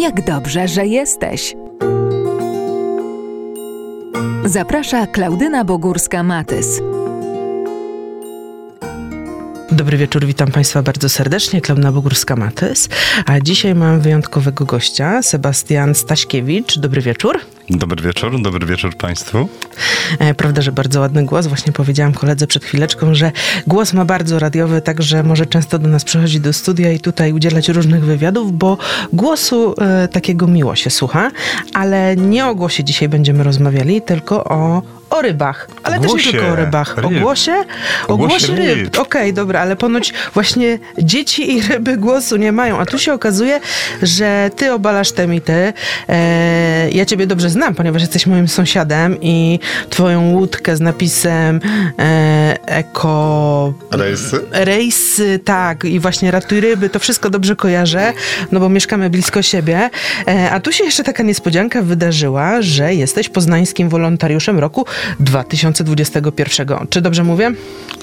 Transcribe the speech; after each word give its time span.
Jak 0.00 0.24
dobrze, 0.24 0.68
że 0.68 0.86
jesteś. 0.86 1.54
Zaprasza 4.44 5.06
Klaudyna 5.06 5.64
Bogórska-Matys. 5.64 6.66
Dobry 9.72 9.96
wieczór, 9.96 10.26
witam 10.26 10.50
Państwa 10.50 10.82
bardzo 10.82 11.08
serdecznie, 11.08 11.60
Klauna 11.60 11.92
Bogórska-Matys. 11.92 12.88
A 13.26 13.40
dzisiaj 13.40 13.74
mam 13.74 14.00
wyjątkowego 14.00 14.64
gościa, 14.64 15.22
Sebastian 15.22 15.94
Staśkiewicz. 15.94 16.78
Dobry 16.78 17.00
wieczór. 17.02 17.40
Dobry 17.70 18.02
wieczór, 18.02 18.42
dobry 18.42 18.66
wieczór 18.66 18.96
Państwu. 18.96 19.48
E, 20.18 20.34
prawda, 20.34 20.62
że 20.62 20.72
bardzo 20.72 21.00
ładny 21.00 21.24
głos. 21.24 21.46
Właśnie 21.46 21.72
powiedziałam 21.72 22.12
koledze 22.12 22.46
przed 22.46 22.64
chwileczką, 22.64 23.14
że 23.14 23.32
głos 23.66 23.92
ma 23.92 24.04
bardzo 24.04 24.38
radiowy, 24.38 24.80
także 24.80 25.22
może 25.22 25.46
często 25.46 25.78
do 25.78 25.88
nas 25.88 26.04
przychodzić 26.04 26.40
do 26.40 26.52
studia 26.52 26.92
i 26.92 27.00
tutaj 27.00 27.32
udzielać 27.32 27.68
różnych 27.68 28.04
wywiadów, 28.04 28.58
bo 28.58 28.78
głosu 29.12 29.74
e, 29.78 30.08
takiego 30.08 30.46
miło 30.46 30.76
się 30.76 30.90
słucha. 30.90 31.30
Ale 31.74 32.16
nie 32.16 32.46
o 32.46 32.54
głosie 32.54 32.84
dzisiaj 32.84 33.08
będziemy 33.08 33.44
rozmawiali, 33.44 34.02
tylko 34.02 34.44
o 34.44 34.82
o 35.10 35.22
rybach, 35.22 35.68
ale 35.82 35.96
o 35.96 36.00
też 36.00 36.10
głosie, 36.10 36.26
nie 36.26 36.32
tylko 36.32 36.48
o 36.48 36.56
rybach. 36.56 36.96
ryb. 36.96 37.06
O 37.06 37.10
głosie? 37.20 37.52
O, 38.08 38.12
O 38.12 38.16
głosie 38.16 38.46
głosie 38.46 38.54
ryb. 38.62 38.76
ryb. 38.84 38.98
Okej, 38.98 39.32
dobra, 39.34 39.60
ale 39.60 39.76
ponoć 39.76 40.12
właśnie 40.34 40.78
dzieci 40.98 41.56
i 41.56 41.62
ryby 41.62 41.96
głosu 41.96 42.36
nie 42.36 42.52
mają. 42.52 42.78
A 42.78 42.86
tu 42.86 42.98
się 42.98 43.12
okazuje, 43.12 43.60
że 44.02 44.50
ty 44.56 44.72
obalasz 44.72 45.12
te 45.12 45.26
mity. 45.26 45.72
E, 46.08 46.90
ja 46.90 47.04
ciebie 47.04 47.26
dobrze 47.26 47.50
znam, 47.50 47.74
ponieważ 47.74 48.02
jesteś 48.02 48.26
moim 48.26 48.48
sąsiadem 48.48 49.16
i 49.20 49.58
twoją 49.90 50.30
łódkę 50.30 50.76
z 50.76 50.80
napisem 50.80 51.60
e, 51.98 52.56
eko... 52.66 53.72
Rejsy? 53.90 54.40
Rejsy, 54.50 55.38
tak, 55.44 55.84
i 55.84 56.00
właśnie 56.00 56.30
ratuj 56.30 56.60
ryby, 56.60 56.90
to 56.90 56.98
wszystko 56.98 57.30
dobrze 57.30 57.56
kojarzę, 57.56 58.12
no 58.52 58.60
bo 58.60 58.68
mieszkamy 58.68 59.10
blisko 59.10 59.42
siebie. 59.42 59.90
E, 60.28 60.50
a 60.50 60.60
tu 60.60 60.72
się 60.72 60.84
jeszcze 60.84 61.04
taka 61.04 61.22
niespodzianka 61.22 61.82
wydarzyła, 61.82 62.62
że 62.62 62.94
jesteś 62.94 63.28
poznańskim 63.28 63.88
wolontariuszem 63.88 64.58
roku 64.58 64.86
2021. 65.20 66.68
Czy 66.90 67.00
dobrze 67.00 67.24
mówię? 67.24 67.52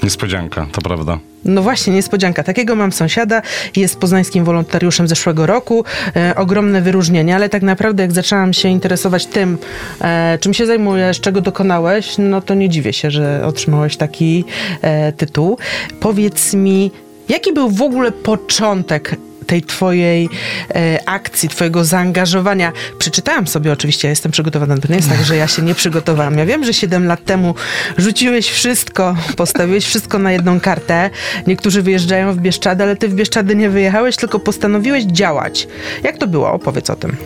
Niespodzianka, 0.02 0.66
to 0.72 0.80
prawda. 0.80 1.18
No 1.44 1.62
właśnie, 1.62 1.92
niespodzianka. 1.92 2.42
Takiego 2.42 2.76
mam 2.76 2.92
sąsiada, 2.92 3.42
jest 3.76 3.98
poznańskim 3.98 4.44
wolontariuszem 4.44 5.08
zeszłego 5.08 5.46
roku. 5.46 5.84
E, 6.16 6.34
ogromne 6.36 6.82
wyróżnienie, 6.82 7.34
ale 7.34 7.48
tak 7.48 7.62
naprawdę 7.62 8.02
jak 8.02 8.12
zaczęłam 8.12 8.52
się 8.52 8.68
interesować 8.68 9.26
tym, 9.26 9.58
e, 10.00 10.38
czym 10.40 10.54
się 10.54 10.66
zajmujesz, 10.66 11.20
czego 11.20 11.40
dokonałeś, 11.40 12.14
no 12.18 12.40
to 12.40 12.54
nie 12.54 12.68
dziwię 12.68 12.92
się, 12.92 13.10
że 13.10 13.46
otrzymałeś 13.46 13.96
taki 13.96 14.44
e, 14.82 15.12
tytuł. 15.12 15.58
Powiedz 16.00 16.54
mi, 16.54 16.90
jaki 17.28 17.52
był 17.52 17.70
w 17.70 17.82
ogóle 17.82 18.12
początek 18.12 19.16
tej 19.48 19.62
twojej 19.62 20.28
e, 20.74 20.98
akcji, 21.08 21.48
twojego 21.48 21.84
zaangażowania. 21.84 22.72
Przeczytałam 22.98 23.46
sobie 23.46 23.72
oczywiście, 23.72 24.08
ja 24.08 24.10
jestem 24.10 24.32
przygotowana. 24.32 24.78
To 24.78 24.88
nie 24.88 24.96
jest 24.96 25.08
tak, 25.08 25.24
że 25.24 25.36
ja 25.36 25.48
się 25.48 25.62
nie 25.62 25.74
przygotowałam. 25.74 26.38
Ja 26.38 26.46
wiem, 26.46 26.64
że 26.64 26.74
7 26.74 27.06
lat 27.06 27.24
temu 27.24 27.54
rzuciłeś 27.98 28.50
wszystko, 28.50 29.16
postawiłeś 29.36 29.84
wszystko 29.86 30.18
na 30.18 30.32
jedną 30.32 30.60
kartę. 30.60 31.10
Niektórzy 31.46 31.82
wyjeżdżają 31.82 32.32
w 32.32 32.38
Bieszczady, 32.38 32.82
ale 32.82 32.96
ty 32.96 33.08
w 33.08 33.14
Bieszczady 33.14 33.56
nie 33.56 33.70
wyjechałeś, 33.70 34.16
tylko 34.16 34.38
postanowiłeś 34.38 35.04
działać. 35.04 35.68
Jak 36.02 36.18
to 36.18 36.26
było? 36.26 36.52
Opowiedz 36.52 36.90
o 36.90 36.96
tym. 36.96 37.16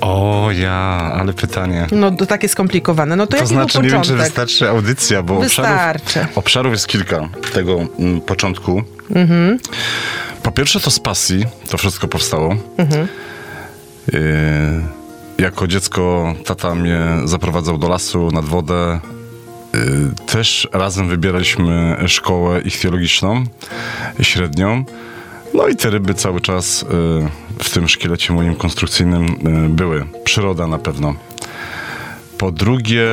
O 0.00 0.48
ja, 0.52 1.12
ale 1.20 1.32
pytanie. 1.32 1.86
No 1.92 2.10
to 2.10 2.26
takie 2.26 2.48
skomplikowane. 2.48 3.16
No 3.16 3.26
to, 3.26 3.30
To 3.30 3.36
jaki 3.36 3.48
znaczy, 3.48 3.78
nie 3.82 3.88
wiem, 3.88 4.02
czy 4.02 4.14
wystarczy 4.16 4.68
audycja, 4.68 5.22
bo 5.22 5.40
Wystarczy. 5.40 6.04
obszarów, 6.04 6.38
obszarów 6.38 6.72
jest 6.72 6.86
kilka 6.86 7.28
tego 7.54 7.86
mm, 7.98 8.20
początku. 8.20 8.82
Mhm. 9.14 9.58
Po 10.42 10.52
pierwsze 10.52 10.80
to 10.80 10.90
z 10.90 11.00
pasji 11.00 11.44
to 11.70 11.78
wszystko 11.78 12.08
powstało. 12.08 12.56
Mhm. 12.76 13.08
Yy, 14.12 14.20
jako 15.38 15.66
dziecko 15.66 16.34
tata 16.44 16.74
mnie 16.74 17.00
zaprowadzał 17.24 17.78
do 17.78 17.88
lasu, 17.88 18.30
nad 18.30 18.44
wodę. 18.44 19.00
Yy, 19.74 19.80
też 20.26 20.68
razem 20.72 21.08
wybieraliśmy 21.08 21.96
szkołę 22.06 22.60
ichtiologiczną, 22.60 23.44
średnią. 24.22 24.84
No 25.54 25.68
i 25.68 25.76
te 25.76 25.90
ryby 25.90 26.14
cały 26.14 26.40
czas 26.40 26.82
yy, 26.82 27.28
w 27.64 27.70
tym 27.70 27.88
szkielecie 27.88 28.32
moim 28.32 28.54
konstrukcyjnym 28.54 29.36
były. 29.68 30.04
Przyroda 30.24 30.66
na 30.66 30.78
pewno. 30.78 31.14
Po 32.38 32.52
drugie, 32.52 33.06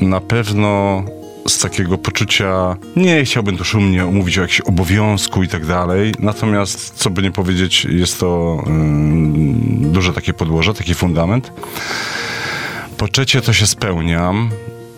na 0.00 0.20
pewno 0.20 1.02
z 1.48 1.58
takiego 1.58 1.98
poczucia, 1.98 2.76
nie 2.96 3.24
chciałbym 3.24 3.56
tu 3.56 3.64
szumnie 3.64 4.04
mówić 4.04 4.38
o 4.38 4.42
jakimś 4.42 4.60
obowiązku 4.60 5.42
i 5.42 5.48
tak 5.48 5.66
dalej, 5.66 6.12
natomiast, 6.18 6.94
co 6.94 7.10
by 7.10 7.22
nie 7.22 7.30
powiedzieć, 7.32 7.84
jest 7.84 8.20
to 8.20 8.62
ym, 8.66 9.92
duże 9.92 10.12
takie 10.12 10.32
podłoże, 10.32 10.74
taki 10.74 10.94
fundament. 10.94 11.52
Po 12.96 13.08
trzecie, 13.08 13.40
to 13.40 13.52
się 13.52 13.66
spełniam. 13.66 14.50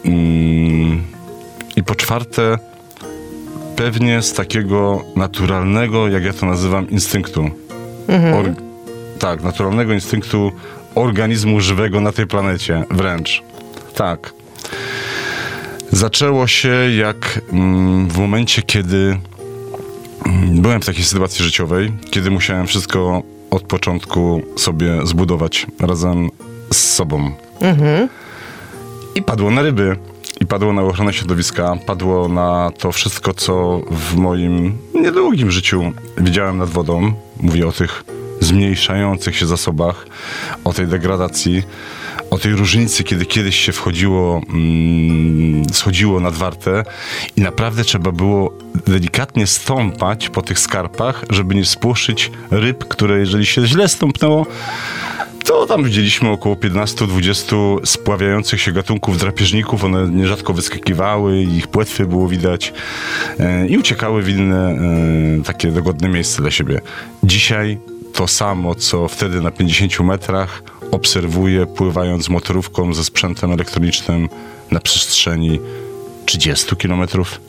Ym, 0.06 1.03
I 1.77 1.83
po 1.83 1.94
czwarte, 1.94 2.59
pewnie 3.77 4.22
z 4.22 4.33
takiego 4.33 5.04
naturalnego, 5.16 6.09
jak 6.09 6.25
ja 6.25 6.33
to 6.33 6.47
nazywam, 6.47 6.91
instynktu. 6.91 7.50
Or- 8.34 8.54
tak, 9.19 9.43
naturalnego 9.43 9.93
instynktu 9.93 10.53
organizmu 10.94 11.60
żywego 11.60 12.00
na 12.00 12.12
tej 12.12 12.27
planecie, 12.27 12.84
wręcz. 12.91 13.43
Tak. 13.94 14.33
Zaczęło 15.94 16.47
się 16.47 16.69
jak 16.97 17.41
mm, 17.53 18.09
w 18.09 18.19
momencie, 18.19 18.62
kiedy 18.62 19.19
mm, 20.27 20.60
byłem 20.62 20.82
w 20.82 20.87
takiej 20.87 21.05
sytuacji 21.05 21.44
życiowej, 21.44 21.93
kiedy 22.10 22.31
musiałem 22.31 22.66
wszystko 22.66 23.22
od 23.50 23.62
początku 23.62 24.43
sobie 24.56 25.06
zbudować 25.06 25.66
razem 25.81 26.31
z 26.72 26.77
sobą. 26.77 27.33
I 29.15 29.22
padło 29.22 29.50
na 29.50 29.62
ryby, 29.62 29.97
i 30.41 30.47
padło 30.47 30.72
na 30.72 30.83
ochronę 30.83 31.12
środowiska, 31.12 31.77
padło 31.87 32.28
na 32.28 32.71
to 32.78 32.93
wszystko, 32.93 33.34
co 33.34 33.81
w 33.91 34.16
moim 34.16 34.78
niedługim 34.94 35.50
życiu 35.50 35.93
widziałem 36.19 36.59
nad 36.59 36.69
wodą. 36.69 37.12
Mówię 37.41 37.69
o 37.69 37.72
tych 37.72 38.04
zmniejszających 38.41 39.37
się 39.37 39.47
zasobach, 39.47 40.06
o 40.65 40.72
tej 40.72 40.87
degradacji, 40.87 41.62
o 42.30 42.38
tej 42.38 42.52
różnicy, 42.52 43.04
kiedy 43.04 43.26
kiedyś 43.26 43.56
się 43.56 43.72
wchodziło, 43.72 44.40
mm, 44.48 45.64
schodziło 45.72 46.20
nad 46.20 46.34
wartę 46.34 46.84
i 47.36 47.40
naprawdę 47.40 47.84
trzeba 47.84 48.12
było 48.12 48.58
delikatnie 48.86 49.46
stąpać 49.46 50.28
po 50.28 50.42
tych 50.42 50.58
skarpach, 50.58 51.24
żeby 51.30 51.54
nie 51.54 51.64
spłoszyć 51.64 52.30
ryb, 52.50 52.88
które 52.88 53.18
jeżeli 53.18 53.46
się 53.46 53.66
źle 53.66 53.88
stąpnęło, 53.88 54.46
to 55.44 55.66
tam 55.66 55.84
widzieliśmy 55.84 56.30
około 56.30 56.56
15-20 56.56 57.86
spławiających 57.86 58.60
się 58.60 58.72
gatunków 58.72 59.18
drapieżników. 59.18 59.84
One 59.84 60.08
nierzadko 60.08 60.52
wyskakiwały, 60.52 61.42
ich 61.42 61.68
płetwy 61.68 62.06
było 62.06 62.28
widać 62.28 62.72
e, 63.41 63.66
i 63.66 63.78
uciekały 63.78 64.22
w 64.22 64.28
inne 64.28 64.70
e, 64.70 65.42
takie 65.44 65.70
dogodne 65.70 66.08
miejsce 66.08 66.42
dla 66.42 66.50
siebie. 66.50 66.80
Dzisiaj 67.22 67.78
to 68.14 68.28
samo, 68.28 68.74
co 68.74 69.08
wtedy 69.08 69.41
na 69.41 69.50
50 69.50 70.00
metrach 70.00 70.62
obserwuję 70.94 71.66
pływając 71.66 72.28
motorówką 72.28 72.94
ze 72.94 73.05
sprzętem 73.05 73.53
elektronicznym 73.53 74.28
na 74.71 74.81
przestrzeni 74.81 75.60
30 76.27 76.77
kilometrów. 76.77 77.41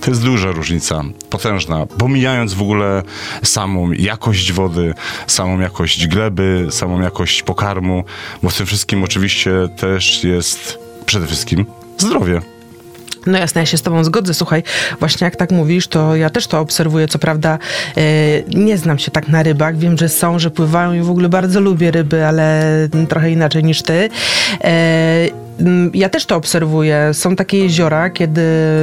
To 0.00 0.10
jest 0.10 0.22
duża 0.22 0.50
różnica, 0.50 1.02
potężna. 1.30 1.86
Pomijając 1.86 2.54
w 2.54 2.62
ogóle 2.62 3.02
samą 3.44 3.92
jakość 3.92 4.52
wody, 4.52 4.94
samą 5.26 5.60
jakość 5.60 6.06
gleby, 6.06 6.66
samą 6.70 7.00
jakość 7.00 7.42
pokarmu, 7.42 8.04
bo 8.42 8.50
w 8.50 8.56
tym 8.56 8.66
wszystkim 8.66 9.04
oczywiście 9.04 9.52
też 9.76 10.24
jest 10.24 10.78
przede 11.06 11.26
wszystkim 11.26 11.66
zdrowie. 11.98 12.40
No 13.28 13.38
jasne, 13.38 13.60
ja 13.60 13.66
się 13.66 13.78
z 13.78 13.82
tobą 13.82 14.04
zgodzę. 14.04 14.34
Słuchaj, 14.34 14.62
właśnie 15.00 15.24
jak 15.24 15.36
tak 15.36 15.50
mówisz, 15.50 15.88
to 15.88 16.16
ja 16.16 16.30
też 16.30 16.46
to 16.46 16.60
obserwuję. 16.60 17.08
Co 17.08 17.18
prawda 17.18 17.58
e, 17.96 18.00
nie 18.54 18.78
znam 18.78 18.98
się 18.98 19.10
tak 19.10 19.28
na 19.28 19.42
rybach. 19.42 19.78
Wiem, 19.78 19.98
że 19.98 20.08
są, 20.08 20.38
że 20.38 20.50
pływają 20.50 20.92
i 20.92 21.00
w 21.00 21.10
ogóle 21.10 21.28
bardzo 21.28 21.60
lubię 21.60 21.90
ryby, 21.90 22.26
ale 22.26 22.64
trochę 23.08 23.30
inaczej 23.30 23.64
niż 23.64 23.82
ty. 23.82 24.10
Mm, 25.60 25.90
ja 25.94 26.08
też 26.08 26.26
to 26.26 26.36
obserwuję. 26.36 27.10
Są 27.12 27.36
takie 27.36 27.58
jeziora, 27.58 28.10
kiedy 28.10 28.42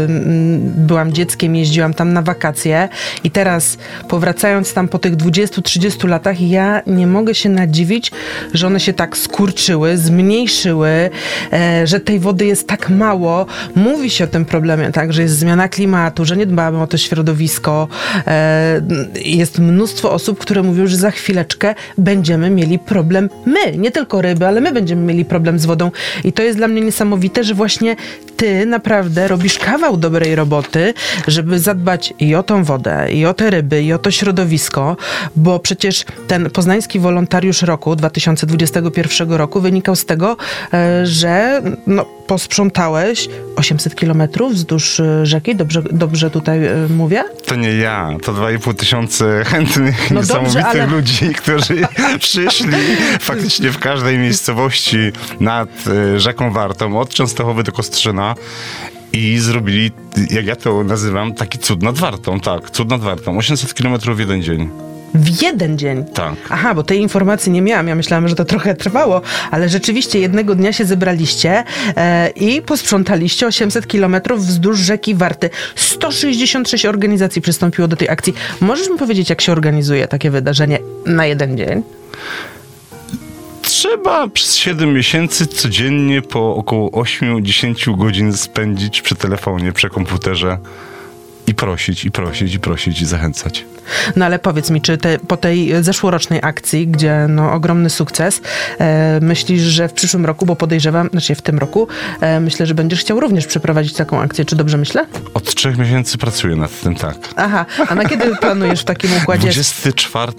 mm, 0.09 0.59
byłam 0.87 1.13
dzieckiem, 1.13 1.55
jeździłam 1.55 1.93
tam 1.93 2.13
na 2.13 2.21
wakacje 2.21 2.89
i 3.23 3.31
teraz 3.31 3.77
powracając 4.09 4.73
tam 4.73 4.87
po 4.87 4.99
tych 4.99 5.15
20-30 5.15 6.07
latach, 6.07 6.41
ja 6.41 6.81
nie 6.87 7.07
mogę 7.07 7.35
się 7.35 7.49
nadziwić, 7.49 8.11
że 8.53 8.67
one 8.67 8.79
się 8.79 8.93
tak 8.93 9.17
skurczyły, 9.17 9.97
zmniejszyły, 9.97 11.09
e, 11.53 11.87
że 11.87 11.99
tej 11.99 12.19
wody 12.19 12.45
jest 12.45 12.67
tak 12.67 12.89
mało. 12.89 13.45
Mówi 13.75 14.09
się 14.09 14.23
o 14.23 14.27
tym 14.27 14.45
problemie, 14.45 14.91
tak, 14.91 15.13
że 15.13 15.21
jest 15.21 15.37
zmiana 15.37 15.69
klimatu, 15.69 16.25
że 16.25 16.37
nie 16.37 16.45
dbamy 16.45 16.81
o 16.81 16.87
to 16.87 16.97
środowisko. 16.97 17.87
E, 18.27 18.81
jest 19.25 19.59
mnóstwo 19.59 20.11
osób, 20.11 20.39
które 20.39 20.63
mówią, 20.63 20.87
że 20.87 20.97
za 20.97 21.11
chwileczkę 21.11 21.75
będziemy 21.97 22.49
mieli 22.49 22.79
problem 22.79 23.29
my, 23.45 23.77
nie 23.77 23.91
tylko 23.91 24.21
ryby, 24.21 24.47
ale 24.47 24.61
my 24.61 24.71
będziemy 24.71 25.01
mieli 25.01 25.25
problem 25.25 25.59
z 25.59 25.65
wodą 25.65 25.91
i 26.23 26.33
to 26.33 26.43
jest 26.43 26.57
dla 26.57 26.64
dla 26.65 26.73
mnie 26.73 26.81
niesamowite, 26.81 27.43
że 27.43 27.53
właśnie 27.53 27.95
ty 28.37 28.65
naprawdę 28.65 29.27
robisz 29.27 29.59
kawał 29.59 29.97
dobrej 29.97 30.35
roboty, 30.35 30.93
żeby 31.27 31.59
zadbać 31.59 32.13
i 32.19 32.35
o 32.35 32.43
tą 32.43 32.63
wodę, 32.63 33.07
i 33.11 33.25
o 33.25 33.33
te 33.33 33.49
ryby, 33.49 33.83
i 33.83 33.93
o 33.93 33.99
to 33.99 34.11
środowisko, 34.11 34.97
bo 35.35 35.59
przecież 35.59 36.05
ten 36.27 36.49
poznański 36.49 36.99
wolontariusz 36.99 37.61
roku 37.61 37.95
2021 37.95 39.31
roku 39.31 39.61
wynikał 39.61 39.95
z 39.95 40.05
tego, 40.05 40.37
e, 40.73 41.05
że 41.05 41.61
no, 41.87 42.05
posprzątałeś 42.27 43.29
800 43.55 43.95
kilometrów 43.95 44.53
wzdłuż 44.53 44.99
e, 44.99 45.25
rzeki, 45.25 45.55
dobrze, 45.55 45.81
dobrze 45.91 46.31
tutaj 46.31 46.65
e, 46.65 46.73
mówię? 46.89 47.23
To 47.45 47.55
nie 47.55 47.75
ja, 47.75 48.09
to 48.23 48.33
2,5 48.33 48.73
tysiące 48.73 49.43
chętnych, 49.45 50.11
No 50.11 50.19
niesamowitych 50.19 50.63
dobrze, 50.63 50.81
ale- 50.81 50.91
ludzi, 50.91 51.33
którzy 51.37 51.87
przyszli 52.19 52.77
faktycznie 53.19 53.71
w 53.71 53.79
każdej 53.79 54.17
miejscowości 54.17 54.97
nad 55.39 55.69
rzeką 56.17 56.51
Wartą, 56.51 56.99
od 56.99 57.09
Częstochowy 57.09 57.63
do 57.63 57.71
Kostrzyna 57.71 58.24
i 59.13 59.39
zrobili, 59.39 59.91
jak 60.31 60.45
ja 60.45 60.55
to 60.55 60.83
nazywam, 60.83 61.33
taki 61.33 61.59
cud 61.59 61.83
nad 61.83 61.97
Wartą, 61.97 62.39
tak, 62.39 62.71
cud 62.71 62.89
nad 62.89 63.01
Wartą, 63.01 63.37
800 63.37 63.73
kilometrów 63.73 64.17
w 64.17 64.19
jeden 64.19 64.43
dzień. 64.43 64.69
W 65.15 65.41
jeden 65.41 65.77
dzień. 65.77 66.05
Tak. 66.13 66.35
Aha, 66.49 66.73
bo 66.73 66.83
tej 66.83 66.99
informacji 66.99 67.51
nie 67.51 67.61
miałam. 67.61 67.87
Ja 67.87 67.95
myślałam, 67.95 68.27
że 68.27 68.35
to 68.35 68.45
trochę 68.45 68.75
trwało, 68.75 69.21
ale 69.51 69.69
rzeczywiście 69.69 70.19
jednego 70.19 70.55
dnia 70.55 70.73
się 70.73 70.85
zebraliście 70.85 71.63
e, 71.97 72.29
i 72.29 72.61
posprzątaliście 72.61 73.47
800 73.47 73.87
kilometrów 73.87 74.45
wzdłuż 74.45 74.79
rzeki 74.79 75.15
Warty. 75.15 75.49
166 75.75 76.85
organizacji 76.85 77.41
przystąpiło 77.41 77.87
do 77.87 77.95
tej 77.95 78.09
akcji. 78.09 78.33
Możesz 78.61 78.89
mi 78.89 78.97
powiedzieć, 78.97 79.29
jak 79.29 79.41
się 79.41 79.51
organizuje 79.51 80.07
takie 80.07 80.31
wydarzenie 80.31 80.79
na 81.05 81.25
jeden 81.25 81.57
dzień? 81.57 81.83
Trzeba 83.85 84.27
przez 84.27 84.57
7 84.57 84.93
miesięcy 84.93 85.47
codziennie 85.47 86.21
po 86.21 86.55
około 86.55 86.89
8-10 86.89 87.97
godzin 87.97 88.33
spędzić 88.33 89.01
przy 89.01 89.15
telefonie, 89.15 89.71
przy 89.71 89.89
komputerze 89.89 90.57
i 91.47 91.53
prosić, 91.53 92.05
i 92.05 92.11
prosić, 92.11 92.53
i 92.53 92.59
prosić, 92.59 93.01
i 93.01 93.05
zachęcać. 93.05 93.65
No 94.15 94.25
ale 94.25 94.39
powiedz 94.39 94.69
mi, 94.69 94.81
czy 94.81 94.97
te, 94.97 95.19
po 95.19 95.37
tej 95.37 95.83
zeszłorocznej 95.83 96.39
akcji, 96.43 96.87
gdzie 96.87 97.25
no, 97.29 97.53
ogromny 97.53 97.89
sukces, 97.89 98.41
e, 98.79 99.19
myślisz, 99.21 99.61
że 99.61 99.87
w 99.87 99.93
przyszłym 99.93 100.25
roku, 100.25 100.45
bo 100.45 100.55
podejrzewam, 100.55 101.09
znaczy 101.11 101.35
w 101.35 101.41
tym 101.41 101.59
roku, 101.59 101.87
e, 102.21 102.39
myślę, 102.39 102.65
że 102.65 102.75
będziesz 102.75 102.99
chciał 102.99 103.19
również 103.19 103.47
przeprowadzić 103.47 103.93
taką 103.93 104.21
akcję. 104.21 104.45
Czy 104.45 104.55
dobrze 104.55 104.77
myślę? 104.77 105.05
Od 105.33 105.55
trzech 105.55 105.77
miesięcy 105.77 106.17
pracuję 106.17 106.55
nad 106.55 106.81
tym, 106.81 106.95
tak. 106.95 107.15
Aha, 107.35 107.65
a 107.87 107.95
na 107.95 108.05
kiedy 108.05 108.35
planujesz 108.41 108.81
w 108.81 108.85
takim 108.85 109.09
układzie? 109.21 109.51
24 109.51 110.31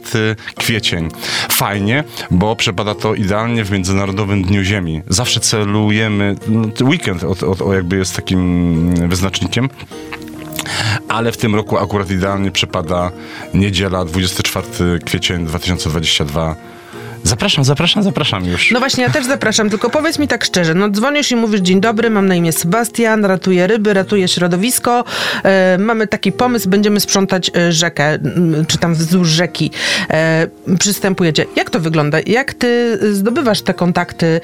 kwiecień. 0.57 1.09
Fajnie, 1.49 2.05
bo 2.31 2.57
przepada 2.57 2.95
to 2.95 3.15
idealnie 3.15 3.65
w 3.65 3.71
Międzynarodowym 3.71 4.43
Dniu 4.43 4.63
Ziemi. 4.63 5.03
Zawsze 5.09 5.41
celujemy, 5.41 6.37
no, 6.49 6.69
weekend 6.83 7.25
od, 7.25 7.43
od, 7.43 7.63
o 7.63 7.75
jakby 7.75 7.97
jest 7.97 8.17
takim 8.17 9.09
wyznacznikiem. 9.09 9.69
Ale 11.09 11.33
w 11.33 11.37
tym 11.37 11.55
roku 11.55 11.79
akurat 11.79 12.11
idealnie 12.11 12.51
przypada 12.51 13.11
niedziela, 13.55 14.05
24 14.05 14.67
kwiecień 15.05 15.47
2022. 15.47 16.57
Zapraszam, 17.27 17.65
zapraszam, 17.65 18.03
zapraszam 18.03 18.45
już. 18.45 18.71
No 18.71 18.79
właśnie, 18.79 19.05
ja 19.05 19.11
też 19.11 19.27
zapraszam, 19.27 19.71
tylko 19.71 19.91
powiedz 19.91 20.19
mi 20.19 20.29
tak 20.29 20.45
szczerze, 20.45 20.75
no 20.75 20.91
dzwonisz 20.91 21.33
i 21.33 21.37
mówisz, 21.37 21.61
dzień 21.61 21.81
dobry, 21.81 22.11
mam 22.11 22.27
na 22.27 22.35
imię 22.35 22.53
Sebastian, 22.53 23.25
ratuję 23.25 23.67
ryby, 23.67 23.95
ratuję 23.95 24.29
środowisko, 24.29 25.05
e, 25.43 25.79
mamy 25.79 26.07
taki 26.07 26.33
pomysł, 26.33 26.69
będziemy 26.69 27.01
sprzątać 27.01 27.51
e, 27.57 27.73
rzekę, 27.73 28.19
czy 28.69 28.79
tam 28.79 28.95
wzdłuż 28.95 29.29
rzeki. 29.29 29.71
E, 30.11 30.47
przystępujecie. 30.79 31.47
Jak 31.57 31.71
to 31.71 31.81
wygląda? 31.81 32.19
Jak 32.27 32.55
ty 32.55 32.99
zdobywasz 33.15 33.63
te 33.63 33.75
kontakty, 33.75 34.41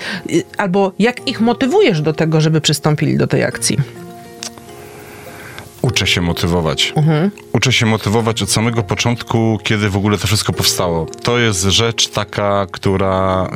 albo 0.56 0.92
jak 0.98 1.28
ich 1.28 1.40
motywujesz 1.40 2.00
do 2.00 2.12
tego, 2.12 2.40
żeby 2.40 2.60
przystąpili 2.60 3.16
do 3.16 3.26
tej 3.26 3.44
akcji? 3.44 3.78
Uczę 5.82 6.06
się 6.06 6.20
motywować. 6.20 6.92
Mhm. 6.96 7.30
Uczę 7.52 7.72
się 7.72 7.86
motywować 7.86 8.42
od 8.42 8.50
samego 8.50 8.82
początku, 8.82 9.58
kiedy 9.62 9.90
w 9.90 9.96
ogóle 9.96 10.18
to 10.18 10.26
wszystko 10.26 10.52
powstało. 10.52 11.06
To 11.22 11.38
jest 11.38 11.62
rzecz 11.62 12.08
taka, 12.08 12.66
która 12.70 13.46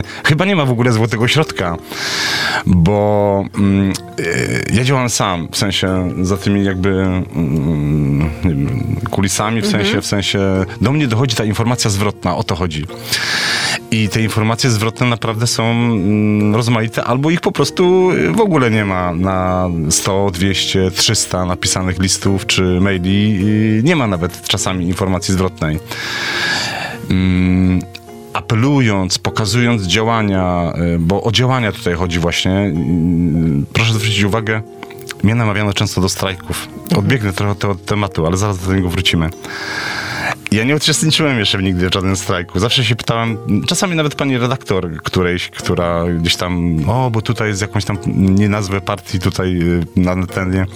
y, 0.00 0.28
chyba 0.28 0.44
nie 0.44 0.56
ma 0.56 0.64
w 0.64 0.70
ogóle 0.70 0.92
złotego 0.92 1.28
środka, 1.28 1.76
bo 2.66 3.44
mm, 3.58 3.92
y, 4.20 4.64
ja 4.72 4.84
działam 4.84 5.10
sam, 5.10 5.48
w 5.52 5.56
sensie 5.56 6.12
za 6.22 6.36
tymi 6.36 6.64
jakby 6.64 7.06
wiem, 8.44 8.96
kulisami, 9.10 9.62
w 9.62 9.66
sensie, 9.66 10.00
w 10.00 10.06
sensie 10.06 10.38
do 10.80 10.92
mnie 10.92 11.08
dochodzi 11.08 11.36
ta 11.36 11.44
informacja 11.44 11.90
zwrotna, 11.90 12.36
o 12.36 12.42
to 12.44 12.54
chodzi. 12.54 12.86
I 13.90 14.08
te 14.08 14.22
informacje 14.22 14.70
zwrotne 14.70 15.06
naprawdę 15.06 15.46
są 15.46 15.62
mm, 15.64 16.54
rozmaite, 16.54 17.04
albo 17.04 17.30
ich 17.30 17.40
po 17.40 17.52
prostu 17.52 18.10
w 18.34 18.40
ogóle 18.40 18.70
nie 18.70 18.84
ma 18.84 19.12
na 19.12 19.68
100, 19.90 20.30
200, 20.30 20.90
300 20.90 21.44
napisanych 21.44 21.71
listów 21.98 22.46
czy 22.46 22.62
maili. 22.80 23.44
Nie 23.82 23.96
ma 23.96 24.06
nawet 24.06 24.42
czasami 24.42 24.86
informacji 24.86 25.34
zwrotnej. 25.34 25.78
Mm, 27.10 27.82
apelując, 28.32 29.18
pokazując 29.18 29.82
działania, 29.82 30.72
y, 30.94 30.98
bo 30.98 31.22
o 31.22 31.32
działania 31.32 31.72
tutaj 31.72 31.94
chodzi 31.94 32.18
właśnie, 32.18 32.52
y, 32.52 32.72
proszę 33.72 33.92
zwrócić 33.94 34.22
uwagę, 34.22 34.62
mnie 35.22 35.34
namawiano 35.34 35.72
często 35.72 36.00
do 36.00 36.08
strajków. 36.08 36.68
Odbiegnę 36.96 37.32
trochę 37.32 37.52
od 37.52 37.58
tego 37.58 37.74
tematu, 37.74 38.26
ale 38.26 38.36
zaraz 38.36 38.58
do 38.58 38.74
niego 38.74 38.88
wrócimy. 38.88 39.30
Ja 40.52 40.64
nie 40.64 40.76
uczestniczyłem 40.76 41.38
jeszcze 41.38 41.62
nigdy 41.62 41.90
w 41.90 41.94
żadnym 41.94 42.16
strajku. 42.16 42.58
Zawsze 42.58 42.84
się 42.84 42.96
pytałem, 42.96 43.38
czasami 43.66 43.96
nawet 43.96 44.14
pani 44.14 44.38
redaktor 44.38 44.96
którejś, 45.02 45.48
która 45.48 46.04
gdzieś 46.20 46.36
tam, 46.36 46.78
o, 46.88 47.10
bo 47.10 47.22
tutaj 47.22 47.48
jest 47.48 47.60
jakąś 47.62 47.84
tam, 47.84 47.98
nie 48.16 48.48
nazwę 48.48 48.80
partii 48.80 49.18
tutaj 49.18 49.62
y, 49.62 49.84
na 49.96 50.10
antenie. 50.10 50.66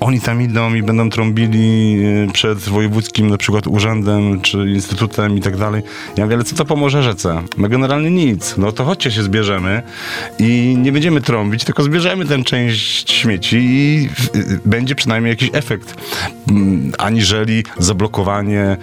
Oni 0.00 0.20
tam 0.20 0.42
idą 0.42 0.74
i 0.74 0.82
będą 0.82 1.10
trąbili 1.10 1.96
y, 2.28 2.32
przed 2.32 2.58
wojewódzkim 2.58 3.30
na 3.30 3.36
przykład 3.36 3.66
urzędem 3.66 4.40
czy 4.40 4.58
instytutem 4.58 5.38
i 5.38 5.40
tak 5.40 5.56
dalej. 5.56 5.82
Ja 6.16 6.24
mówię, 6.24 6.36
ale 6.36 6.44
co 6.44 6.56
to 6.56 6.64
pomoże 6.64 7.02
rzece? 7.02 7.42
No 7.56 7.68
generalnie 7.68 8.10
nic. 8.10 8.54
No 8.56 8.72
to 8.72 8.84
chodźcie 8.84 9.10
się 9.10 9.22
zbierzemy 9.22 9.82
i 10.38 10.76
nie 10.78 10.92
będziemy 10.92 11.20
trąbić, 11.20 11.64
tylko 11.64 11.82
zbierzemy 11.82 12.26
tę 12.26 12.44
część 12.44 13.12
śmieci 13.12 13.56
i 13.60 14.08
y, 14.36 14.60
będzie 14.64 14.94
przynajmniej 14.94 15.30
jakiś 15.30 15.50
efekt. 15.52 15.94
Mm, 16.48 16.92
Aniżeli 16.98 17.64
zablokowanie 17.78 18.76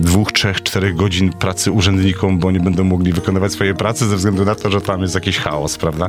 dwóch, 0.00 0.32
trzech, 0.32 0.62
czterech 0.62 0.96
godzin 0.96 1.32
pracy 1.32 1.72
urzędnikom, 1.72 2.38
bo 2.38 2.50
nie 2.50 2.60
będą 2.60 2.84
mogli 2.84 3.12
wykonywać 3.12 3.52
swojej 3.52 3.74
pracy 3.74 4.06
ze 4.06 4.16
względu 4.16 4.44
na 4.44 4.54
to, 4.54 4.70
że 4.70 4.80
tam 4.80 5.02
jest 5.02 5.14
jakiś 5.14 5.38
chaos, 5.38 5.78
prawda? 5.78 6.08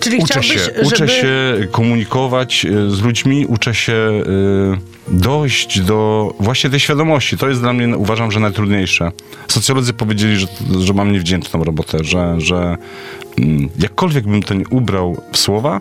Czyli 0.00 0.18
Uczę 0.18 0.42
się, 0.42 0.58
żeby... 0.58 0.80
uczę 0.82 1.08
się 1.08 1.32
komunikować 1.70 2.64
y, 2.64 2.90
z 2.90 3.00
ludźmi, 3.00 3.46
uczę 3.46 3.74
się 3.74 3.92
y, 3.92 5.14
dojść 5.14 5.80
do 5.80 6.34
właśnie 6.40 6.70
tej 6.70 6.80
świadomości. 6.80 7.36
To 7.36 7.48
jest 7.48 7.60
dla 7.60 7.72
mnie, 7.72 7.96
uważam, 7.96 8.30
że 8.30 8.40
najtrudniejsze. 8.40 9.12
Socjolodzy 9.48 9.92
powiedzieli, 9.92 10.36
że, 10.36 10.46
że 10.80 10.94
mam 10.94 11.12
niewdzięczną 11.12 11.64
robotę, 11.64 11.98
że, 12.04 12.34
że 12.38 12.76
mm, 13.38 13.68
jakkolwiek 13.78 14.24
bym 14.24 14.42
to 14.42 14.54
nie 14.54 14.68
ubrał 14.70 15.22
w 15.32 15.38
słowa, 15.38 15.80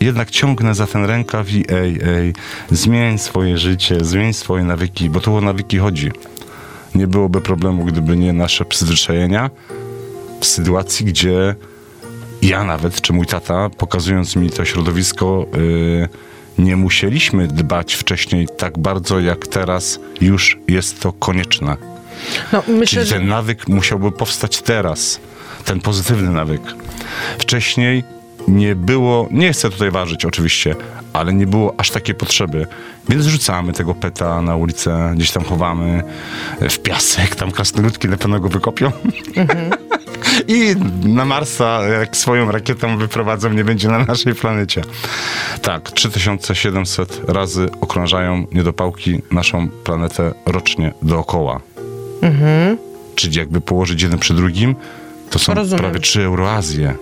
jednak 0.00 0.30
ciągnę 0.30 0.74
za 0.74 0.86
ten 0.86 1.04
rękaw 1.04 1.52
i 1.52 1.64
ej, 1.68 1.98
ej, 2.06 2.34
zmień 2.70 3.18
swoje 3.18 3.58
życie, 3.58 4.04
zmień 4.04 4.32
swoje 4.32 4.64
nawyki, 4.64 5.10
bo 5.10 5.20
tu 5.20 5.34
o 5.34 5.40
nawyki 5.40 5.78
chodzi. 5.78 6.10
Nie 6.94 7.06
byłoby 7.06 7.40
problemu, 7.40 7.84
gdyby 7.84 8.16
nie 8.16 8.32
nasze 8.32 8.64
przyzwyczajenia 8.64 9.50
w 10.40 10.46
sytuacji, 10.46 11.06
gdzie 11.06 11.54
ja 12.42 12.64
nawet, 12.64 13.00
czy 13.00 13.12
mój 13.12 13.26
tata, 13.26 13.70
pokazując 13.70 14.36
mi 14.36 14.50
to 14.50 14.64
środowisko, 14.64 15.46
y, 15.56 16.08
nie 16.58 16.76
musieliśmy 16.76 17.46
dbać 17.46 17.94
wcześniej 17.94 18.48
tak 18.56 18.78
bardzo, 18.78 19.20
jak 19.20 19.46
teraz 19.46 20.00
już 20.20 20.58
jest 20.68 21.00
to 21.00 21.12
konieczne. 21.12 21.76
No, 22.52 22.62
myślę, 22.68 23.04
Czyli 23.04 23.18
ten 23.20 23.28
nawyk 23.28 23.68
musiałby 23.68 24.12
powstać 24.12 24.62
teraz. 24.62 25.20
Ten 25.64 25.80
pozytywny 25.80 26.30
nawyk. 26.30 26.62
Wcześniej 27.38 28.04
nie 28.48 28.74
było, 28.74 29.28
nie 29.30 29.52
chcę 29.52 29.70
tutaj 29.70 29.90
ważyć 29.90 30.24
oczywiście, 30.24 30.76
ale 31.12 31.32
nie 31.32 31.46
było 31.46 31.74
aż 31.78 31.90
takiej 31.90 32.14
potrzeby. 32.14 32.66
Więc 33.08 33.24
rzucamy 33.26 33.72
tego 33.72 33.94
peta 33.94 34.42
na 34.42 34.56
ulicę, 34.56 35.12
gdzieś 35.16 35.30
tam 35.30 35.44
chowamy 35.44 36.02
w 36.60 36.78
piasek, 36.78 37.34
tam 37.36 37.50
krasnoludki 37.50 38.08
na 38.08 38.16
pewno 38.16 38.40
go 38.40 38.48
wykopią. 38.48 38.92
I 40.48 40.74
na 41.04 41.24
Marsa, 41.24 41.82
jak 41.82 42.16
swoją 42.16 42.52
rakietą 42.52 42.98
wyprowadzą, 42.98 43.52
nie 43.52 43.64
będzie 43.64 43.88
na 43.88 43.98
naszej 43.98 44.34
planecie. 44.34 44.82
Tak, 45.62 45.90
3700 45.90 47.20
razy 47.28 47.68
okrążają 47.80 48.46
niedopałki 48.52 49.22
naszą 49.30 49.68
planetę 49.68 50.32
rocznie 50.46 50.92
dookoła. 51.02 51.60
Czyli 53.14 53.38
jakby 53.38 53.60
położyć 53.60 54.02
jeden 54.02 54.18
przy 54.18 54.34
drugim, 54.34 54.74
to 55.30 55.38
są 55.38 55.54
Rozumiem. 55.54 55.78
prawie 55.84 56.00
trzy 56.00 56.22
Euroazje. 56.24 56.94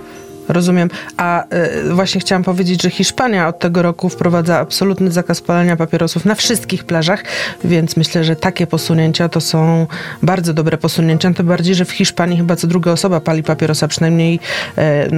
Rozumiem. 0.48 0.90
A 1.16 1.44
y, 1.88 1.94
właśnie 1.94 2.20
chciałam 2.20 2.44
powiedzieć, 2.44 2.82
że 2.82 2.90
Hiszpania 2.90 3.48
od 3.48 3.58
tego 3.58 3.82
roku 3.82 4.08
wprowadza 4.08 4.58
absolutny 4.58 5.10
zakaz 5.10 5.40
palenia 5.40 5.76
papierosów 5.76 6.24
na 6.24 6.34
wszystkich 6.34 6.84
plażach, 6.84 7.24
więc 7.64 7.96
myślę, 7.96 8.24
że 8.24 8.36
takie 8.36 8.66
posunięcia 8.66 9.28
to 9.28 9.40
są 9.40 9.86
bardzo 10.22 10.54
dobre 10.54 10.78
posunięcia. 10.78 11.32
Tym 11.34 11.46
bardziej, 11.46 11.74
że 11.74 11.84
w 11.84 11.90
Hiszpanii 11.90 12.36
chyba 12.36 12.56
co 12.56 12.66
druga 12.66 12.92
osoba 12.92 13.20
pali 13.20 13.42
papierosa, 13.42 13.88
przynajmniej 13.88 14.40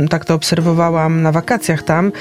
y, 0.04 0.08
tak 0.08 0.24
to 0.24 0.34
obserwowałam 0.34 1.22
na 1.22 1.32
wakacjach 1.32 1.82
tam. 1.82 2.12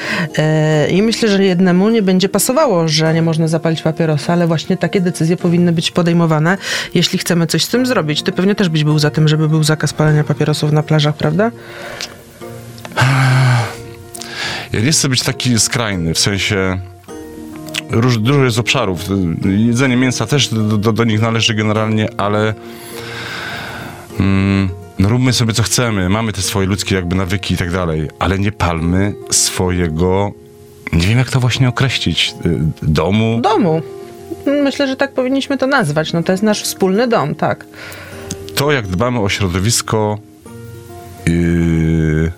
Y, 0.88 0.90
I 0.90 1.02
myślę, 1.02 1.30
że 1.30 1.44
jednemu 1.44 1.90
nie 1.90 2.02
będzie 2.02 2.30
pasowało, 2.30 2.88
że 2.88 3.14
nie 3.14 3.22
można 3.22 3.48
zapalić 3.48 3.82
papierosa, 3.82 4.34
ale 4.34 4.48
właśnie 4.48 4.78
takie 4.78 5.02
decyzje 5.02 5.38
powinny 5.38 5.72
być 5.72 5.92
podejmowane, 5.92 6.58
jeśli 6.94 7.20
chcemy 7.20 7.48
coś 7.48 7.64
z 7.66 7.70
tym 7.70 7.86
zrobić. 7.86 8.24
Ty 8.24 8.32
pewnie 8.32 8.56
też 8.56 8.70
byś 8.70 8.84
był 8.84 9.00
za 9.00 9.10
tym, 9.10 9.28
żeby 9.28 9.50
był 9.50 9.64
zakaz 9.64 9.94
palenia 9.94 10.24
papierosów 10.24 10.72
na 10.72 10.84
plażach, 10.84 11.16
prawda? 11.16 11.52
Ja 14.74 14.80
nie 14.80 14.92
chcę 14.92 15.10
być 15.10 15.24
taki 15.24 15.60
skrajny, 15.60 16.14
w 16.14 16.20
sensie 16.20 16.80
róż, 17.90 18.18
dużo 18.18 18.44
jest 18.44 18.60
obszarów. 18.60 19.02
Jedzenie 19.46 19.98
mięsa 19.98 20.26
też 20.26 20.48
do, 20.48 20.78
do, 20.78 20.94
do 20.94 21.04
nich 21.04 21.22
należy 21.22 21.54
generalnie, 21.54 22.10
ale 22.18 22.54
mm, 24.20 24.70
no 25.00 25.10
róbmy 25.10 25.34
sobie 25.34 25.54
co 25.54 25.64
chcemy. 25.64 26.10
Mamy 26.10 26.34
te 26.34 26.42
swoje 26.42 26.68
ludzkie 26.68 26.96
jakby 26.96 27.16
nawyki 27.16 27.54
i 27.54 27.58
tak 27.58 27.72
dalej, 27.72 28.10
ale 28.20 28.40
nie 28.40 28.52
palmy 28.52 29.14
swojego, 29.32 30.32
nie 30.94 31.08
wiem 31.08 31.18
jak 31.18 31.30
to 31.30 31.40
właśnie 31.40 31.70
określić, 31.70 32.34
y, 32.46 32.60
domu. 32.82 33.40
Domu. 33.42 33.82
Myślę, 34.46 34.88
że 34.88 34.96
tak 34.96 35.14
powinniśmy 35.14 35.58
to 35.58 35.68
nazwać. 35.68 36.14
No 36.14 36.24
to 36.24 36.32
jest 36.32 36.44
nasz 36.44 36.64
wspólny 36.64 37.08
dom, 37.08 37.36
tak. 37.36 37.66
To 38.56 38.72
jak 38.72 38.88
dbamy 38.88 39.20
o 39.20 39.30
środowisko 39.30 40.18
yy, 41.26 42.32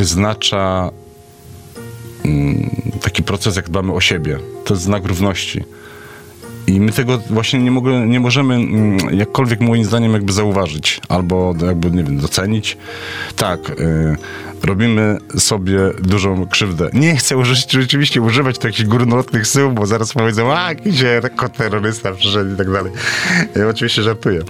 wyznacza 0.00 0.90
mm, 2.24 2.70
taki 3.02 3.22
proces, 3.22 3.56
jak 3.56 3.68
dbamy 3.68 3.92
o 3.92 4.00
siebie. 4.00 4.38
To 4.64 4.74
jest 4.74 4.84
znak 4.84 5.04
równości. 5.04 5.64
I 6.66 6.80
my 6.80 6.92
tego 6.92 7.18
właśnie 7.18 7.58
nie, 7.58 7.70
mogę, 7.70 8.06
nie 8.06 8.20
możemy 8.20 8.54
mm, 8.54 8.98
jakkolwiek 9.18 9.60
moim 9.60 9.84
zdaniem 9.84 10.12
jakby 10.12 10.32
zauważyć 10.32 11.00
albo 11.08 11.54
jakby, 11.66 11.90
nie 11.90 12.04
wiem, 12.04 12.18
docenić. 12.18 12.76
Tak, 13.36 13.70
y, 13.70 14.16
robimy 14.62 15.18
sobie 15.38 15.78
dużą 16.02 16.46
krzywdę. 16.46 16.90
Nie 16.92 17.16
chcę 17.16 17.36
użyć, 17.36 17.72
rzeczywiście 17.72 18.22
używać 18.22 18.58
takich 18.58 18.88
górnolotnych 18.88 19.46
słów, 19.46 19.74
bo 19.74 19.86
zaraz 19.86 20.12
powiedzą, 20.12 20.52
a 20.52 20.72
idzie 20.72 21.20
terrorysta 21.56 22.12
przyszedł 22.12 22.54
i 22.54 22.56
tak 22.56 22.72
dalej. 22.72 22.92
Ja 23.56 23.68
oczywiście 23.68 24.02
żartuję. 24.02 24.40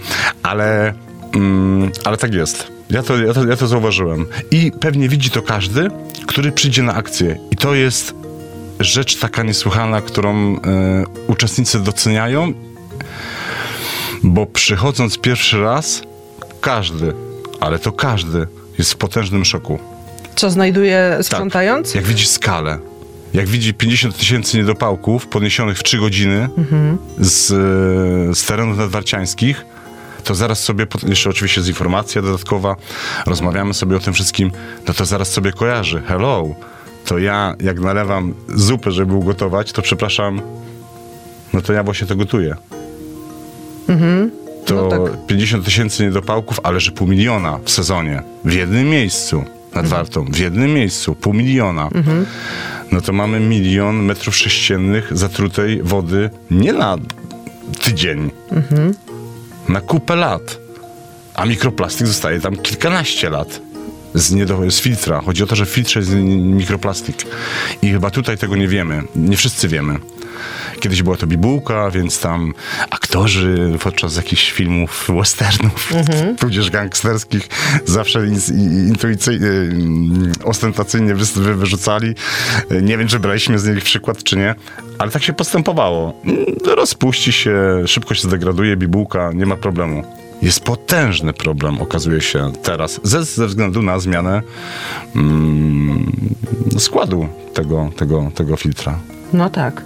Ale, 0.43 0.93
mm, 1.35 1.91
ale 2.05 2.17
tak 2.17 2.33
jest. 2.33 2.80
Ja 2.91 3.03
to, 3.03 3.17
ja, 3.17 3.33
to, 3.33 3.47
ja 3.47 3.55
to 3.55 3.67
zauważyłem. 3.67 4.25
I 4.51 4.71
pewnie 4.79 5.09
widzi 5.09 5.29
to 5.29 5.41
każdy, 5.41 5.87
który 6.27 6.51
przyjdzie 6.51 6.83
na 6.83 6.93
akcję. 6.93 7.39
I 7.51 7.55
to 7.55 7.75
jest 7.75 8.13
rzecz 8.79 9.19
taka 9.19 9.43
niesłychana, 9.43 10.01
którą 10.01 10.55
e, 10.55 10.59
uczestnicy 11.27 11.79
doceniają, 11.79 12.53
bo 14.23 14.45
przychodząc 14.45 15.17
pierwszy 15.17 15.61
raz, 15.61 16.01
każdy, 16.61 17.13
ale 17.59 17.79
to 17.79 17.91
każdy 17.91 18.47
jest 18.77 18.93
w 18.93 18.95
potężnym 18.95 19.45
szoku. 19.45 19.79
Co 20.35 20.49
znajduje 20.49 21.17
sprzątając? 21.21 21.87
Tak, 21.87 21.95
jak 21.95 22.05
widzi 22.05 22.25
skalę, 22.25 22.79
jak 23.33 23.47
widzi 23.47 23.73
50 23.73 24.17
tysięcy 24.17 24.57
niedopałków 24.57 25.27
podniesionych 25.27 25.77
w 25.77 25.83
3 25.83 25.97
godziny 25.97 26.49
z, 27.17 27.47
z 28.37 28.45
terenów 28.45 28.77
nadwarciańskich, 28.77 29.65
to 30.23 30.35
zaraz 30.35 30.59
sobie, 30.63 30.87
jeszcze 31.07 31.29
oczywiście 31.29 31.61
jest 31.61 31.69
informacja 31.69 32.21
dodatkowa, 32.21 32.75
rozmawiamy 33.25 33.73
sobie 33.73 33.95
o 33.97 33.99
tym 33.99 34.13
wszystkim, 34.13 34.51
no 34.87 34.93
to 34.93 35.05
zaraz 35.05 35.31
sobie 35.31 35.51
kojarzy, 35.51 36.01
hello, 36.07 36.55
to 37.05 37.17
ja 37.17 37.55
jak 37.63 37.79
nalewam 37.79 38.33
zupę, 38.55 38.91
żeby 38.91 39.13
ugotować, 39.13 39.71
to 39.71 39.81
przepraszam, 39.81 40.41
no 41.53 41.61
to 41.61 41.73
ja 41.73 41.83
właśnie 41.83 42.07
to 42.07 42.15
gotuję. 42.15 42.55
To 44.65 44.75
No 44.75 44.89
tak. 44.89 45.25
50 45.27 45.65
tysięcy 45.65 46.03
niedopałków, 46.03 46.59
ale 46.63 46.79
że 46.79 46.91
pół 46.91 47.07
miliona 47.07 47.59
w 47.63 47.69
sezonie, 47.71 48.23
w 48.45 48.53
jednym 48.53 48.89
miejscu 48.89 49.43
nad 49.75 49.87
Wartą, 49.87 50.25
w 50.25 50.37
jednym 50.37 50.73
miejscu, 50.73 51.15
pół 51.15 51.33
miliona. 51.33 51.89
No 52.91 53.01
to 53.01 53.13
mamy 53.13 53.39
milion 53.39 53.95
metrów 53.95 54.35
sześciennych 54.35 55.17
zatrutej 55.17 55.83
wody 55.83 56.29
nie 56.51 56.73
na 56.73 56.97
tydzień, 57.81 58.31
na 59.69 59.81
kupę 59.81 60.15
lat. 60.15 60.57
A 61.33 61.45
mikroplastik 61.45 62.07
zostaje 62.07 62.41
tam 62.41 62.55
kilkanaście 62.55 63.29
lat. 63.29 63.61
Z, 64.13 64.31
niedo, 64.31 64.71
z 64.71 64.79
filtra. 64.79 65.21
Chodzi 65.21 65.43
o 65.43 65.47
to, 65.47 65.55
że 65.55 65.65
w 65.65 65.69
filtrze 65.69 65.99
jest 65.99 66.11
mikroplastik. 66.41 67.25
I 67.81 67.91
chyba 67.91 68.09
tutaj 68.09 68.37
tego 68.37 68.55
nie 68.55 68.67
wiemy. 68.67 69.03
Nie 69.15 69.37
wszyscy 69.37 69.67
wiemy. 69.67 69.99
Kiedyś 70.81 71.03
była 71.03 71.17
to 71.17 71.27
bibułka, 71.27 71.91
więc 71.91 72.19
tam 72.19 72.53
aktorzy 72.89 73.77
podczas 73.83 74.15
jakichś 74.15 74.51
filmów, 74.51 75.07
westernów, 75.17 75.93
tudzież 76.39 76.69
gangsterskich 76.69 77.49
zawsze 77.85 78.27
in, 78.27 78.39
intuicyjnie, 78.87 79.47
mm, 79.47 80.31
ostentacyjnie 80.43 81.15
wy, 81.15 81.25
wy, 81.25 81.55
wyrzucali. 81.55 82.15
Nie 82.81 82.97
wiem, 82.97 83.07
czy 83.07 83.19
braliśmy 83.19 83.59
z 83.59 83.67
nich 83.67 83.83
przykład, 83.83 84.23
czy 84.23 84.37
nie, 84.37 84.55
ale 84.97 85.11
tak 85.11 85.23
się 85.23 85.33
postępowało. 85.33 86.21
Mm, 86.25 86.45
Rozpuści 86.75 87.31
się, 87.31 87.83
szybko 87.85 88.13
się 88.13 88.21
zdegraduje 88.21 88.77
bibułka, 88.77 89.31
nie 89.33 89.45
ma 89.45 89.55
problemu. 89.55 90.03
Jest 90.41 90.59
potężny 90.59 91.33
problem, 91.33 91.81
okazuje 91.81 92.21
się 92.21 92.51
teraz, 92.63 92.99
ze, 93.03 93.25
ze 93.25 93.47
względu 93.47 93.81
na 93.81 93.99
zmianę 93.99 94.41
mm, 95.15 96.11
składu 96.79 97.27
tego, 97.53 97.91
tego, 97.95 98.31
tego 98.35 98.57
filtra. 98.57 98.99
No 99.33 99.49
tak. 99.49 99.81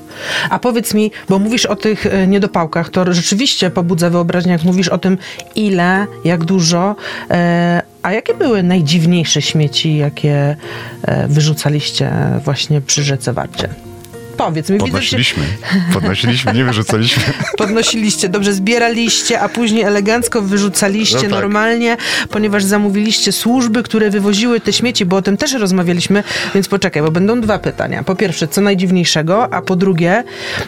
A 0.49 0.59
powiedz 0.59 0.93
mi, 0.93 1.11
bo 1.29 1.39
mówisz 1.39 1.65
o 1.65 1.75
tych 1.75 2.05
e, 2.05 2.27
niedopałkach, 2.27 2.89
to 2.89 3.13
rzeczywiście 3.13 3.69
pobudza 3.69 4.09
wyobraźnię, 4.09 4.51
jak 4.51 4.63
mówisz 4.63 4.89
o 4.89 4.97
tym, 4.97 5.17
ile, 5.55 6.07
jak 6.23 6.45
dużo. 6.45 6.95
E, 7.31 7.81
a 8.03 8.11
jakie 8.11 8.33
były 8.33 8.63
najdziwniejsze 8.63 9.41
śmieci, 9.41 9.97
jakie 9.97 10.55
e, 11.03 11.27
wyrzucaliście 11.27 12.11
właśnie 12.43 12.81
przy 12.81 13.03
rzece 13.03 13.33
Warcie? 13.33 13.69
Powiedz 14.38 14.70
mi, 14.70 14.74
widzę, 14.74 14.86
Podnosiliśmy, 14.86 15.44
podnosiliśmy, 15.94 16.54
nie 16.54 16.63
wyrzucaliśmy. 16.63 17.24
podnosiliście, 17.58 18.30
dobrze 18.30 18.54
zbieraliście, 18.54 19.39
a 19.39 19.50
później 19.50 19.84
elegancko 19.84 20.42
wyrzucaliście 20.42 21.15
No 21.15 21.22
tak. 21.22 21.32
normalnie, 21.32 21.98
ponieważ 22.30 22.63
zamówiliście 22.63 23.32
służby, 23.32 23.84
które 23.84 24.10
wywoziły 24.10 24.60
te 24.60 24.74
śmieci, 24.74 25.06
bo 25.06 25.15
o 25.15 25.22
tym 25.22 25.38
też 25.38 25.54
rozmawialiśmy, 25.54 26.24
więc 26.56 26.68
poczekaj, 26.68 27.04
bo 27.04 27.12
będą 27.12 27.42
dwa 27.42 27.60
pytania. 27.60 28.04
Po 28.04 28.15
pierwsze, 28.15 28.48
co 28.48 28.62
najdziwniejszego, 28.62 29.54
a 29.54 29.62
po 29.62 29.75
drugie, 29.75 30.24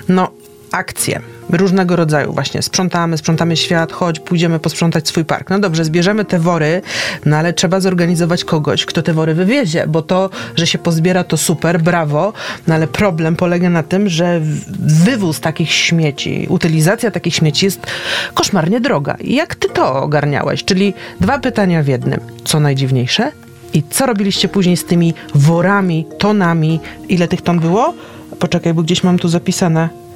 no 0.10 0.32
akcje 0.72 1.22
różnego 1.50 1.96
rodzaju 1.96 2.34
właśnie 2.34 2.62
sprzątamy, 2.62 3.18
sprzątamy 3.18 3.58
świat, 3.58 3.92
chodź, 3.92 4.20
pójdziemy 4.20 4.60
posprzątać 4.60 5.08
swój 5.08 5.26
park. 5.26 5.50
No 5.50 5.60
dobrze, 5.60 5.86
zbierzemy 5.86 6.26
te 6.26 6.40
wory, 6.40 6.82
no 7.26 7.38
ale 7.38 7.54
trzeba 7.54 7.80
zorganizować 7.80 8.44
kogoś, 8.44 8.86
kto 8.86 9.02
te 9.02 9.14
wory 9.14 9.34
wywiezie, 9.34 9.88
bo 9.88 10.02
to, 10.02 10.30
że 10.56 10.68
się 10.68 10.78
pozbiera 10.78 11.24
to 11.24 11.38
super, 11.38 11.82
brawo, 11.82 12.34
no 12.68 12.76
ale 12.76 12.88
problem 12.88 13.36
polega 13.36 13.70
na 13.70 13.84
tym, 13.84 14.10
że 14.10 14.42
wywóz 14.80 15.40
takich 15.40 15.72
śmieci, 15.72 16.48
utylizacja 16.50 17.12
takich 17.12 17.36
śmieci 17.36 17.66
jest 17.66 17.88
koszmarnie 18.34 18.82
droga. 18.82 19.18
Jak 19.24 19.56
ty 19.56 19.70
to 19.70 20.02
ogarniałeś? 20.02 20.64
Czyli 20.64 20.94
dwa 21.22 21.40
pytania 21.40 21.84
w 21.84 21.88
jednym. 21.88 22.20
Co 22.44 22.60
najdziwniejsze? 22.60 23.32
I 23.74 23.84
co 23.90 24.06
robiliście 24.06 24.48
później 24.48 24.78
z 24.78 24.86
tymi 24.86 25.14
worami, 25.36 26.06
tonami? 26.18 26.80
Ile 27.10 27.28
tych 27.28 27.42
ton 27.42 27.60
było? 27.60 27.94
Poczekaj, 28.40 28.74
bo 28.74 28.84
gdzieś 28.84 29.04
mam 29.04 29.20
tu 29.20 29.28
zapisane. 29.28 30.07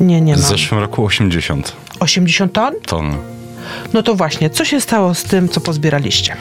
Nie, 0.00 0.20
nie 0.20 0.34
W 0.34 0.40
mam. 0.40 0.48
zeszłym 0.50 0.80
roku 0.80 1.04
80 1.04 1.72
80 2.00 2.52
ton? 2.52 2.74
ton. 2.86 3.16
No 3.92 4.02
to 4.02 4.14
właśnie, 4.14 4.50
co 4.50 4.64
się 4.64 4.80
stało 4.80 5.14
z 5.14 5.22
tym, 5.22 5.48
co 5.48 5.60
pozbieraliście? 5.60 6.36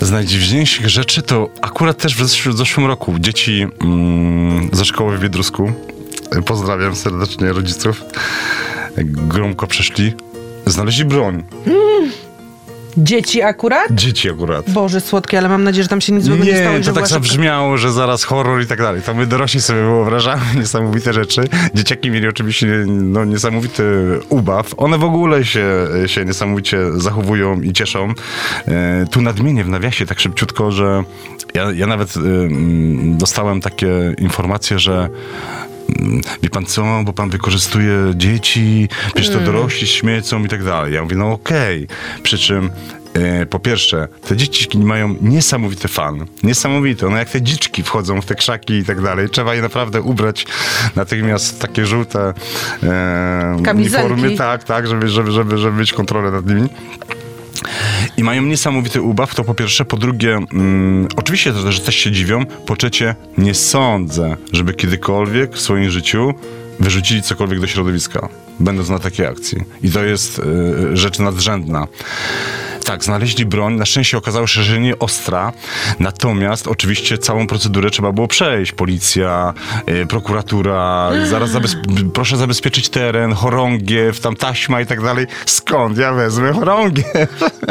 Z 0.00 0.10
najdziwniejszych 0.10 0.88
rzeczy 0.88 1.22
to 1.22 1.48
akurat 1.60 1.98
też 1.98 2.16
w 2.16 2.20
zesz- 2.20 2.50
w 2.52 2.56
zeszłym 2.56 2.86
roku 2.86 3.14
dzieci 3.18 3.66
mm, 3.80 4.68
ze 4.72 4.84
szkoły 4.84 5.16
w 5.18 5.20
Biedrusku, 5.20 5.72
pozdrawiam 6.46 6.96
serdecznie 6.96 7.52
rodziców, 7.52 8.02
gromko 9.06 9.66
przeszli, 9.66 10.12
znaleźli 10.66 11.04
broń. 11.04 11.42
Dzieci 12.96 13.42
akurat? 13.42 13.86
Dzieci 13.90 14.30
akurat. 14.30 14.70
Boże 14.70 15.00
słodkie, 15.00 15.38
ale 15.38 15.48
mam 15.48 15.64
nadzieję, 15.64 15.82
że 15.82 15.88
tam 15.88 16.00
się 16.00 16.12
nic 16.12 16.24
złego 16.24 16.44
nie, 16.44 16.56
stało. 16.56 16.76
i 16.76 16.78
Nie, 16.78 16.84
to 16.84 16.92
tak 16.92 17.08
zabrzmiało, 17.08 17.78
że 17.78 17.92
zaraz 17.92 18.24
horror 18.24 18.62
i 18.62 18.66
tak 18.66 18.78
dalej. 18.78 19.02
To 19.02 19.14
my 19.14 19.26
dorośli 19.26 19.60
sobie 19.62 19.80
wyobrażamy 19.80 20.42
niesamowite 20.60 21.12
rzeczy. 21.12 21.42
Dzieciaki 21.74 22.10
mieli 22.10 22.28
oczywiście 22.28 22.66
no, 22.86 23.24
niesamowity 23.24 23.84
ubaw. 24.28 24.74
One 24.76 24.98
w 24.98 25.04
ogóle 25.04 25.44
się, 25.44 25.88
się 26.06 26.24
niesamowicie 26.24 26.78
zachowują 26.92 27.60
i 27.60 27.72
cieszą. 27.72 28.14
E, 28.68 29.06
tu 29.10 29.20
nadmienię 29.20 29.64
w 29.64 29.68
nawiasie 29.68 30.06
tak 30.06 30.20
szybciutko, 30.20 30.70
że 30.70 31.02
ja, 31.54 31.72
ja 31.72 31.86
nawet 31.86 32.16
e, 32.16 32.20
dostałem 33.18 33.60
takie 33.60 34.14
informacje, 34.18 34.78
że 34.78 35.08
wie 36.42 36.50
pan 36.50 36.66
co, 36.66 37.02
bo 37.04 37.12
pan 37.12 37.30
wykorzystuje 37.30 37.96
dzieci, 38.14 38.88
przecież 39.06 39.26
to 39.26 39.32
Hmm. 39.38 39.52
dorośli 39.54 39.86
śmiecą 39.86 40.44
i 40.44 40.48
tak 40.48 40.64
dalej. 40.64 40.94
Ja 40.94 41.02
mówię, 41.02 41.16
no 41.16 41.32
okej. 41.32 41.86
Przy 42.22 42.38
czym 42.38 42.70
e, 43.14 43.46
po 43.46 43.58
pierwsze, 43.58 44.08
te 44.28 44.36
dzieciczki 44.36 44.78
mają 44.78 45.14
niesamowity 45.20 45.88
fan. 45.88 46.26
Niesamowite. 46.42 47.08
No 47.10 47.16
jak 47.16 47.30
te 47.30 47.42
dziczki 47.42 47.82
wchodzą 47.82 48.20
w 48.20 48.26
te 48.26 48.34
krzaki 48.34 48.74
i 48.74 48.84
tak 48.84 49.00
dalej. 49.02 49.28
Trzeba 49.30 49.54
je 49.54 49.62
naprawdę 49.62 50.02
ubrać 50.02 50.46
natychmiast 50.96 51.56
w 51.56 51.58
takie 51.58 51.86
żółte 51.86 52.34
e, 52.82 53.56
Kamizelki. 53.64 54.06
uniformy. 54.12 54.36
Tak, 54.36 54.64
tak, 54.64 54.86
żeby, 54.86 55.08
żeby, 55.08 55.30
żeby, 55.32 55.58
żeby 55.58 55.80
mieć 55.80 55.92
kontrolę 55.92 56.30
nad 56.30 56.46
nimi. 56.46 56.68
I 58.16 58.24
mają 58.24 58.42
niesamowity 58.42 59.02
ubaw, 59.02 59.34
to 59.34 59.44
po 59.44 59.54
pierwsze. 59.54 59.84
Po 59.84 59.96
drugie, 59.96 60.38
mm, 60.52 61.08
oczywiście, 61.16 61.52
że 61.52 61.80
też 61.80 61.94
się 61.94 62.10
dziwią. 62.10 62.46
Po 62.46 62.76
trzecie, 62.76 63.14
nie 63.38 63.54
sądzę, 63.54 64.36
żeby 64.52 64.74
kiedykolwiek 64.74 65.54
w 65.54 65.60
swoim 65.60 65.90
życiu 65.90 66.34
wyrzucili 66.80 67.22
cokolwiek 67.22 67.60
do 67.60 67.66
środowiska, 67.66 68.28
będąc 68.60 68.88
na 68.88 68.98
takiej 68.98 69.26
akcji. 69.26 69.58
I 69.82 69.90
to 69.90 70.04
jest 70.04 70.38
y, 70.38 70.96
rzecz 70.96 71.18
nadrzędna. 71.18 71.86
Tak, 72.92 73.04
znaleźli 73.04 73.46
broń. 73.46 73.74
Na 73.74 73.86
szczęście 73.86 74.18
okazało 74.18 74.46
się, 74.46 74.62
że 74.62 74.80
nie 74.80 74.98
ostra. 74.98 75.52
Natomiast 76.00 76.68
oczywiście 76.68 77.18
całą 77.18 77.46
procedurę 77.46 77.90
trzeba 77.90 78.12
było 78.12 78.28
przejść. 78.28 78.72
Policja, 78.72 79.54
y, 79.88 80.06
prokuratura, 80.06 81.10
zaraz 81.30 81.50
zabez- 81.50 82.10
proszę 82.14 82.36
zabezpieczyć 82.36 82.88
teren, 82.88 83.32
chorągiew, 83.32 84.20
tam 84.20 84.36
taśma 84.36 84.80
i 84.80 84.86
tak 84.86 85.02
dalej. 85.02 85.26
Skąd 85.46 85.98
ja 85.98 86.12
wezmę 86.12 86.52
chorągiew? 86.52 87.06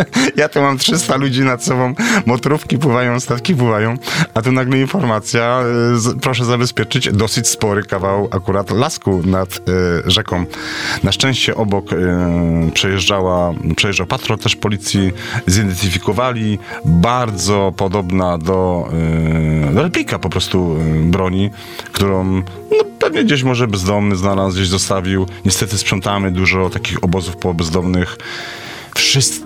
ja 0.35 0.49
tu 0.49 0.61
mam 0.61 0.77
300 0.77 1.15
ludzi 1.15 1.41
nad 1.41 1.63
sobą, 1.63 1.93
motorówki 2.25 2.77
pływają, 2.77 3.19
statki 3.19 3.55
pływają, 3.55 3.97
a 4.33 4.41
tu 4.41 4.51
nagle 4.51 4.79
informacja, 4.79 5.63
y, 5.93 5.99
z, 5.99 6.21
proszę 6.21 6.45
zabezpieczyć 6.45 7.09
dosyć 7.11 7.47
spory 7.47 7.83
kawał 7.83 8.29
akurat 8.31 8.71
lasku 8.71 9.21
nad 9.25 9.57
y, 9.57 9.61
rzeką. 10.05 10.45
Na 11.03 11.11
szczęście 11.11 11.55
obok 11.55 11.85
przejeżdżała, 12.73 13.53
przejeżdżał 13.75 14.07
patrol 14.07 14.39
też 14.39 14.55
policji, 14.55 15.10
zidentyfikowali, 15.47 16.59
bardzo 16.85 17.73
podobna 17.77 18.37
do, 18.37 18.89
y, 19.69 19.73
do 19.73 19.83
replika 19.83 20.19
po 20.19 20.29
prostu 20.29 20.77
y, 20.77 21.11
broni, 21.11 21.49
którą 21.91 22.43
no, 22.71 22.83
pewnie 22.99 23.23
gdzieś 23.23 23.43
może 23.43 23.67
bezdomny 23.67 24.15
znalazł, 24.15 24.55
gdzieś 24.55 24.67
zostawił. 24.67 25.25
Niestety 25.45 25.77
sprzątamy 25.77 26.31
dużo 26.31 26.69
takich 26.69 27.03
obozów 27.03 27.35
bezdomnych. 27.55 28.17
Wszyscy, 28.95 29.41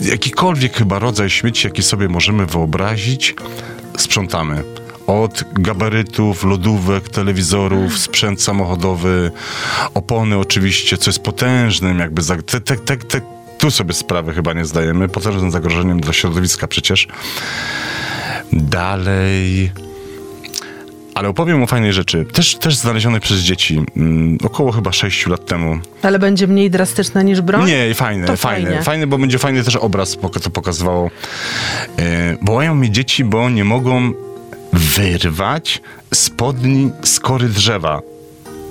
jakikolwiek 0.00 0.76
chyba 0.76 0.98
rodzaj 0.98 1.30
śmieci, 1.30 1.66
jaki 1.66 1.82
sobie 1.82 2.08
możemy 2.08 2.46
wyobrazić, 2.46 3.34
sprzątamy. 3.98 4.62
Od 5.06 5.44
gabarytów, 5.52 6.44
lodówek, 6.44 7.08
telewizorów, 7.08 7.98
sprzęt 7.98 8.42
samochodowy, 8.42 9.30
opony 9.94 10.38
oczywiście, 10.38 10.98
co 10.98 11.10
jest 11.10 11.22
potężnym 11.22 11.98
jakby... 11.98 12.22
Te, 12.46 12.60
te, 12.60 12.76
te, 12.96 13.20
tu 13.58 13.70
sobie 13.70 13.94
sprawy 13.94 14.34
chyba 14.34 14.52
nie 14.52 14.64
zdajemy. 14.64 15.08
Potężnym 15.08 15.50
zagrożeniem 15.50 16.00
dla 16.00 16.12
środowiska 16.12 16.66
przecież. 16.68 17.08
Dalej... 18.52 19.70
Ale 21.14 21.28
opowiem 21.28 21.62
o 21.62 21.66
fajnej 21.66 21.92
rzeczy. 21.92 22.24
Też, 22.32 22.54
też 22.56 22.76
znalezionej 22.76 23.20
przez 23.20 23.38
dzieci. 23.40 23.82
Mm, 23.96 24.38
około 24.44 24.72
chyba 24.72 24.92
6 24.92 25.26
lat 25.26 25.46
temu. 25.46 25.78
Ale 26.02 26.18
będzie 26.18 26.46
mniej 26.46 26.70
drastyczna 26.70 27.22
niż 27.22 27.40
broń? 27.40 27.66
Nie, 27.66 27.94
fajne, 27.94 28.26
To 28.26 28.36
fajne. 28.36 28.66
fajnie. 28.68 28.82
Fajne, 28.82 29.06
bo 29.06 29.18
będzie 29.18 29.38
fajny 29.38 29.64
też 29.64 29.76
obraz, 29.76 30.16
to 30.42 30.50
pokazywało. 30.50 31.10
E, 31.98 32.36
wołają 32.42 32.74
mnie 32.74 32.90
dzieci, 32.90 33.24
bo 33.24 33.50
nie 33.50 33.64
mogą 33.64 34.12
wyrwać 34.72 35.82
spodni 36.14 36.90
z 37.04 37.20
kory 37.20 37.48
drzewa. 37.48 38.00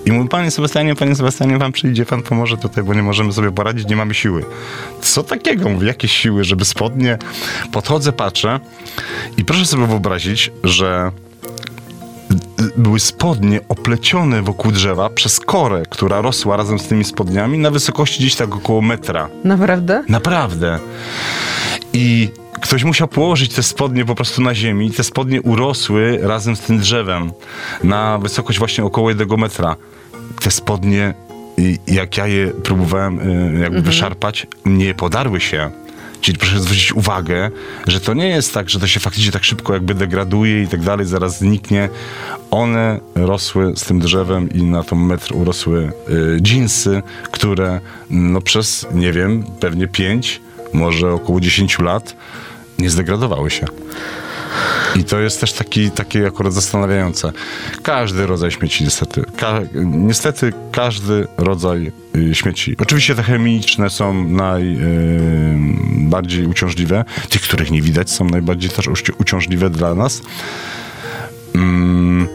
I 0.06 0.12
mówię, 0.12 0.30
panie 0.30 0.52
Sebastianie, 0.52 0.96
panie 0.96 1.16
Sebastianie, 1.16 1.60
pan 1.60 1.72
przyjdzie, 1.72 2.06
pan 2.06 2.24
pomoże 2.24 2.58
tutaj, 2.58 2.84
bo 2.84 2.94
nie 2.94 3.04
możemy 3.04 3.34
sobie 3.34 3.52
poradzić, 3.52 3.88
nie 3.88 3.96
mamy 3.96 4.14
siły. 4.14 4.46
Co 5.02 5.24
takiego? 5.24 5.70
Mówię, 5.70 5.88
jakie 5.88 6.08
siły, 6.08 6.44
żeby 6.44 6.66
spodnie... 6.66 7.18
Podchodzę, 7.72 8.12
patrzę 8.12 8.60
i 9.38 9.46
proszę 9.46 9.66
sobie 9.66 9.88
wyobrazić, 9.88 10.52
że 10.64 11.12
były 12.78 13.00
spodnie 13.00 13.60
oplecione 13.70 14.42
wokół 14.42 14.72
drzewa 14.72 15.10
przez 15.10 15.40
korę, 15.40 15.84
która 15.90 16.22
rosła 16.22 16.58
razem 16.58 16.80
z 16.80 16.88
tymi 16.88 17.04
spodniami 17.04 17.58
na 17.58 17.72
wysokości 17.72 18.20
gdzieś 18.20 18.36
tak 18.36 18.56
około 18.56 18.82
metra. 18.82 19.30
Naprawdę? 19.44 20.04
Naprawdę. 20.10 20.80
I 21.96 22.30
ktoś 22.62 22.84
musiał 22.84 23.08
położyć 23.08 23.54
te 23.54 23.64
spodnie 23.64 24.06
po 24.06 24.16
prostu 24.16 24.42
na 24.42 24.56
ziemi 24.56 24.92
te 24.92 25.04
spodnie 25.04 25.42
urosły 25.42 26.20
razem 26.22 26.56
z 26.56 26.60
tym 26.60 26.80
drzewem 26.80 27.32
na 27.84 28.18
wysokość 28.18 28.60
właśnie 28.60 28.84
około 28.84 29.10
jednego 29.10 29.38
metra. 29.38 29.76
Te 30.42 30.52
spodnie, 30.52 31.14
jak 31.88 32.18
ja 32.18 32.28
je 32.28 32.48
próbowałem 32.48 33.20
y, 33.56 33.60
jakby 33.60 33.82
wyszarpać, 33.82 34.48
nie 34.66 34.94
podarły 34.94 35.42
się. 35.42 35.72
Czyli 36.22 36.38
proszę 36.38 36.60
zwrócić 36.60 36.94
uwagę, 36.94 37.52
że 37.88 38.00
to 38.00 38.14
nie 38.14 38.28
jest 38.28 38.54
tak, 38.54 38.70
że 38.70 38.80
to 38.80 38.88
się 38.88 39.00
faktycznie 39.00 39.32
tak 39.32 39.44
szybko 39.44 39.74
jakby 39.74 39.94
degraduje 39.94 40.64
i 40.64 40.68
tak 40.68 40.82
dalej, 40.82 41.06
zaraz 41.06 41.40
zniknie. 41.40 41.90
One 42.52 43.00
rosły 43.16 43.74
z 43.76 43.84
tym 43.84 44.00
drzewem 44.00 44.50
i 44.50 44.64
na 44.64 44.84
tą 44.84 44.96
metr 44.96 45.36
urosły 45.36 45.92
y, 46.10 46.42
dżinsy, 46.42 47.02
które 47.32 47.80
no 48.10 48.42
przez, 48.42 48.88
nie 48.94 49.12
wiem, 49.12 49.44
pewnie 49.60 49.88
5, 49.88 50.42
może 50.74 51.14
około 51.14 51.40
10 51.40 51.80
lat 51.80 52.16
nie 52.80 52.90
zdegradowały 52.90 53.52
się. 53.52 53.66
I 54.96 55.04
to 55.04 55.20
jest 55.20 55.42
też 55.42 55.54
taki, 55.54 55.92
takie 55.92 56.28
akurat 56.28 56.54
zastanawiające. 56.54 57.32
Każdy 57.84 58.28
rodzaj 58.28 58.52
śmieci 58.52 58.84
niestety. 58.84 59.24
Ka- 59.38 59.62
niestety 59.86 60.54
każdy 60.72 61.28
rodzaj 61.38 61.92
y, 62.16 62.36
śmieci. 62.36 62.76
Oczywiście 62.80 63.16
te 63.16 63.24
chemiczne 63.24 63.90
są 63.90 64.24
najbardziej 64.30 66.46
uciążliwe. 66.46 67.06
Tych, 67.30 67.42
których 67.42 67.72
nie 67.72 67.82
widać, 67.82 68.12
są 68.12 68.26
najbardziej 68.26 68.70
też 68.70 68.88
uści- 68.88 69.14
uciążliwe 69.20 69.70
dla 69.70 69.96
nas. 69.96 70.22
Mm. 71.56 72.28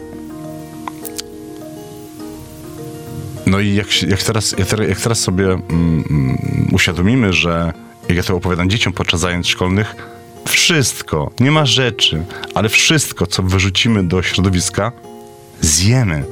No 3.45 3.59
i 3.59 3.75
jak, 3.75 4.03
jak, 4.03 4.23
teraz, 4.23 4.55
jak 4.87 5.01
teraz 5.01 5.19
sobie 5.19 5.45
mm, 5.45 5.63
mm, 6.09 6.37
uświadomimy, 6.71 7.33
że 7.33 7.73
jak 8.11 8.17
ja 8.17 8.23
to 8.23 8.35
opowiadam 8.35 8.69
dzieciom 8.69 8.93
podczas 8.93 9.19
zajęć 9.19 9.49
szkolnych, 9.49 9.95
wszystko, 10.47 11.31
nie 11.39 11.51
ma 11.51 11.65
rzeczy, 11.65 12.23
ale 12.53 12.69
wszystko, 12.69 13.27
co 13.27 13.43
wyrzucimy 13.43 14.03
do 14.03 14.23
środowiska, 14.23 14.91
zjemy. 15.61 16.23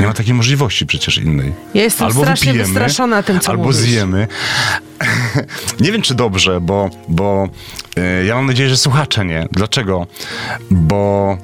Nie 0.00 0.06
ma 0.06 0.14
takiej 0.14 0.34
możliwości 0.34 0.86
przecież 0.86 1.18
innej. 1.18 1.52
Ja 1.74 1.82
jestem 1.82 2.12
strasznie 2.12 2.52
wystraszona 2.52 3.22
tym, 3.22 3.40
co 3.40 3.50
Albo 3.50 3.62
mówisz. 3.62 3.76
zjemy. 3.80 4.28
nie 5.80 5.92
wiem, 5.92 6.02
czy 6.02 6.14
dobrze, 6.14 6.60
bo, 6.60 6.90
bo 7.08 7.48
e, 7.96 8.24
ja 8.24 8.34
mam 8.34 8.46
nadzieję, 8.46 8.68
że 8.68 8.76
słuchacze 8.76 9.24
nie. 9.24 9.48
Dlaczego? 9.52 10.06
Bo 10.70 11.38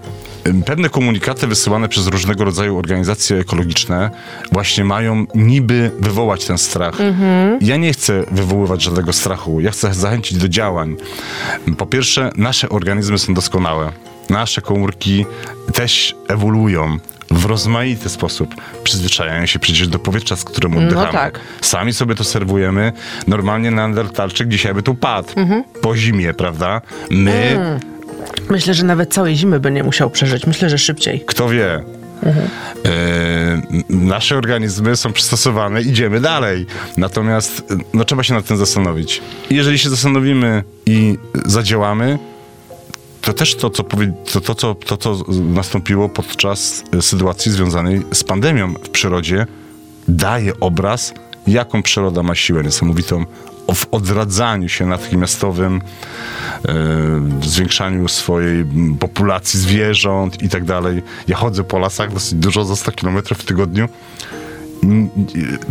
pewne 0.67 0.89
komunikaty 0.89 1.47
wysyłane 1.47 1.89
przez 1.89 2.07
różnego 2.07 2.45
rodzaju 2.45 2.79
organizacje 2.79 3.37
ekologiczne 3.39 4.11
właśnie 4.53 4.85
mają 4.85 5.27
niby 5.35 5.91
wywołać 6.01 6.45
ten 6.45 6.59
strach. 6.59 7.01
Mhm. 7.01 7.59
Ja 7.61 7.77
nie 7.77 7.93
chcę 7.93 8.25
wywoływać 8.31 8.83
żadnego 8.83 9.13
strachu. 9.13 9.61
Ja 9.61 9.71
chcę 9.71 9.95
zachęcić 9.95 10.39
do 10.39 10.49
działań. 10.49 10.97
Po 11.79 11.87
pierwsze, 11.87 12.31
nasze 12.37 12.69
organizmy 12.69 13.19
są 13.19 13.35
doskonałe. 13.35 13.93
Nasze 14.31 14.61
komórki 14.63 15.27
też 15.73 16.15
ewoluują 16.29 16.99
w 17.31 17.45
rozmaity 17.45 18.09
sposób. 18.09 18.55
Przyzwyczajają 18.85 19.47
się 19.47 19.59
przecież 19.59 19.89
do 19.89 19.99
powietrza, 19.99 20.37
z 20.37 20.45
którym 20.45 20.77
oddychamy. 20.77 21.13
tak. 21.13 21.41
Sami 21.61 21.93
sobie 21.93 22.15
to 22.15 22.25
serwujemy. 22.25 22.93
Normalnie 23.27 23.71
neandertalczyk 23.71 24.49
dzisiaj 24.49 24.75
by 24.75 24.83
tu 24.83 24.95
padł. 24.95 25.29
Mhm. 25.37 25.65
Po 25.83 25.97
zimie, 25.97 26.35
prawda? 26.35 26.81
My, 27.11 27.57
Mm. 27.59 27.81
Myślę, 28.51 28.75
że 28.75 28.85
nawet 28.85 29.15
całej 29.15 29.37
zimy 29.37 29.61
by 29.61 29.71
nie 29.71 29.83
musiał 29.85 30.11
przeżyć. 30.11 30.47
Myślę, 30.47 30.71
że 30.71 30.79
szybciej. 30.79 31.21
kto 31.27 31.49
wie, 31.49 31.75
e, 31.75 31.83
n- 32.91 33.63
nasze 33.89 34.37
organizmy 34.37 34.97
są 34.97 35.13
przystosowane, 35.13 35.83
idziemy 35.83 36.21
dalej. 36.21 36.67
Natomiast 36.97 37.61
e, 37.71 37.77
no, 37.95 38.05
trzeba 38.05 38.23
się 38.23 38.35
nad 38.35 38.45
tym 38.47 38.57
zastanowić. 38.57 39.21
Jeżeli 39.51 39.79
się 39.79 39.91
zastanowimy 39.91 40.63
i 40.87 41.19
zadziałamy, 41.47 42.19
to 43.23 43.33
też 43.33 43.55
to, 43.57 43.71
co, 43.71 43.83
to, 44.33 44.41
to, 44.41 44.55
co, 44.55 44.75
to, 44.75 44.97
co 44.97 45.25
nastąpiło 45.43 46.09
podczas 46.09 46.85
e, 46.99 47.03
sytuacji 47.03 47.53
związanej 47.53 48.03
z 48.13 48.25
pandemią 48.25 48.75
w 48.75 48.89
przyrodzie, 48.89 49.47
daje 50.09 50.61
obraz, 50.61 51.15
jaką 51.47 51.83
przyroda 51.83 52.23
ma 52.23 52.35
siłę 52.35 52.63
niesamowitą 52.65 53.25
w 53.75 53.87
odradzaniu 53.91 54.69
się 54.69 54.87
natychmiastowym, 54.87 55.81
e, 56.69 56.75
zwiększaniu 57.43 58.09
swojej 58.09 58.65
populacji 59.01 59.61
zwierząt 59.61 60.43
i 60.43 60.49
tak 60.49 60.65
dalej. 60.65 61.03
Ja 61.29 61.37
chodzę 61.37 61.65
po 61.65 61.79
lasach 61.79 62.13
dosyć 62.13 62.35
dużo, 62.35 62.65
za 62.65 62.77
100 62.77 62.93
km 62.93 63.23
w 63.23 63.45
tygodniu. 63.45 63.89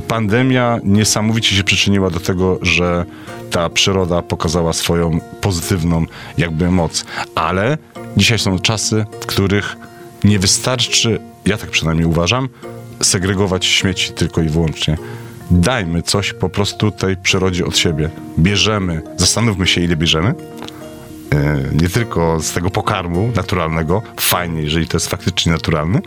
Pandemia 0.07 0.79
niesamowicie 0.83 1.55
się 1.55 1.63
przyczyniła 1.63 2.09
do 2.09 2.19
tego, 2.19 2.59
że 2.61 3.05
ta 3.51 3.69
przyroda 3.69 4.21
pokazała 4.21 4.73
swoją 4.73 5.19
pozytywną 5.41 6.05
jakby 6.37 6.71
moc. 6.71 7.05
Ale 7.35 7.77
dzisiaj 8.17 8.39
są 8.39 8.59
czasy, 8.59 9.05
w 9.21 9.25
których 9.25 9.75
nie 10.23 10.39
wystarczy 10.39 11.19
ja 11.45 11.57
tak 11.57 11.69
przynajmniej 11.69 12.07
uważam, 12.07 12.49
segregować 13.01 13.65
śmieci 13.65 14.11
tylko 14.11 14.41
i 14.41 14.49
wyłącznie. 14.49 14.97
Dajmy 15.51 16.03
coś 16.03 16.33
po 16.33 16.49
prostu 16.49 16.91
tej 16.91 17.17
przyrodzie 17.17 17.65
od 17.65 17.77
siebie. 17.77 18.09
Bierzemy, 18.39 19.01
zastanówmy 19.17 19.67
się, 19.67 19.81
ile 19.81 19.95
bierzemy. 19.95 20.35
E, 21.33 21.63
nie 21.81 21.89
tylko 21.89 22.39
z 22.39 22.51
tego 22.51 22.69
pokarmu 22.69 23.31
naturalnego, 23.35 24.01
fajnie, 24.19 24.61
jeżeli 24.61 24.87
to 24.87 24.97
jest 24.97 25.07
faktycznie 25.07 25.51
naturalny. 25.51 26.01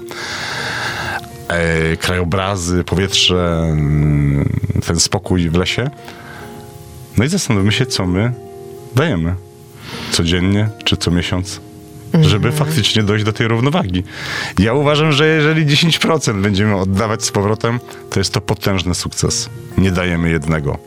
E, 1.48 1.96
krajobrazy, 1.96 2.84
powietrze, 2.84 3.68
mm, 3.70 4.48
ten 4.86 5.00
spokój 5.00 5.50
w 5.50 5.54
lesie. 5.54 5.90
No 7.16 7.24
i 7.24 7.28
zastanówmy 7.28 7.72
się, 7.72 7.86
co 7.86 8.06
my 8.06 8.32
dajemy 8.94 9.34
codziennie 10.10 10.68
czy 10.84 10.96
co 10.96 11.10
miesiąc, 11.10 11.60
żeby 12.20 12.52
faktycznie 12.52 13.02
dojść 13.02 13.24
do 13.24 13.32
tej 13.32 13.48
równowagi. 13.48 14.04
Ja 14.58 14.74
uważam, 14.74 15.12
że 15.12 15.26
jeżeli 15.26 15.66
10% 15.66 16.42
będziemy 16.42 16.76
oddawać 16.76 17.24
z 17.24 17.30
powrotem, 17.30 17.80
to 18.10 18.20
jest 18.20 18.32
to 18.32 18.40
potężny 18.40 18.94
sukces. 18.94 19.50
Nie 19.78 19.90
dajemy 19.90 20.30
jednego. 20.30 20.78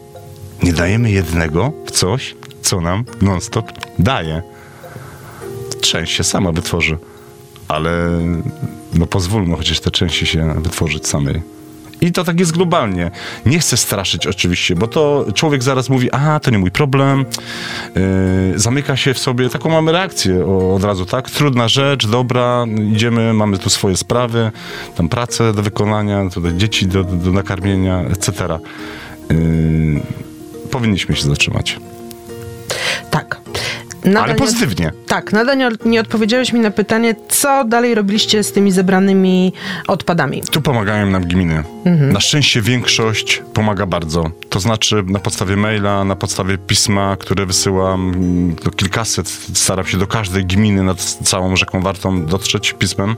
Nie 0.64 0.74
dajemy 0.74 1.12
jednego 1.12 1.74
w 1.86 1.92
coś, 1.92 2.36
co 2.62 2.82
nam 2.82 3.06
non-stop 3.22 3.72
daje. 4.00 4.42
Część 5.82 6.14
się 6.14 6.24
sama 6.24 6.52
wytworzy, 6.52 6.98
ale 7.68 8.20
no 8.94 9.08
pozwólmy 9.08 9.56
chociaż 9.56 9.80
te 9.80 9.92
części 9.92 10.26
się 10.26 10.54
wytworzyć 10.62 11.08
samej. 11.08 11.42
I 12.04 12.12
to 12.12 12.24
tak 12.24 12.40
jest 12.40 12.52
globalnie. 12.52 13.12
Nie 13.46 13.60
chcę 13.60 13.78
straszyć 13.78 14.28
oczywiście, 14.28 14.76
bo 14.76 14.88
to 14.88 15.26
człowiek 15.34 15.64
zaraz 15.64 15.90
mówi, 15.90 16.12
a 16.12 16.40
to 16.40 16.52
nie 16.52 16.58
mój 16.58 16.72
problem, 16.72 17.26
yy, 17.96 18.60
zamyka 18.60 18.96
się 18.96 19.14
w 19.14 19.20
sobie, 19.20 19.50
taką 19.50 19.70
mamy 19.70 19.92
reakcję 19.92 20.46
o, 20.46 20.76
od 20.76 20.84
razu, 20.84 21.06
tak? 21.06 21.30
Trudna 21.30 21.68
rzecz, 21.68 22.08
dobra, 22.08 22.66
idziemy, 22.92 23.34
mamy 23.34 23.58
tu 23.58 23.70
swoje 23.70 23.98
sprawy, 23.98 24.52
tam 24.96 25.10
pracę 25.10 25.54
do 25.54 25.64
wykonania, 25.64 26.30
tutaj 26.30 26.54
dzieci 26.54 26.88
do, 26.88 27.04
do 27.04 27.32
nakarmienia, 27.32 28.02
etc. 28.02 28.60
Yy, 29.30 30.02
powinniśmy 30.72 31.16
się 31.16 31.24
zatrzymać. 31.24 31.80
Nadal 34.06 34.24
Ale 34.24 34.34
nie- 34.34 34.40
pozytywnie. 34.40 34.92
Tak, 35.08 35.34
nadal 35.34 35.58
nie, 35.58 35.70
nie 35.86 36.02
odpowiedziałeś 36.02 36.54
mi 36.54 36.60
na 36.60 36.72
pytanie, 36.72 37.16
co 37.30 37.64
dalej 37.64 37.96
robiliście 37.96 38.44
z 38.44 38.52
tymi 38.52 38.72
zebranymi 38.72 39.54
odpadami. 39.88 40.42
Tu 40.52 40.62
pomagają 40.62 41.10
nam 41.10 41.24
gminy. 41.24 41.64
Na 41.86 42.20
szczęście 42.20 42.62
większość 42.62 43.42
pomaga 43.54 43.86
bardzo. 43.86 44.32
To 44.50 44.60
znaczy 44.60 45.04
na 45.08 45.20
podstawie 45.20 45.56
maila, 45.56 46.04
na 46.04 46.16
podstawie 46.16 46.58
pisma, 46.58 47.18
które 47.20 47.46
wysyłam, 47.46 48.14
do 48.64 48.72
kilkaset, 48.72 49.30
staram 49.54 49.86
się 49.86 49.98
do 49.98 50.08
każdej 50.08 50.46
gminy 50.46 50.84
nad 50.84 51.02
całą 51.04 51.56
rzeką 51.56 51.82
Wartą 51.82 52.26
dotrzeć 52.26 52.74
pismem. 52.74 53.16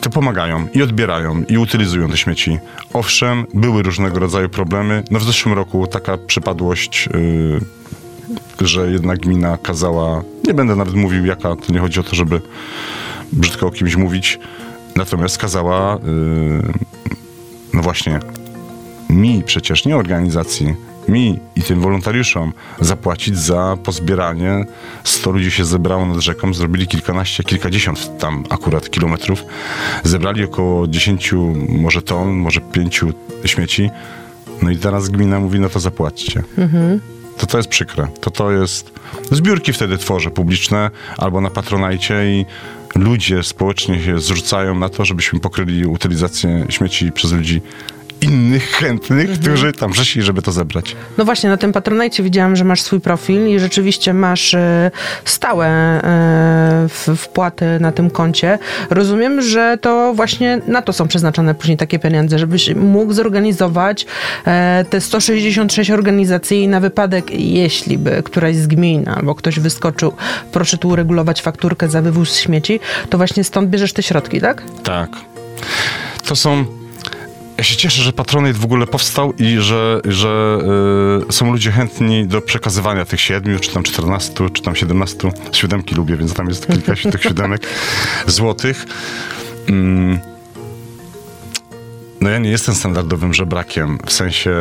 To 0.00 0.10
pomagają 0.10 0.68
i 0.74 0.82
odbierają 0.82 1.42
i 1.48 1.58
utylizują 1.58 2.08
te 2.10 2.16
śmieci. 2.16 2.58
Owszem, 2.92 3.46
były 3.54 3.82
różnego 3.82 4.18
rodzaju 4.18 4.48
problemy. 4.48 5.02
No 5.10 5.18
w 5.18 5.24
zeszłym 5.24 5.54
roku 5.54 5.86
taka 5.86 6.18
przypadłość, 6.18 7.08
yy, 7.14 7.60
że 8.60 8.90
jedna 8.90 9.16
gmina 9.16 9.58
kazała, 9.58 10.22
nie 10.44 10.54
będę 10.54 10.76
nawet 10.76 10.94
mówił 10.94 11.26
jaka, 11.26 11.56
to 11.56 11.72
nie 11.72 11.78
chodzi 11.78 12.00
o 12.00 12.02
to, 12.02 12.16
żeby 12.16 12.40
brzydko 13.32 13.66
o 13.66 13.70
kimś 13.70 13.96
mówić, 13.96 14.38
natomiast 14.96 15.38
kazała, 15.38 15.98
yy, 16.04 16.72
no 17.74 17.82
właśnie, 17.82 18.20
mi 19.10 19.42
przecież, 19.42 19.84
nie 19.84 19.96
organizacji, 19.96 20.74
mi 21.08 21.38
i 21.56 21.62
tym 21.62 21.80
wolontariuszom 21.80 22.52
zapłacić 22.80 23.38
za 23.38 23.76
pozbieranie. 23.84 24.64
100 25.04 25.30
ludzi 25.30 25.50
się 25.50 25.64
zebrało 25.64 26.06
nad 26.06 26.18
rzeką, 26.18 26.54
zrobili 26.54 26.86
kilkanaście, 26.86 27.44
kilkadziesiąt 27.44 28.18
tam 28.18 28.44
akurat 28.50 28.90
kilometrów. 28.90 29.44
Zebrali 30.04 30.44
około 30.44 30.88
10 30.88 31.34
może 31.68 32.02
ton, 32.02 32.28
może 32.32 32.60
5 32.60 33.00
śmieci. 33.44 33.90
No 34.62 34.70
i 34.70 34.76
teraz 34.76 35.08
gmina 35.08 35.40
mówi, 35.40 35.60
no 35.60 35.68
to 35.68 35.80
zapłaćcie. 35.80 36.42
To 37.38 37.46
to 37.46 37.56
jest 37.56 37.68
przykre. 37.68 38.08
To 38.20 38.30
to 38.30 38.52
jest... 38.52 38.92
Zbiórki 39.30 39.72
wtedy 39.72 39.98
tworzę 39.98 40.30
publiczne 40.30 40.90
albo 41.18 41.40
na 41.40 41.50
Patronajcie 41.50 42.26
i 42.26 42.46
ludzie 42.94 43.42
społecznie 43.42 44.02
się 44.02 44.18
zrzucają 44.18 44.74
na 44.74 44.88
to, 44.88 45.04
żebyśmy 45.04 45.40
pokryli 45.40 45.86
utylizację 45.86 46.66
śmieci 46.68 47.12
przez 47.12 47.32
ludzi 47.32 47.62
innych 48.24 48.70
chętnych, 48.70 49.30
którzy 49.40 49.72
tam 49.72 49.92
przyszli, 49.92 50.22
żeby 50.22 50.42
to 50.42 50.52
zebrać. 50.52 50.96
No 51.18 51.24
właśnie, 51.24 51.50
na 51.50 51.56
tym 51.56 51.72
Patronite 51.72 52.22
widziałam, 52.22 52.56
że 52.56 52.64
masz 52.64 52.82
swój 52.82 53.00
profil 53.00 53.48
i 53.48 53.58
rzeczywiście 53.58 54.14
masz 54.14 54.54
e, 54.54 54.90
stałe 55.24 55.66
e, 55.66 56.88
wpłaty 57.16 57.66
na 57.80 57.92
tym 57.92 58.10
koncie. 58.10 58.58
Rozumiem, 58.90 59.42
że 59.42 59.78
to 59.80 60.14
właśnie 60.14 60.60
na 60.66 60.82
to 60.82 60.92
są 60.92 61.08
przeznaczone 61.08 61.54
później 61.54 61.76
takie 61.76 61.98
pieniądze, 61.98 62.38
żebyś 62.38 62.74
mógł 62.74 63.12
zorganizować 63.12 64.06
e, 64.46 64.84
te 64.90 65.00
166 65.00 65.90
organizacji 65.90 66.68
na 66.68 66.80
wypadek, 66.80 67.30
jeśli 67.30 67.98
by 67.98 68.22
któraś 68.22 68.56
z 68.56 68.66
gmin 68.66 69.08
albo 69.08 69.34
ktoś 69.34 69.60
wyskoczył, 69.60 70.12
proszę 70.52 70.78
tu 70.78 70.88
uregulować 70.88 71.42
fakturkę 71.42 71.88
za 71.88 72.02
wywóz 72.02 72.36
śmieci, 72.36 72.80
to 73.10 73.18
właśnie 73.18 73.44
stąd 73.44 73.70
bierzesz 73.70 73.92
te 73.92 74.02
środki, 74.02 74.40
tak? 74.40 74.62
Tak. 74.82 75.10
To 76.24 76.36
są. 76.36 76.83
Ja 77.58 77.64
się 77.64 77.76
cieszę, 77.76 78.02
że 78.02 78.12
Patronate 78.12 78.54
w 78.54 78.64
ogóle 78.64 78.86
powstał 78.86 79.32
i 79.32 79.56
że, 79.58 80.00
że 80.04 80.58
y, 81.28 81.32
są 81.32 81.52
ludzie 81.52 81.70
chętni 81.70 82.26
do 82.26 82.40
przekazywania 82.40 83.04
tych 83.04 83.20
siedmiu, 83.20 83.58
czy 83.58 83.72
tam 83.74 83.82
14, 83.82 84.50
czy 84.52 84.62
tam 84.62 84.76
17. 84.76 85.32
Siódemki 85.52 85.94
lubię, 85.94 86.16
więc 86.16 86.34
tam 86.34 86.48
jest 86.48 86.66
kilka 86.66 86.92
tych 87.12 87.22
siódemek 87.22 87.66
złotych. 88.26 88.86
Mm. 89.68 90.18
No 92.20 92.30
ja 92.30 92.38
nie 92.38 92.50
jestem 92.50 92.74
standardowym 92.74 93.34
żebrakiem, 93.34 93.98
w 94.06 94.12
sensie 94.12 94.52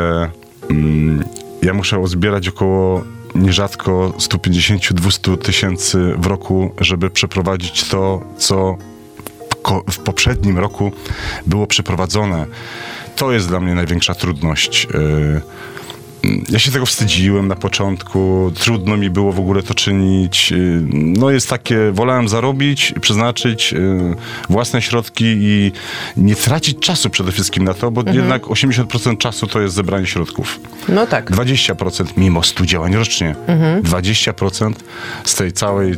mm, 0.69 1.23
ja 1.61 1.73
muszę 1.73 1.99
uzbierać 1.99 2.47
około 2.47 3.03
nierzadko 3.35 4.13
150-200 4.17 5.37
tysięcy 5.37 6.13
w 6.17 6.25
roku, 6.25 6.73
żeby 6.81 7.09
przeprowadzić 7.09 7.83
to, 7.83 8.21
co 8.37 8.77
w 9.91 9.99
poprzednim 9.99 10.59
roku 10.59 10.91
było 11.47 11.67
przeprowadzone. 11.67 12.45
To 13.15 13.31
jest 13.31 13.47
dla 13.47 13.59
mnie 13.59 13.75
największa 13.75 14.15
trudność. 14.15 14.87
Yy, 14.93 15.41
Ja 16.49 16.59
się 16.59 16.71
tego 16.71 16.85
wstydziłem 16.85 17.47
na 17.47 17.55
początku, 17.55 18.51
trudno 18.59 18.97
mi 18.97 19.09
było 19.09 19.31
w 19.31 19.39
ogóle 19.39 19.63
to 19.63 19.73
czynić. 19.73 20.51
Yy, 20.51 20.81
No 20.91 21.29
jest 21.29 21.49
takie, 21.49 21.91
wolałem 21.91 22.29
zarobić, 22.29 22.93
przeznaczyć 23.01 23.71
yy, 23.71 24.15
własne 24.49 24.81
środki 24.81 25.25
i 25.25 25.71
nie 26.17 26.35
tracić 26.35 26.79
czasu 26.79 27.09
przede 27.09 27.31
wszystkim 27.31 27.63
na 27.63 27.73
to, 27.73 27.91
bo 27.91 28.03
jednak 28.11 28.43
80% 28.43 29.17
czasu 29.17 29.47
to 29.47 29.61
jest 29.61 29.75
zebranie 29.75 30.05
środków. 30.05 30.59
No 30.89 31.07
tak. 31.07 31.31
20% 31.31 32.05
mimo 32.17 32.43
100 32.43 32.65
działań 32.65 32.95
rocznie. 32.95 33.35
20% 33.83 34.73
z 35.23 35.35
tej 35.35 35.51
całej 35.51 35.91
y, 35.91 35.97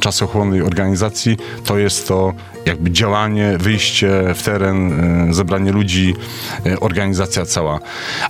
czasochłonnej 0.00 0.62
organizacji 0.62 1.36
to 1.64 1.78
jest 1.78 2.08
to 2.08 2.34
jakby 2.66 2.90
działanie, 2.90 3.58
wyjście 3.58 4.34
w 4.34 4.42
teren, 4.42 4.92
y, 5.30 5.34
zebranie 5.34 5.72
ludzi, 5.72 6.14
y, 6.66 6.80
organizacja 6.80 7.46
cała. 7.46 7.80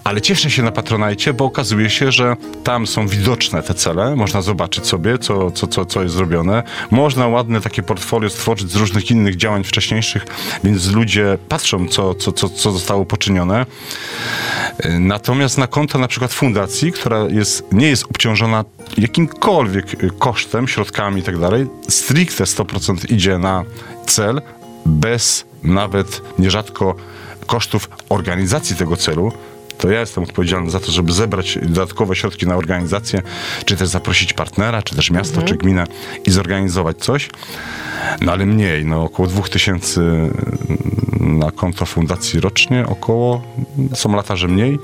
Ale 0.04 0.20
cieszę 0.20 0.50
się 0.50 0.62
na 0.62 0.72
Patronajcie, 1.20 1.38
bo 1.38 1.44
okazuje 1.44 1.90
się, 1.90 2.12
że 2.12 2.36
tam 2.64 2.86
są 2.86 3.08
widoczne 3.08 3.62
te 3.62 3.74
cele, 3.74 4.16
można 4.16 4.42
zobaczyć 4.42 4.86
sobie, 4.86 5.18
co, 5.18 5.50
co, 5.50 5.66
co, 5.66 5.84
co 5.84 6.02
jest 6.02 6.14
zrobione. 6.14 6.62
Można 6.90 7.28
ładne 7.28 7.60
takie 7.60 7.82
portfolio 7.82 8.30
stworzyć 8.30 8.70
z 8.70 8.76
różnych 8.76 9.10
innych 9.10 9.36
działań 9.36 9.64
wcześniejszych, 9.64 10.26
więc 10.64 10.86
ludzie 10.92 11.38
patrzą, 11.48 11.88
co, 11.88 12.14
co, 12.14 12.32
co, 12.32 12.48
co 12.48 12.72
zostało 12.72 13.04
poczynione. 13.04 13.66
Natomiast 15.00 15.58
na 15.58 15.66
konto 15.66 15.98
na 15.98 16.08
przykład 16.08 16.32
fundacji, 16.32 16.92
która 16.92 17.18
jest, 17.18 17.64
nie 17.72 17.88
jest 17.88 18.04
obciążona 18.04 18.64
jakimkolwiek 18.98 19.86
kosztem, 20.18 20.68
środkami 20.68 21.20
i 21.20 21.22
tak 21.22 21.34
stricte 21.88 22.44
100% 22.44 23.12
idzie 23.12 23.38
na 23.38 23.64
cel, 24.06 24.42
bez 24.86 25.44
nawet 25.62 26.22
nierzadko 26.38 26.94
kosztów 27.46 27.88
organizacji 28.08 28.76
tego 28.76 28.96
celu, 28.96 29.32
to 29.80 29.90
ja 29.90 30.00
jestem 30.00 30.24
odpowiedzialny 30.24 30.70
za 30.70 30.80
to, 30.80 30.92
żeby 30.92 31.12
zebrać 31.12 31.58
dodatkowe 31.62 32.16
środki 32.16 32.46
na 32.46 32.56
organizację, 32.56 33.22
czy 33.64 33.76
też 33.76 33.88
zaprosić 33.88 34.32
partnera, 34.32 34.82
czy 34.82 34.96
też 34.96 35.10
miasto, 35.10 35.42
czy 35.42 35.56
gminę 35.56 35.84
i 36.26 36.30
zorganizować 36.30 36.96
coś. 36.98 37.28
No 38.20 38.32
ale 38.32 38.46
mniej, 38.46 38.84
no 38.84 39.02
około 39.02 39.28
2000 39.28 40.00
na 41.20 41.50
konto 41.50 41.86
fundacji 41.86 42.40
rocznie, 42.40 42.86
około, 42.86 43.42
są 43.94 44.16
lata, 44.16 44.36
że 44.36 44.48
mniej. 44.48 44.78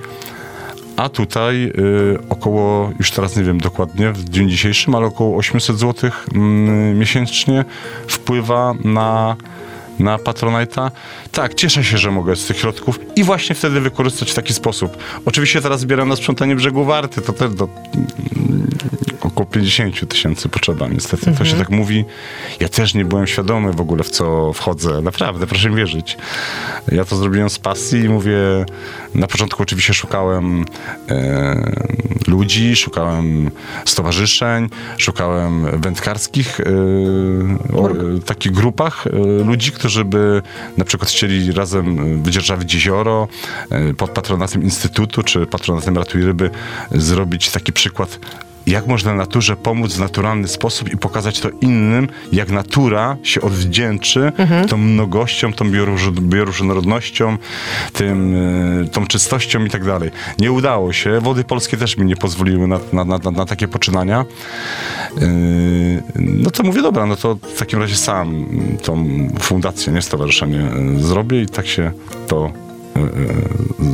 A 0.97 1.09
tutaj 1.09 1.65
y, 1.65 2.19
około, 2.29 2.91
już 2.99 3.11
teraz 3.11 3.37
nie 3.37 3.45
wiem 3.45 3.61
dokładnie 3.61 4.13
w 4.13 4.25
dniu 4.25 4.49
dzisiejszym, 4.49 4.95
ale 4.95 5.07
około 5.07 5.37
800 5.37 5.79
zł 5.79 6.11
mm, 6.35 6.99
miesięcznie 6.99 7.65
wpływa 8.09 8.75
na, 8.85 9.37
na 9.99 10.19
Patronite'a. 10.19 10.91
Tak, 11.33 11.55
cieszę 11.55 11.85
się, 11.85 11.99
że 11.99 12.11
mogę 12.11 12.37
z 12.37 12.47
tych 12.47 12.59
środków 12.59 13.01
i 13.17 13.25
właśnie 13.25 13.55
wtedy 13.55 13.81
wykorzystać 13.81 14.31
w 14.31 14.35
taki 14.35 14.55
sposób. 14.55 14.97
Oczywiście 15.25 15.63
teraz 15.63 15.81
zbieram 15.81 16.09
na 16.09 16.17
sprzątanie 16.17 16.57
brzegu 16.57 16.85
Warty, 16.85 17.21
to 17.21 17.33
też 17.33 17.55
do, 17.55 17.69
około 19.37 19.47
50 19.47 20.09
tysięcy 20.09 20.49
potrzeba 20.49 20.89
niestety. 20.89 21.33
To 21.39 21.45
się 21.45 21.57
tak 21.57 21.71
mówi. 21.71 22.05
Ja 22.61 22.69
też 22.69 22.95
nie 22.95 23.05
byłem 23.05 23.27
świadomy 23.27 23.73
w 23.73 23.81
ogóle 23.81 24.05
w 24.05 24.11
co 24.11 24.53
wchodzę. 24.53 25.01
Naprawdę, 25.03 25.47
proszę 25.47 25.71
mi 25.71 25.77
wierzyć. 25.77 26.17
Ja 26.93 27.05
to 27.05 27.17
zrobiłem 27.17 27.51
z 27.51 27.59
pasji 27.59 28.01
i 28.01 28.09
mówię, 28.09 28.37
na 29.15 29.27
początku 29.27 29.63
oczywiście 29.63 29.95
szukałem 29.95 30.65
e, 31.09 31.73
ludzi, 32.27 32.77
szukałem 32.77 33.51
stowarzyszeń, 33.85 34.69
szukałem 34.99 35.81
wędkarskich 35.81 36.61
e, 36.61 36.65
o, 37.77 37.91
e, 37.91 37.95
takich 38.27 38.53
grupach 38.53 39.07
e, 39.07 39.45
ludzi, 39.45 39.73
którzy 39.73 40.05
by 40.05 40.43
na 40.77 40.85
przykład 40.85 41.11
chcieli 41.11 41.53
razem 41.53 42.23
wydzierżawić 42.23 42.75
jezioro 42.75 43.29
e, 43.71 43.95
pod 43.95 44.11
patronatem 44.11 44.63
Instytutu 44.63 45.23
czy 45.23 45.47
patronatem 45.47 45.97
Ratuj 45.97 46.23
Ryby 46.23 46.51
zrobić 46.91 47.51
taki 47.51 47.73
przykład 47.73 48.19
jak 48.67 48.87
można 48.87 49.15
naturze 49.15 49.57
pomóc 49.57 49.95
w 49.95 50.01
naturalny 50.01 50.49
sposób 50.49 50.93
i 50.93 50.97
pokazać 50.97 51.41
to 51.41 51.49
innym, 51.61 52.09
jak 52.33 52.51
natura 52.51 53.17
się 53.23 53.41
odwdzięczy 53.41 54.33
tą 54.69 54.77
mnogością, 54.77 55.53
tą 55.53 55.65
bioróż- 55.71 56.21
bioróżnorodnością, 56.21 57.39
tym, 57.93 58.35
y, 58.85 58.89
tą 58.89 59.07
czystością 59.07 59.65
i 59.65 59.71
tak 59.71 59.85
dalej. 59.85 60.11
Nie 60.39 60.53
udało 60.53 60.93
się. 60.93 61.21
Wody 61.21 61.45
polskie 61.45 61.77
też 61.77 61.97
mi 61.97 62.07
nie 62.07 62.17
pozwoliły 62.17 62.67
na, 62.67 62.81
na, 62.93 63.05
na, 63.05 63.31
na 63.31 63.47
takie 63.47 63.69
poczynania. 63.69 64.25
Yy, 65.21 66.03
no 66.15 66.51
to 66.51 66.63
mówię, 66.63 66.83
dobra, 66.83 67.07
no 67.07 67.17
to 67.17 67.35
w 67.35 67.59
takim 67.59 67.81
razie 67.81 67.97
sam 67.97 68.47
tą 68.83 69.07
fundację, 69.41 69.93
nie 69.93 70.03
stowarzyszenie 70.03 70.71
y, 70.99 71.03
zrobię 71.03 71.43
i 71.43 71.47
tak 71.47 71.67
się 71.67 71.93
to 72.27 72.66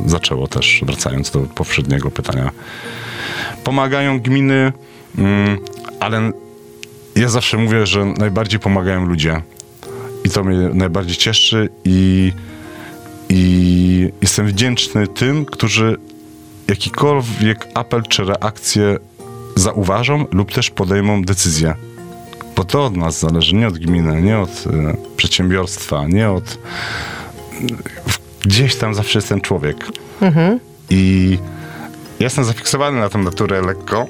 zaczęło 0.06 0.46
też, 0.46 0.82
wracając 0.86 1.30
do 1.30 1.40
poprzedniego 1.40 2.10
pytania 2.10 2.50
pomagają 3.64 4.20
gminy, 4.20 4.72
mm, 5.18 5.58
ale 6.00 6.32
ja 7.16 7.28
zawsze 7.28 7.58
mówię, 7.58 7.86
że 7.86 8.04
najbardziej 8.04 8.60
pomagają 8.60 9.06
ludzie. 9.06 9.42
I 10.24 10.30
to 10.30 10.44
mnie 10.44 10.68
najbardziej 10.74 11.16
cieszy 11.16 11.68
i, 11.84 12.32
i 13.28 14.12
jestem 14.22 14.46
wdzięczny 14.46 15.06
tym, 15.06 15.44
którzy 15.44 15.96
jakikolwiek 16.68 17.68
apel 17.74 18.02
czy 18.02 18.24
reakcję 18.24 18.98
zauważą 19.56 20.26
lub 20.32 20.52
też 20.52 20.70
podejmą 20.70 21.22
decyzję. 21.22 21.74
Bo 22.56 22.64
to 22.64 22.84
od 22.84 22.96
nas 22.96 23.20
zależy, 23.20 23.54
nie 23.54 23.68
od 23.68 23.78
gminy, 23.78 24.22
nie 24.22 24.38
od 24.38 24.64
e, 24.66 24.96
przedsiębiorstwa, 25.16 26.06
nie 26.08 26.30
od... 26.30 26.58
Gdzieś 28.44 28.76
tam 28.76 28.94
zawsze 28.94 29.18
jest 29.18 29.28
ten 29.28 29.40
człowiek. 29.40 29.86
I 30.90 31.38
Jestem 32.22 32.44
zafiksowany 32.44 33.00
na 33.00 33.08
tą 33.08 33.22
naturę 33.22 33.62
lekko, 33.62 34.06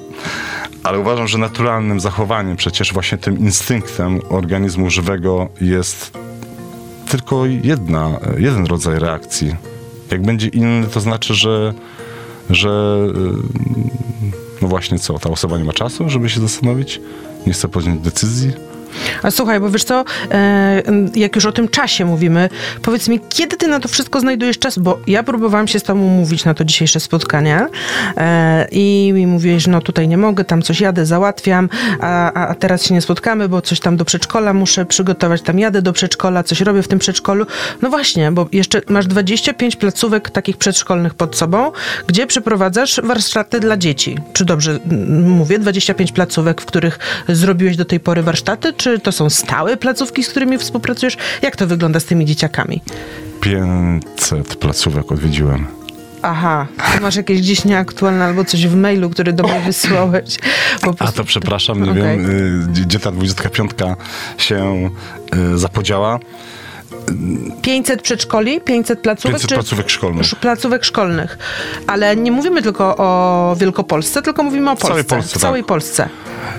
ale 0.83 0.99
uważam, 0.99 1.27
że 1.27 1.37
naturalnym 1.37 1.99
zachowaniem, 1.99 2.57
przecież 2.57 2.93
właśnie 2.93 3.17
tym 3.17 3.39
instynktem 3.39 4.21
organizmu 4.29 4.89
żywego 4.89 5.49
jest 5.61 6.17
tylko 7.09 7.45
jedna, 7.45 8.19
jeden 8.37 8.65
rodzaj 8.65 8.99
reakcji. 8.99 9.55
Jak 10.11 10.21
będzie 10.21 10.47
inny, 10.47 10.87
to 10.87 10.99
znaczy, 10.99 11.33
że, 11.33 11.73
że 12.49 12.97
yy, 13.15 13.83
no 14.61 14.67
właśnie 14.67 14.99
co, 14.99 15.19
ta 15.19 15.29
osoba 15.29 15.57
nie 15.57 15.63
ma 15.63 15.73
czasu, 15.73 16.09
żeby 16.09 16.29
się 16.29 16.41
zastanowić, 16.41 17.01
nie 17.47 17.53
chce 17.53 17.67
podjąć 17.67 18.01
decyzji. 18.01 18.51
A 19.23 19.31
słuchaj, 19.31 19.59
bo 19.59 19.69
wiesz 19.69 19.83
co, 19.83 20.05
e, 20.31 20.83
jak 21.15 21.35
już 21.35 21.45
o 21.45 21.51
tym 21.51 21.67
czasie 21.67 22.05
mówimy, 22.05 22.49
powiedz 22.81 23.07
mi, 23.07 23.19
kiedy 23.29 23.57
ty 23.57 23.67
na 23.67 23.79
to 23.79 23.87
wszystko 23.87 24.19
znajdujesz 24.19 24.59
czas? 24.59 24.79
Bo 24.79 24.99
ja 25.07 25.23
próbowałam 25.23 25.67
się 25.67 25.79
z 25.79 25.83
tobą 25.83 26.01
mówić 26.01 26.45
na 26.45 26.53
to 26.53 26.65
dzisiejsze 26.65 26.99
spotkanie 26.99 27.67
e, 28.17 28.67
i 28.71 29.11
mi 29.13 29.27
mówiłeś, 29.27 29.67
no 29.67 29.81
tutaj 29.81 30.07
nie 30.07 30.17
mogę, 30.17 30.45
tam 30.45 30.61
coś 30.61 30.81
jadę, 30.81 31.05
załatwiam, 31.05 31.69
a, 31.99 32.33
a 32.33 32.55
teraz 32.55 32.85
się 32.85 32.93
nie 32.93 33.01
spotkamy, 33.01 33.49
bo 33.49 33.61
coś 33.61 33.79
tam 33.79 33.97
do 33.97 34.05
przedszkola 34.05 34.53
muszę 34.53 34.85
przygotować, 34.85 35.41
tam 35.41 35.59
jadę 35.59 35.81
do 35.81 35.93
przedszkola, 35.93 36.43
coś 36.43 36.61
robię 36.61 36.83
w 36.83 36.87
tym 36.87 36.99
przedszkolu. 36.99 37.45
No 37.81 37.89
właśnie, 37.89 38.31
bo 38.31 38.47
jeszcze 38.51 38.81
masz 38.89 39.07
25 39.07 39.75
placówek 39.75 40.29
takich 40.29 40.57
przedszkolnych 40.57 41.13
pod 41.13 41.35
sobą, 41.35 41.71
gdzie 42.07 42.27
przeprowadzasz 42.27 43.01
warsztaty 43.03 43.59
dla 43.59 43.77
dzieci. 43.77 44.17
Czy 44.33 44.45
dobrze 44.45 44.79
mówię? 45.27 45.59
25 45.59 46.11
placówek, 46.11 46.61
w 46.61 46.65
których 46.65 46.99
zrobiłeś 47.29 47.77
do 47.77 47.85
tej 47.85 47.99
pory 47.99 48.23
warsztaty, 48.23 48.73
czy 48.83 48.99
to 48.99 49.11
są 49.11 49.29
stałe 49.29 49.77
placówki, 49.77 50.23
z 50.23 50.29
którymi 50.29 50.57
współpracujesz? 50.57 51.17
Jak 51.41 51.55
to 51.55 51.67
wygląda 51.67 51.99
z 51.99 52.05
tymi 52.05 52.25
dzieciakami? 52.25 52.81
500 53.41 54.55
placówek 54.55 55.11
odwiedziłem. 55.11 55.67
Aha, 56.21 56.67
masz 57.01 57.15
jakieś 57.15 57.41
gdzieś 57.41 57.65
nieaktualne 57.65 58.25
albo 58.25 58.45
coś 58.45 58.67
w 58.67 58.75
mailu, 58.75 59.09
który 59.09 59.33
do 59.33 59.43
mnie 59.43 59.59
wysłałeś. 59.65 60.37
Po 60.81 60.89
A 60.89 60.93
prostu- 60.93 61.17
to 61.17 61.23
przepraszam, 61.23 61.83
nie 61.83 61.91
Okej. 61.91 62.03
wiem, 62.03 62.29
y, 62.79 62.81
gdzie 62.81 62.99
ta 62.99 63.11
25 63.11 63.71
się 64.37 64.89
y, 65.53 65.57
zapodziała. 65.57 66.19
500 67.61 68.01
przedszkoli, 68.01 68.61
500 68.61 68.99
placówek? 69.01 69.31
500 69.33 69.49
czy 69.49 69.55
placówek 69.55 69.89
szkolnych. 69.89 70.21
sz- 70.25 70.39
Placówek 70.41 70.83
szkolnych. 70.85 71.37
Ale 71.87 72.15
nie 72.15 72.31
mówimy 72.31 72.61
tylko 72.61 72.97
o 72.97 73.55
Wielkopolsce, 73.59 74.21
tylko 74.21 74.43
mówimy 74.43 74.71
o 74.71 74.75
Polsce. 74.75 74.87
całej 74.87 75.03
Polsce, 75.03 75.39
W 75.39 75.41
całej 75.41 75.61
tak. 75.61 75.67
Polsce. 75.67 76.09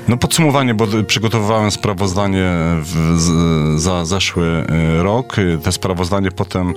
No 0.09 0.17
podsumowanie, 0.17 0.75
bo 0.75 0.87
przygotowywałem 1.07 1.71
sprawozdanie 1.71 2.51
w, 2.83 3.19
z, 3.21 3.81
za 3.83 4.05
zeszły 4.05 4.47
y, 4.99 5.03
rok. 5.03 5.37
Te 5.63 5.73
sprawozdanie 5.73 6.31
potem 6.31 6.75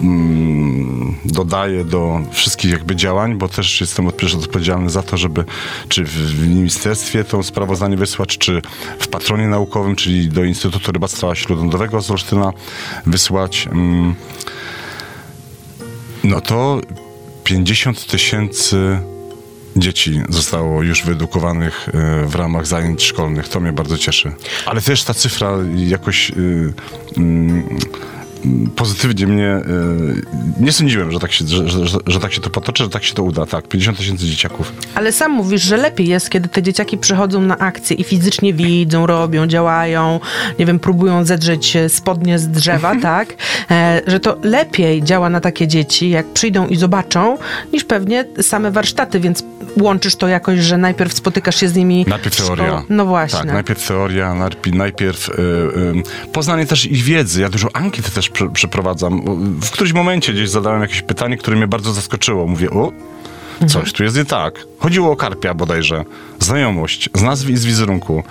mm, 0.00 1.14
dodaję 1.24 1.84
do 1.84 2.20
wszystkich 2.30 2.70
jakby 2.72 2.96
działań, 2.96 3.34
bo 3.38 3.48
też 3.48 3.80
jestem 3.80 4.06
odpowiedzialny 4.06 4.90
za 4.90 5.02
to, 5.02 5.16
żeby 5.16 5.44
czy 5.88 6.04
w, 6.04 6.08
w 6.10 6.48
ministerstwie 6.48 7.24
to 7.24 7.42
sprawozdanie 7.42 7.96
wysłać, 7.96 8.38
czy 8.38 8.62
w 8.98 9.08
patronie 9.08 9.48
naukowym, 9.48 9.96
czyli 9.96 10.28
do 10.28 10.44
Instytutu 10.44 10.92
Rybactwa 10.92 11.34
Śródlądowego 11.34 12.00
z 12.00 12.10
Olsztyna 12.10 12.52
wysłać. 13.06 13.68
Mm, 13.72 14.14
no 16.24 16.40
to 16.40 16.80
50 17.44 18.06
tysięcy 18.06 18.98
dzieci 19.76 20.22
zostało 20.28 20.82
już 20.82 21.04
wyedukowanych 21.04 21.88
e, 21.88 22.26
w 22.26 22.34
ramach 22.34 22.66
zajęć 22.66 23.02
szkolnych. 23.02 23.48
To 23.48 23.60
mnie 23.60 23.72
bardzo 23.72 23.98
cieszy. 23.98 24.32
Ale 24.66 24.80
też 24.80 25.04
ta 25.04 25.14
cyfra 25.14 25.52
jakoś 25.76 26.30
y, 26.30 26.72
mm, 27.16 27.78
pozytywnie 28.76 29.26
mnie... 29.26 29.56
y, 29.56 30.22
nie 30.60 30.72
sądziłem, 30.72 31.12
że 31.12 31.20
tak, 31.20 31.32
się, 31.32 31.46
że, 31.46 31.68
że, 31.68 31.98
że, 32.06 32.20
tak 32.20 32.32
się 32.32 32.40
to 32.40 32.50
potoczy, 32.50 32.84
że 32.84 32.90
tak 32.90 33.04
się 33.04 33.14
to 33.14 33.22
uda. 33.22 33.46
Tak, 33.46 33.68
50 33.68 33.98
tysięcy 33.98 34.26
dzieciaków. 34.26 34.72
Ale 34.94 35.12
sam 35.12 35.32
mówisz, 35.32 35.62
że 35.62 35.76
lepiej 35.76 36.08
jest, 36.08 36.30
kiedy 36.30 36.48
te 36.48 36.62
dzieciaki 36.62 36.98
przychodzą 36.98 37.40
na 37.40 37.58
akcję 37.58 37.96
i 37.96 38.04
fizycznie 38.04 38.54
widzą, 38.54 39.06
robią, 39.06 39.46
działają, 39.46 40.20
nie 40.58 40.66
wiem, 40.66 40.78
próbują 40.78 41.24
zedrzeć 41.24 41.76
e, 41.76 41.88
spodnie 41.88 42.38
z 42.38 42.48
drzewa, 42.48 42.96
tak? 43.02 43.34
E, 43.70 44.02
że 44.06 44.20
to 44.20 44.36
lepiej 44.42 45.02
działa 45.02 45.30
na 45.30 45.40
takie 45.40 45.68
dzieci, 45.68 46.10
jak 46.10 46.26
przyjdą 46.26 46.66
i 46.66 46.76
zobaczą, 46.76 47.38
niż 47.72 47.84
pewnie 47.84 48.24
same 48.42 48.70
warsztaty, 48.70 49.20
więc 49.20 49.44
łączysz 49.80 50.16
to 50.16 50.28
jakoś, 50.28 50.60
że 50.60 50.78
najpierw 50.78 51.14
spotykasz 51.14 51.60
się 51.60 51.68
z 51.68 51.74
nimi. 51.74 52.04
Najpierw 52.08 52.36
teoria. 52.36 52.82
No 52.88 53.06
właśnie. 53.06 53.38
Tak, 53.38 53.52
najpierw 53.52 53.88
teoria, 53.88 54.34
najpierw, 54.34 54.76
najpierw 54.76 55.28
y, 55.28 55.32
y, 55.32 56.30
poznanie 56.32 56.66
też 56.66 56.86
ich 56.86 57.02
wiedzy. 57.02 57.40
Ja 57.40 57.48
dużo 57.48 57.76
ankiet 57.76 58.14
też 58.14 58.29
prze, 58.30 58.48
przeprowadzam. 58.48 59.22
W 59.60 59.70
którymś 59.70 59.92
momencie 59.92 60.32
gdzieś 60.32 60.50
zadałem 60.50 60.82
jakieś 60.82 61.02
pytanie, 61.02 61.36
które 61.36 61.56
mnie 61.56 61.66
bardzo 61.66 61.92
zaskoczyło. 61.92 62.46
Mówię, 62.46 62.70
o, 62.70 62.92
coś 63.66 63.92
tu 63.92 64.04
jest 64.04 64.16
nie 64.16 64.24
tak. 64.24 64.66
Chodziło 64.78 65.12
o 65.12 65.16
karpia 65.16 65.54
bodajże. 65.54 66.04
Znajomość 66.38 67.10
z 67.14 67.22
nazwy 67.22 67.52
i 67.52 67.56
z 67.56 67.64
wizerunku. 67.64 68.22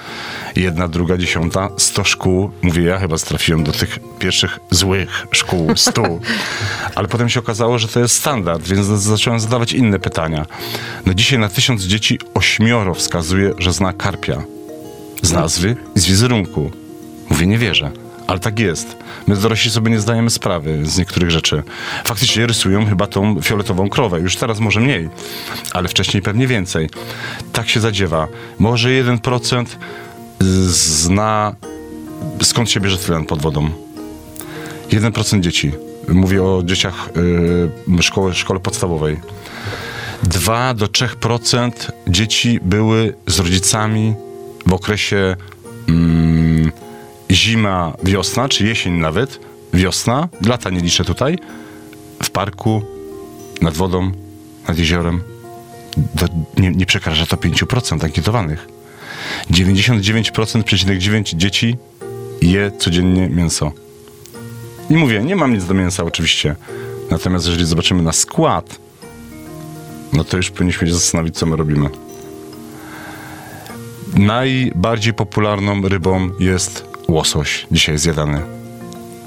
Jedna, 0.56 0.88
druga, 0.88 1.18
dziesiąta, 1.18 1.70
sto 1.78 2.04
szkół. 2.04 2.52
Mówię, 2.62 2.84
ja 2.84 3.00
chyba 3.00 3.18
trafiłem 3.18 3.64
do 3.64 3.72
tych 3.72 4.00
pierwszych 4.20 4.60
złych 4.72 5.28
szkół, 5.32 5.72
stu. 5.76 6.20
Ale 6.96 7.08
potem 7.08 7.30
się 7.30 7.40
okazało, 7.40 7.80
że 7.80 7.88
to 7.88 8.00
jest 8.00 8.16
standard, 8.16 8.68
więc 8.68 8.86
zacząłem 8.86 9.40
zadawać 9.40 9.74
inne 9.74 10.00
pytania. 10.00 10.46
No 11.06 11.14
dzisiaj 11.14 11.40
na 11.40 11.50
tysiąc 11.50 11.84
dzieci 11.84 12.20
ośmioro 12.34 12.94
wskazuje, 12.94 13.54
że 13.58 13.74
zna 13.74 13.94
karpia. 13.94 14.44
Z 15.22 15.32
nazwy 15.32 15.76
i 15.96 16.00
z 16.00 16.06
wizerunku. 16.06 16.72
Mówię, 17.30 17.48
nie 17.48 17.58
wierzę. 17.58 17.92
Ale 18.30 18.40
tak 18.40 18.60
jest. 18.60 18.98
My 19.28 19.36
dorośli 19.36 19.72
sobie 19.72 19.92
nie 19.92 20.00
zdajemy 20.00 20.30
sprawy 20.30 20.86
z 20.86 20.98
niektórych 20.98 21.32
rzeczy. 21.32 21.64
Faktycznie 22.06 22.48
rysują 22.48 22.86
chyba 22.86 23.08
tą 23.08 23.42
fioletową 23.42 23.90
krowę. 23.90 24.20
Już 24.20 24.36
teraz 24.36 24.60
może 24.60 24.80
mniej, 24.80 25.10
ale 25.74 25.88
wcześniej 25.88 26.24
pewnie 26.24 26.48
więcej. 26.48 26.90
Tak 27.54 27.70
się 27.70 27.80
zadziewa. 27.80 28.28
Może 28.60 28.90
1% 28.90 29.66
zna 30.68 31.56
skąd 32.42 32.70
się 32.70 32.80
bierze 32.80 32.98
tlen 32.98 33.26
pod 33.26 33.42
wodą. 33.42 33.70
1% 34.90 35.40
dzieci. 35.40 35.72
Mówię 36.08 36.44
o 36.44 36.64
dzieciach 36.66 37.10
y, 38.00 38.04
szkoły, 38.04 38.34
szkole 38.34 38.60
podstawowej. 38.60 39.20
2 40.24 40.74
do 40.74 40.86
3% 40.86 41.72
dzieci 42.08 42.60
były 42.62 43.14
z 43.28 43.40
rodzicami 43.40 44.14
w 44.66 44.74
okresie 44.74 45.36
mm, 45.88 46.49
zima, 47.32 47.94
wiosna, 48.04 48.50
czy 48.50 48.66
jesień 48.66 48.94
nawet, 48.94 49.40
wiosna, 49.74 50.30
lata 50.46 50.70
nie 50.70 50.80
liczę 50.80 51.06
tutaj, 51.06 51.38
w 52.24 52.30
parku, 52.30 52.82
nad 53.62 53.74
wodą, 53.74 54.12
nad 54.68 54.78
jeziorem. 54.78 55.22
Do, 55.98 56.26
nie, 56.58 56.72
nie 56.72 56.86
przekracza 56.86 57.26
to 57.26 57.36
5% 57.36 58.06
ankietowanych. 58.06 58.68
99,9% 59.52 61.36
dzieci 61.36 61.78
je 62.42 62.72
codziennie 62.78 63.30
mięso. 63.30 63.72
I 64.90 64.96
mówię, 64.96 65.24
nie 65.24 65.36
mam 65.36 65.54
nic 65.54 65.66
do 65.66 65.74
mięsa 65.74 66.04
oczywiście. 66.04 66.56
Natomiast 67.12 67.46
jeżeli 67.46 67.66
zobaczymy 67.66 68.04
na 68.04 68.14
skład, 68.14 68.80
no 70.14 70.24
to 70.24 70.38
już 70.38 70.50
powinniśmy 70.50 70.88
się 70.88 70.94
zastanowić, 70.94 71.36
co 71.36 71.46
my 71.46 71.56
robimy. 71.56 71.90
Najbardziej 74.16 75.14
popularną 75.14 75.82
rybą 75.82 76.30
jest 76.40 76.89
łosoś, 77.10 77.68
dzisiaj 77.72 77.98
zjadany. 77.98 78.42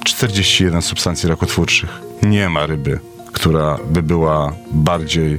41 0.05 0.83
substancji 0.83 1.29
rakotwórczych. 1.29 2.01
Nie 2.23 2.49
ma 2.49 2.67
ryby, 2.67 3.01
która 3.33 3.79
by 3.91 4.03
była 4.03 4.53
bardziej 4.73 5.35
e, 5.35 5.39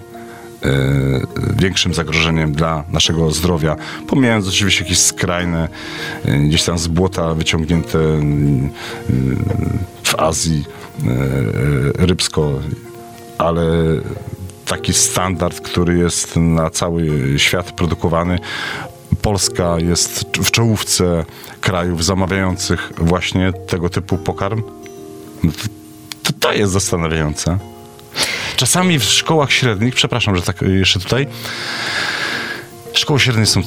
większym 1.56 1.93
zagrożeniem 1.93 2.53
dla 2.53 2.84
naszego 2.89 3.32
zdrowia. 3.32 3.75
Pomijając 4.08 4.47
oczywiście 4.47 4.84
jakieś 4.84 4.99
skrajne, 4.99 5.69
e, 6.25 6.38
gdzieś 6.38 6.63
tam 6.63 6.77
z 6.77 6.88
błota 6.88 7.34
wyciągnięte 7.34 7.99
w 10.03 10.15
Azji 10.17 10.65
e, 10.65 12.06
rybsko, 12.06 12.51
ale 13.38 13.63
taki 14.65 14.93
standard, 14.93 15.62
który 15.62 15.97
jest 15.97 16.36
na 16.36 16.69
cały 16.69 17.10
świat 17.38 17.71
produkowany. 17.71 18.39
Polska 19.21 19.80
jest 19.80 20.26
w 20.38 20.52
czołówce 20.52 21.26
krajów 21.62 22.06
zamawiających 22.06 22.91
właśnie 22.97 23.54
tego 23.67 23.89
typu 23.89 24.17
pokarm. 24.17 24.63
No 25.43 25.52
to, 25.52 25.67
to, 26.23 26.34
to 26.39 26.54
jest 26.54 26.73
zastanawiające. 26.73 27.58
Czasami 28.56 28.99
w 28.99 29.04
szkołach 29.04 29.52
średnich, 29.52 29.95
przepraszam, 29.95 30.36
że 30.36 30.41
tak 30.41 30.62
jeszcze 30.62 30.99
tutaj, 30.99 31.28
Szkoły 33.03 33.19
średnie 33.19 33.45
są 33.45 33.61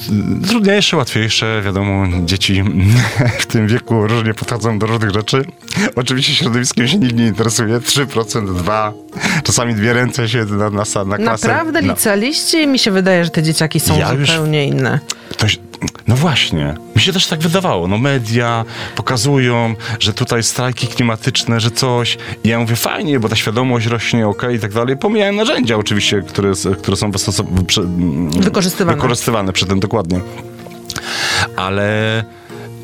trudniejsze, 0.49 0.97
łatwiejsze. 0.97 1.63
Wiadomo, 1.65 2.05
dzieci 2.25 2.65
w 3.41 3.47
tym 3.47 3.67
wieku 3.67 4.07
różnie 4.07 4.35
podchodzą 4.35 4.79
do 4.79 4.87
różnych 4.87 5.11
rzeczy. 5.11 5.45
Oczywiście 5.97 6.35
środowiskiem 6.35 6.89
się 6.89 6.99
nikt 6.99 7.15
nie 7.15 7.27
interesuje. 7.27 7.79
3%, 7.79 8.07
2%, 8.07 8.93
czasami 9.45 9.75
dwie 9.75 9.93
ręce 9.93 10.29
się 10.29 10.45
na, 10.45 10.71
na, 10.71 11.05
na 11.07 11.17
klasę. 11.17 11.49
Naprawdę 11.49 11.83
na... 11.83 11.93
licealiście 11.93 12.63
i 12.63 12.67
mi 12.67 12.79
się 12.79 12.91
wydaje, 12.91 13.25
że 13.25 13.31
te 13.31 13.43
dzieciaki 13.43 13.81
są 13.81 13.99
Ja 13.99 14.13
już- 14.13 14.31
zupełnie 14.31 14.67
inne. 14.67 15.01
To, 15.37 15.47
no 16.07 16.17
właśnie, 16.17 16.75
mi 16.97 17.03
się 17.03 17.13
też 17.13 17.27
tak 17.27 17.41
wydawało. 17.41 17.89
No 17.89 17.99
media 17.99 18.65
pokazują, 18.97 19.75
że 20.01 20.13
tutaj 20.13 20.43
strajki 20.43 20.87
klimatyczne, 20.87 21.61
że 21.61 21.71
coś. 21.71 22.19
I 22.45 22.49
ja 22.49 22.59
mówię, 22.59 22.77
fajnie, 22.77 23.21
bo 23.21 23.29
ta 23.29 23.37
świadomość 23.37 23.87
rośnie, 23.87 24.29
okej 24.29 24.57
i 24.57 24.61
tak 24.61 24.73
dalej. 24.73 24.97
Pomijałem 24.97 25.37
narzędzia 25.37 25.77
oczywiście, 25.77 26.23
które, 26.23 26.53
które 26.79 26.97
są 26.97 27.07
mm, 27.07 28.31
Wykorzystywane. 28.31 28.97
wykorzystywane 28.97 29.53
przy 29.53 29.67
tym 29.67 29.81
dokładnie. 29.81 30.21
Ale 31.57 32.21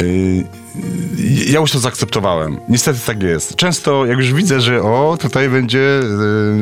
y, 0.02 0.44
ja 1.46 1.60
już 1.60 1.72
to 1.72 1.78
zaakceptowałem. 1.78 2.60
Niestety 2.68 3.00
tak 3.06 3.22
jest. 3.22 3.56
Często 3.56 4.06
jak 4.06 4.18
już 4.18 4.32
widzę, 4.32 4.60
że 4.60 4.82
o, 4.82 5.18
tutaj 5.20 5.48
będzie, 5.48 6.00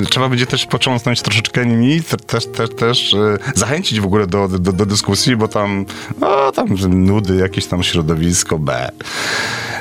y, 0.03 0.07
trzeba 0.11 0.29
będzie 0.29 0.47
też 0.47 0.67
począsnąć 0.67 1.23
troszeczkę 1.23 1.67
nimi, 1.67 2.03
te, 2.03 2.17
też, 2.17 2.47
też, 2.47 2.71
też 2.71 3.13
y, 3.13 3.39
zachęcić 3.55 4.01
w 4.01 4.05
ogóle 4.05 4.27
do, 4.27 4.49
do, 4.49 4.73
do 4.73 4.87
dyskusji, 4.87 5.37
bo 5.37 5.49
tam, 5.49 5.87
o, 6.21 6.53
tam 6.53 6.69
nudy, 6.89 7.37
jakieś 7.37 7.67
tam 7.67 7.83
środowisko, 7.83 8.59
B. 8.59 8.91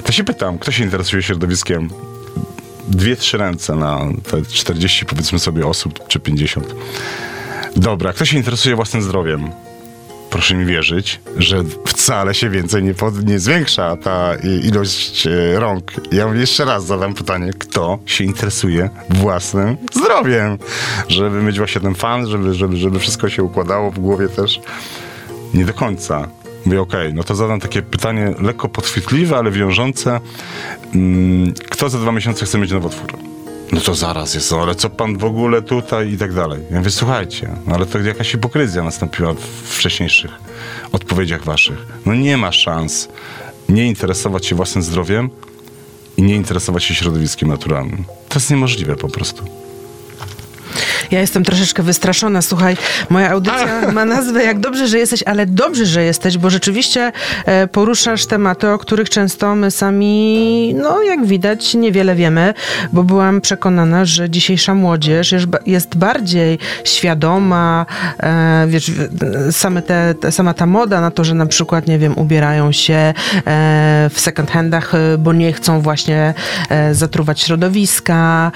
To 0.03 0.11
się 0.11 0.23
pytam, 0.23 0.59
kto 0.59 0.71
się 0.71 0.83
interesuje 0.83 1.23
środowiskiem? 1.23 1.89
Dwie, 2.87 3.15
trzy 3.15 3.37
ręce 3.37 3.75
na 3.75 3.99
te 4.31 4.41
40 4.41 5.05
powiedzmy 5.05 5.39
sobie 5.39 5.67
osób, 5.67 6.07
czy 6.07 6.19
50. 6.19 6.75
Dobra, 7.75 8.13
kto 8.13 8.25
się 8.25 8.37
interesuje 8.37 8.75
własnym 8.75 9.01
zdrowiem? 9.01 9.49
Proszę 10.29 10.55
mi 10.55 10.65
wierzyć, 10.65 11.19
że 11.37 11.63
wcale 11.87 12.33
się 12.33 12.49
więcej 12.49 12.83
nie, 12.83 12.93
pod, 12.93 13.25
nie 13.27 13.39
zwiększa 13.39 13.97
ta 13.97 14.35
i- 14.35 14.67
ilość 14.67 15.27
e, 15.27 15.59
rąk. 15.59 15.91
Ja 16.11 16.33
jeszcze 16.35 16.65
raz 16.65 16.85
zadam 16.85 17.13
pytanie, 17.13 17.51
kto 17.59 17.99
się 18.05 18.23
interesuje 18.23 18.89
własnym 19.09 19.77
zdrowiem? 19.93 20.57
Żeby 21.07 21.41
mieć 21.43 21.57
właśnie 21.57 21.81
ten 21.81 21.95
fan, 21.95 22.27
żeby, 22.27 22.53
żeby, 22.53 22.77
żeby 22.77 22.99
wszystko 22.99 23.29
się 23.29 23.43
układało 23.43 23.91
w 23.91 23.99
głowie 23.99 24.29
też. 24.29 24.59
Nie 25.53 25.65
do 25.65 25.73
końca. 25.73 26.27
Mówię, 26.65 26.81
okej, 26.81 27.13
no 27.13 27.23
to 27.23 27.35
zadam 27.35 27.59
takie 27.59 27.81
pytanie 27.81 28.33
lekko 28.41 28.69
podchwytliwe, 28.69 29.37
ale 29.37 29.51
wiążące. 29.51 30.19
Mm, 30.95 31.53
Kto 31.69 31.89
za 31.89 31.97
dwa 31.97 32.11
miesiące 32.11 32.45
chce 32.45 32.57
mieć 32.57 32.71
nowotwór? 32.71 33.28
No 33.79 33.85
to 33.85 33.95
zaraz 33.95 34.33
jest, 34.33 34.51
no 34.51 34.61
ale 34.61 34.75
co 34.75 34.89
pan 34.89 35.17
w 35.17 35.23
ogóle 35.23 35.61
tutaj 35.61 36.11
i 36.11 36.17
tak 36.17 36.33
dalej. 36.33 36.59
Ja 36.71 36.77
mówię, 36.77 36.91
słuchajcie, 36.91 37.49
no 37.67 37.75
ale 37.75 37.85
to 37.85 37.99
jakaś 37.99 38.31
hipokryzja 38.31 38.83
nastąpiła 38.83 39.33
w 39.33 39.39
wcześniejszych 39.77 40.31
odpowiedziach 40.91 41.43
waszych. 41.43 41.85
No 42.05 42.15
nie 42.15 42.37
ma 42.37 42.51
szans 42.51 43.07
nie 43.69 43.87
interesować 43.87 44.45
się 44.45 44.55
własnym 44.55 44.83
zdrowiem 44.83 45.29
i 46.17 46.23
nie 46.23 46.35
interesować 46.35 46.83
się 46.83 46.95
środowiskiem 46.95 47.49
naturalnym. 47.49 48.03
To 48.29 48.39
jest 48.39 48.49
niemożliwe 48.49 48.95
po 48.95 49.09
prostu. 49.09 49.43
Ja 51.11 51.19
jestem 51.19 51.43
troszeczkę 51.43 51.83
wystraszona. 51.83 52.41
Słuchaj, 52.41 52.77
moja 53.09 53.29
audycja 53.31 53.91
ma 53.91 54.05
nazwę 54.05 54.43
Jak 54.43 54.59
dobrze, 54.59 54.87
że 54.87 54.97
jesteś, 54.97 55.23
ale 55.23 55.45
dobrze, 55.45 55.85
że 55.85 56.03
jesteś, 56.03 56.37
bo 56.37 56.49
rzeczywiście 56.49 57.11
e, 57.45 57.67
poruszasz 57.67 58.25
tematy, 58.25 58.69
o 58.69 58.77
których 58.77 59.09
często 59.09 59.55
my 59.55 59.71
sami, 59.71 60.73
no 60.77 61.03
jak 61.03 61.25
widać, 61.25 61.73
niewiele 61.73 62.15
wiemy, 62.15 62.53
bo 62.93 63.03
byłam 63.03 63.41
przekonana, 63.41 64.05
że 64.05 64.29
dzisiejsza 64.29 64.73
młodzież 64.75 65.31
jest, 65.31 65.45
ba- 65.45 65.59
jest 65.65 65.97
bardziej 65.97 66.59
świadoma, 66.83 67.85
e, 68.19 68.65
wiesz, 68.67 68.91
same 69.51 69.81
te, 69.81 70.15
sama 70.31 70.53
ta 70.53 70.65
moda 70.65 71.01
na 71.01 71.11
to, 71.11 71.23
że 71.23 71.33
na 71.35 71.45
przykład, 71.45 71.87
nie 71.87 71.99
wiem, 71.99 72.17
ubierają 72.17 72.71
się 72.71 72.93
e, 72.93 73.13
w 74.13 74.19
second 74.19 74.51
handach, 74.51 74.91
bo 75.17 75.33
nie 75.33 75.53
chcą 75.53 75.81
właśnie 75.81 76.33
zatruwać 76.91 77.41
środowiska, 77.41 78.51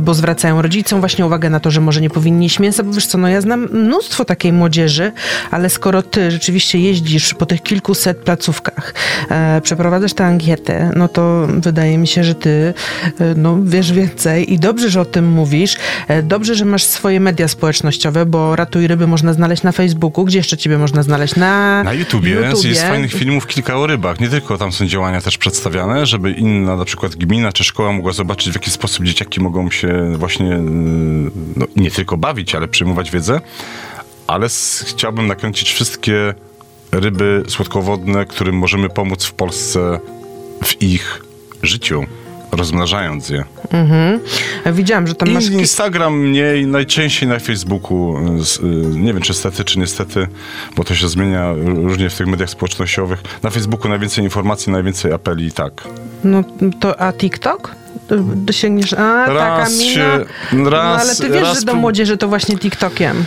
bo 0.00 0.14
zwracają 0.14 0.62
rodzicom 0.62 1.00
właśnie 1.00 1.26
uwagę 1.26 1.50
na 1.50 1.60
to, 1.60 1.69
że 1.70 1.80
może 1.80 2.00
nie 2.00 2.10
powinni 2.10 2.46
jeść 2.46 2.58
mięsa, 2.58 2.82
bo 2.82 2.92
wiesz 2.92 3.06
co, 3.06 3.18
no 3.18 3.28
ja 3.28 3.40
znam 3.40 3.68
mnóstwo 3.72 4.24
takiej 4.24 4.52
młodzieży, 4.52 5.12
ale 5.50 5.70
skoro 5.70 6.02
ty 6.02 6.30
rzeczywiście 6.30 6.78
jeździsz 6.78 7.34
po 7.34 7.46
tych 7.46 7.62
kilkuset 7.62 8.18
placówkach, 8.18 8.94
e, 9.30 9.60
przeprowadzasz 9.60 10.14
tę 10.14 10.24
ankietę, 10.24 10.90
no 10.96 11.08
to 11.08 11.46
wydaje 11.46 11.98
mi 11.98 12.06
się, 12.06 12.24
że 12.24 12.34
ty 12.34 12.74
e, 13.20 13.34
no, 13.36 13.58
wiesz 13.62 13.92
więcej 13.92 14.52
i 14.52 14.58
dobrze, 14.58 14.90
że 14.90 15.00
o 15.00 15.04
tym 15.04 15.28
mówisz. 15.28 15.76
E, 16.08 16.22
dobrze, 16.22 16.54
że 16.54 16.64
masz 16.64 16.84
swoje 16.84 17.20
media 17.20 17.48
społecznościowe, 17.48 18.26
bo 18.26 18.56
Ratuj 18.56 18.86
Ryby 18.86 19.06
można 19.06 19.32
znaleźć 19.32 19.62
na 19.62 19.72
Facebooku. 19.72 20.24
Gdzie 20.24 20.38
jeszcze 20.38 20.56
ciebie 20.56 20.78
można 20.78 21.02
znaleźć? 21.02 21.36
Na, 21.36 21.84
Na 21.84 21.92
YouTubie, 21.92 22.36
jest 22.64 22.82
fajnych 22.82 23.12
filmów 23.12 23.46
kilka 23.46 23.76
o 23.76 23.86
rybach. 23.86 24.20
Nie 24.20 24.28
tylko 24.28 24.58
tam 24.58 24.72
są 24.72 24.86
działania 24.86 25.20
też 25.20 25.38
przedstawiane, 25.38 26.06
żeby 26.06 26.32
inna 26.32 26.76
na 26.76 26.84
przykład 26.84 27.14
gmina 27.16 27.52
czy 27.52 27.64
szkoła 27.64 27.92
mogła 27.92 28.12
zobaczyć, 28.12 28.50
w 28.50 28.54
jaki 28.54 28.70
sposób 28.70 29.04
dzieciaki 29.04 29.40
mogą 29.40 29.70
się 29.70 30.14
właśnie 30.16 30.46
yy, 31.56 31.59
no, 31.60 31.66
nie 31.76 31.90
tylko 31.90 32.16
bawić, 32.16 32.54
ale 32.54 32.68
przyjmować 32.68 33.10
wiedzę. 33.10 33.40
Ale 34.26 34.48
chciałbym 34.84 35.26
nakręcić 35.26 35.72
wszystkie 35.72 36.34
ryby 36.92 37.42
słodkowodne, 37.48 38.26
którym 38.26 38.56
możemy 38.56 38.88
pomóc 38.88 39.24
w 39.24 39.32
Polsce 39.32 40.00
w 40.64 40.82
ich 40.82 41.24
życiu, 41.62 42.04
rozmnażając 42.52 43.28
je. 43.28 43.44
Widziałam, 44.72 45.06
że 45.06 45.14
tam 45.14 45.30
masz... 45.30 45.48
I 45.48 45.52
Instagram 45.52 46.18
mniej, 46.18 46.66
najczęściej 46.66 47.28
na 47.28 47.38
Facebooku. 47.38 48.16
y, 48.62 48.66
Nie 48.98 49.12
wiem, 49.14 49.22
czy 49.22 49.34
stety, 49.34 49.64
czy 49.64 49.78
niestety, 49.78 50.28
bo 50.76 50.84
to 50.84 50.94
się 50.94 51.08
zmienia 51.08 51.52
różnie 51.64 52.10
w 52.10 52.14
tych 52.16 52.26
mediach 52.26 52.50
społecznościowych. 52.50 53.22
Na 53.42 53.50
Facebooku 53.50 53.88
najwięcej 53.88 54.24
informacji, 54.24 54.72
najwięcej 54.72 55.12
apeli 55.12 55.46
i 55.46 55.52
tak. 55.52 55.72
No 56.24 56.44
to, 56.80 57.00
a 57.00 57.12
TikTok? 57.12 57.74
Dosięgniesz, 58.36 58.92
a 58.92 58.96
taka 59.26 59.34
Raz 59.58 59.78
mina. 59.78 59.92
się- 59.94 60.24
no 60.52 60.70
raz- 60.70 61.02
ale 61.02 61.16
ty 61.16 61.30
wiesz, 61.40 61.58
że 61.58 61.62
do 61.62 61.74
młodzieży 61.74 62.16
to 62.16 62.28
właśnie 62.28 62.58
TikTokiem. 62.58 63.24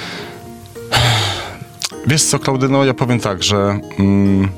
Wiesz 2.07 2.23
co, 2.23 2.39
Klaudyno, 2.39 2.85
ja 2.85 2.93
powiem 2.93 3.19
tak, 3.19 3.43
że... 3.43 3.79
Mm, 3.99 4.49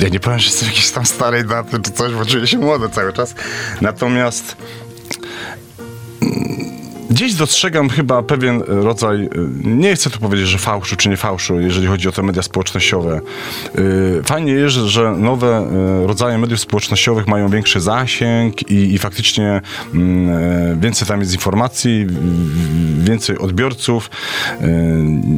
ja 0.00 0.08
nie 0.08 0.20
powiem, 0.20 0.38
że 0.38 0.46
jestem 0.46 0.68
jakiś 0.68 0.90
tam 0.90 1.06
starej 1.06 1.44
daty 1.44 1.80
czy 1.80 1.90
coś, 1.90 2.12
bo 2.12 2.24
czuję 2.24 2.46
się 2.46 2.58
młody 2.58 2.88
cały 2.88 3.12
czas. 3.12 3.34
Natomiast 3.80 4.56
gdzieś 7.10 7.34
dostrzegam 7.34 7.88
chyba 7.88 8.22
pewien 8.22 8.62
rodzaj, 8.66 9.22
y, 9.24 9.28
nie 9.64 9.94
chcę 9.94 10.10
tu 10.10 10.18
powiedzieć, 10.18 10.48
że 10.48 10.58
fałszu 10.58 10.96
czy 10.96 11.08
nie 11.08 11.16
fałszu, 11.16 11.60
jeżeli 11.60 11.86
chodzi 11.86 12.08
o 12.08 12.12
te 12.12 12.22
media 12.22 12.42
społecznościowe. 12.42 13.20
Y, 13.78 14.22
Fajnie 14.24 14.52
jest, 14.52 14.74
że- 14.74 15.12
nowe 15.16 15.66
rodzaje 16.06 16.38
mediów 16.38 16.60
społecznościowych 16.60 17.26
mają 17.26 17.48
większy 17.48 17.80
zasięg 17.80 18.70
i, 18.70 18.94
i 18.94 18.98
faktycznie 18.98 19.60
mm, 19.94 20.28
e, 20.30 20.76
więcej 20.80 21.08
tam 21.08 21.20
jest 21.20 21.32
informacji, 21.32 22.06
więcej 22.98 23.38
odbiorców. 23.38 24.10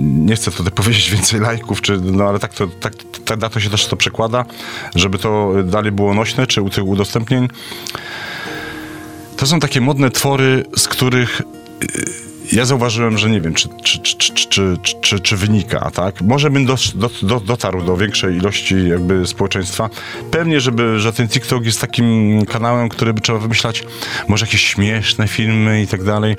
Nie 0.02 0.36
chcę 0.36 0.50
tutaj 0.50 0.72
powiedzieć 0.82 1.10
więcej 1.10 1.40
lajków, 1.40 1.80
czy, 1.80 2.00
no 2.00 2.24
ale 2.24 2.38
tak, 2.38 2.54
to, 2.54 2.66
tak, 2.80 2.92
tak 3.24 3.40
na 3.40 3.48
to 3.48 3.60
się 3.60 3.70
też 3.70 3.86
to 3.86 3.96
przekłada, 3.96 4.44
żeby 4.94 5.18
to 5.18 5.52
dalej 5.64 5.92
było 5.92 6.14
nośne, 6.14 6.46
czy 6.46 6.62
u 6.62 6.70
tych 6.70 6.84
udostępnień. 6.84 7.48
To 9.36 9.46
są 9.46 9.60
takie 9.60 9.80
modne 9.80 10.10
twory, 10.10 10.64
z 10.76 10.88
których 10.88 11.40
y, 11.40 12.26
ja 12.52 12.64
zauważyłem, 12.64 13.18
że 13.18 13.30
nie 13.30 13.40
wiem, 13.40 13.54
czy, 13.54 13.68
czy, 13.82 13.98
czy, 13.98 14.76
czy, 15.00 15.20
czy, 15.20 15.36
wynika, 15.36 15.90
tak? 15.90 16.22
Może 16.22 16.50
bym 16.50 16.66
dotarł 17.46 17.82
do 17.82 17.96
większej 17.96 18.36
ilości 18.36 18.88
jakby 18.88 19.26
społeczeństwa. 19.26 19.90
Pewnie, 20.30 20.60
żeby, 20.60 21.00
że 21.00 21.12
ten 21.12 21.28
TikTok 21.28 21.64
jest 21.64 21.80
takim 21.80 22.40
kanałem, 22.46 22.88
który 22.88 23.14
by 23.14 23.20
trzeba 23.20 23.38
wymyślać 23.38 23.84
może 24.28 24.46
jakieś 24.46 24.66
śmieszne 24.66 25.28
filmy 25.28 25.82
i 25.82 25.86
tak 25.86 26.04
dalej. 26.04 26.36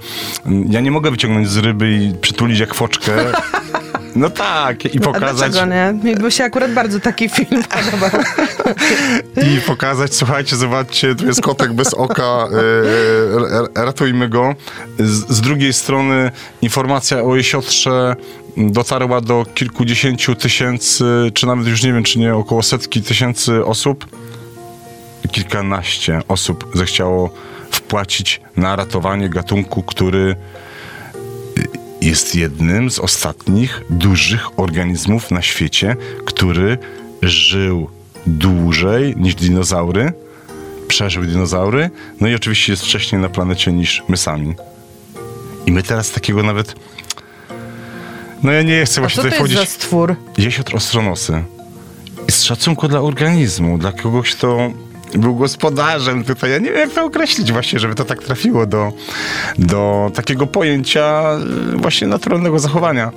Ja 0.69 0.81
nie 0.81 0.91
mogę 0.91 1.11
wyciągnąć 1.11 1.49
z 1.49 1.57
ryby 1.57 1.91
i 1.91 2.13
przytulić 2.21 2.59
jak 2.59 2.73
foczkę. 2.73 3.13
No 4.15 4.29
tak, 4.29 4.85
i 4.85 4.97
A 4.97 5.01
pokazać. 5.01 5.51
dlaczego 5.51 5.65
nie? 5.73 6.15
By 6.15 6.31
się 6.31 6.43
akurat 6.43 6.73
bardzo 6.73 6.99
taki 6.99 7.29
film 7.29 7.63
podobał. 7.75 8.21
I 9.57 9.61
pokazać, 9.61 10.15
słuchajcie, 10.15 10.55
zobaczcie, 10.55 11.15
tu 11.15 11.25
jest 11.25 11.41
kotek 11.41 11.73
bez 11.73 11.93
oka, 11.93 12.23
e, 12.23 13.79
e, 13.79 13.85
ratujmy 13.85 14.29
go. 14.29 14.55
Z, 14.99 15.35
z 15.35 15.41
drugiej 15.41 15.73
strony 15.73 16.31
informacja 16.61 17.21
o 17.21 17.35
jesiotrze 17.35 18.15
dotarła 18.57 19.21
do 19.21 19.45
kilkudziesięciu 19.55 20.35
tysięcy, 20.35 21.05
czy 21.33 21.47
nawet 21.47 21.67
już 21.67 21.83
nie 21.83 21.93
wiem, 21.93 22.03
czy 22.03 22.19
nie, 22.19 22.35
około 22.35 22.63
setki 22.63 23.01
tysięcy 23.01 23.65
osób. 23.65 24.05
Kilkanaście 25.31 26.21
osób 26.27 26.71
zechciało 26.73 27.29
wpłacić 27.71 28.41
na 28.57 28.75
ratowanie 28.75 29.29
gatunku, 29.29 29.83
który 29.83 30.35
jest 32.07 32.35
jednym 32.35 32.91
z 32.91 32.99
ostatnich 32.99 33.81
dużych 33.89 34.59
organizmów 34.59 35.31
na 35.31 35.41
świecie, 35.41 35.95
który 36.25 36.77
żył 37.21 37.89
dłużej 38.27 39.15
niż 39.17 39.35
dinozaury, 39.35 40.13
przeżył 40.87 41.25
dinozaury, 41.25 41.89
no 42.21 42.27
i 42.27 42.35
oczywiście 42.35 42.73
jest 42.73 42.83
wcześniej 42.83 43.21
na 43.21 43.29
planecie 43.29 43.73
niż 43.73 44.03
my 44.07 44.17
sami. 44.17 44.55
I 45.65 45.71
my 45.71 45.83
teraz 45.83 46.11
takiego 46.11 46.43
nawet. 46.43 46.75
No 48.43 48.51
ja 48.51 48.61
nie 48.61 48.85
chcę 48.85 49.01
A 49.01 49.01
właśnie 49.01 49.23
co 49.23 49.29
to 49.29 49.29
tutaj 49.29 49.39
jest 49.39 49.53
za 49.53 49.59
wchodzić. 49.59 49.75
stwór? 49.75 50.15
Ostronosy. 50.73 51.43
I 52.27 52.31
z 52.31 52.43
szacunku 52.43 52.87
dla 52.87 53.01
organizmu, 53.01 53.77
dla 53.77 53.91
kogoś, 53.91 54.35
kto 54.35 54.71
był 55.13 55.35
gospodarzem 55.35 56.23
tutaj. 56.23 56.51
Ja 56.51 56.57
nie 56.57 56.71
wiem, 56.71 56.79
jak 56.79 56.89
to 56.89 57.05
określić 57.05 57.51
właśnie, 57.51 57.79
żeby 57.79 57.95
to 57.95 58.05
tak 58.05 58.23
trafiło 58.23 58.65
do, 58.65 58.93
do 59.59 60.11
takiego 60.15 60.47
pojęcia 60.47 61.23
y, 61.73 61.77
właśnie 61.77 62.07
naturalnego 62.07 62.59
zachowania. 62.59 63.11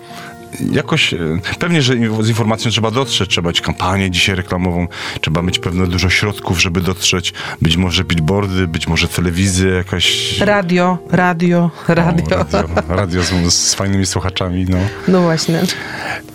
Jakoś, 0.72 1.12
y, 1.12 1.41
pewnie, 1.59 1.82
że 1.82 1.95
z 2.20 2.28
informacją 2.28 2.70
trzeba 2.70 2.91
dotrzeć, 2.91 3.30
trzeba 3.30 3.49
mieć 3.49 3.61
kampanię 3.61 4.11
dzisiaj 4.11 4.36
reklamową, 4.36 4.88
trzeba 5.20 5.43
mieć 5.43 5.59
pewne 5.59 5.86
dużo 5.86 6.11
środków, 6.11 6.61
żeby 6.61 6.80
dotrzeć, 6.80 7.32
być 7.62 7.76
może 7.76 8.05
billboardy, 8.05 8.68
być 8.68 8.88
może 8.88 9.09
telewizja 9.09 9.70
jakaś... 9.70 10.38
Radio, 10.38 10.99
radio, 11.11 11.70
radio. 11.88 12.36
O, 12.36 12.45
radio, 12.53 12.82
radio 12.88 13.22
z, 13.22 13.55
z 13.55 13.74
fajnymi 13.74 14.07
słuchaczami, 14.07 14.66
no. 14.68 14.78
No 15.09 15.20
właśnie. 15.20 15.62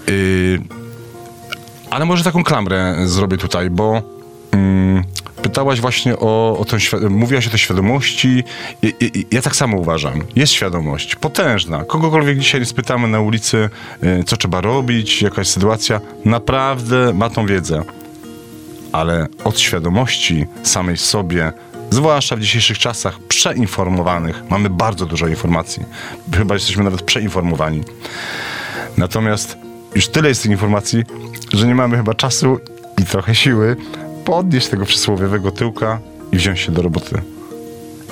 Yy, 0.07 0.59
ale 1.89 2.05
może 2.05 2.23
taką 2.23 2.43
klamrę 2.43 2.95
zrobię 3.05 3.37
tutaj, 3.37 3.69
bo 3.69 4.01
mm, 4.51 5.03
pytałaś 5.45 5.81
właśnie 5.81 6.19
o, 6.19 6.57
o 6.59 6.63
świa- 6.63 7.09
mówiłaś 7.09 7.47
o 7.47 7.49
tej 7.49 7.59
świadomości. 7.59 8.43
I, 8.81 8.93
i, 8.99 9.25
ja 9.31 9.41
tak 9.41 9.55
samo 9.55 9.77
uważam. 9.77 10.23
Jest 10.35 10.53
świadomość, 10.53 11.15
potężna. 11.15 11.83
Kogokolwiek 11.83 12.39
dzisiaj 12.39 12.65
spytamy 12.65 13.07
na 13.07 13.19
ulicy, 13.19 13.69
yy, 14.01 14.23
co 14.23 14.37
trzeba 14.37 14.61
robić, 14.61 15.21
jakaś 15.21 15.47
sytuacja, 15.47 16.01
naprawdę 16.25 17.13
ma 17.13 17.29
tą 17.29 17.45
wiedzę. 17.45 17.83
Ale 18.91 19.27
od 19.43 19.59
świadomości 19.59 20.45
samej 20.63 20.97
sobie, 20.97 21.51
zwłaszcza 21.89 22.35
w 22.35 22.39
dzisiejszych 22.39 22.79
czasach 22.79 23.19
przeinformowanych, 23.19 24.43
mamy 24.49 24.69
bardzo 24.69 25.05
dużo 25.05 25.27
informacji. 25.27 25.83
Chyba 26.33 26.53
jesteśmy 26.53 26.83
nawet 26.83 27.01
przeinformowani. 27.01 27.83
Natomiast 28.97 29.57
już 29.95 30.07
tyle 30.07 30.29
jest 30.29 30.41
tych 30.41 30.51
informacji, 30.51 31.03
że 31.53 31.67
nie 31.67 31.75
mamy 31.75 31.97
chyba 31.97 32.13
czasu 32.13 32.59
i 33.01 33.05
trochę 33.05 33.35
siły 33.35 33.75
podnieść 34.25 34.67
tego 34.67 34.85
przysłowiowego 34.85 35.51
tyłka 35.51 35.99
i 36.31 36.37
wziąć 36.37 36.59
się 36.59 36.71
do 36.71 36.81
roboty. 36.81 37.21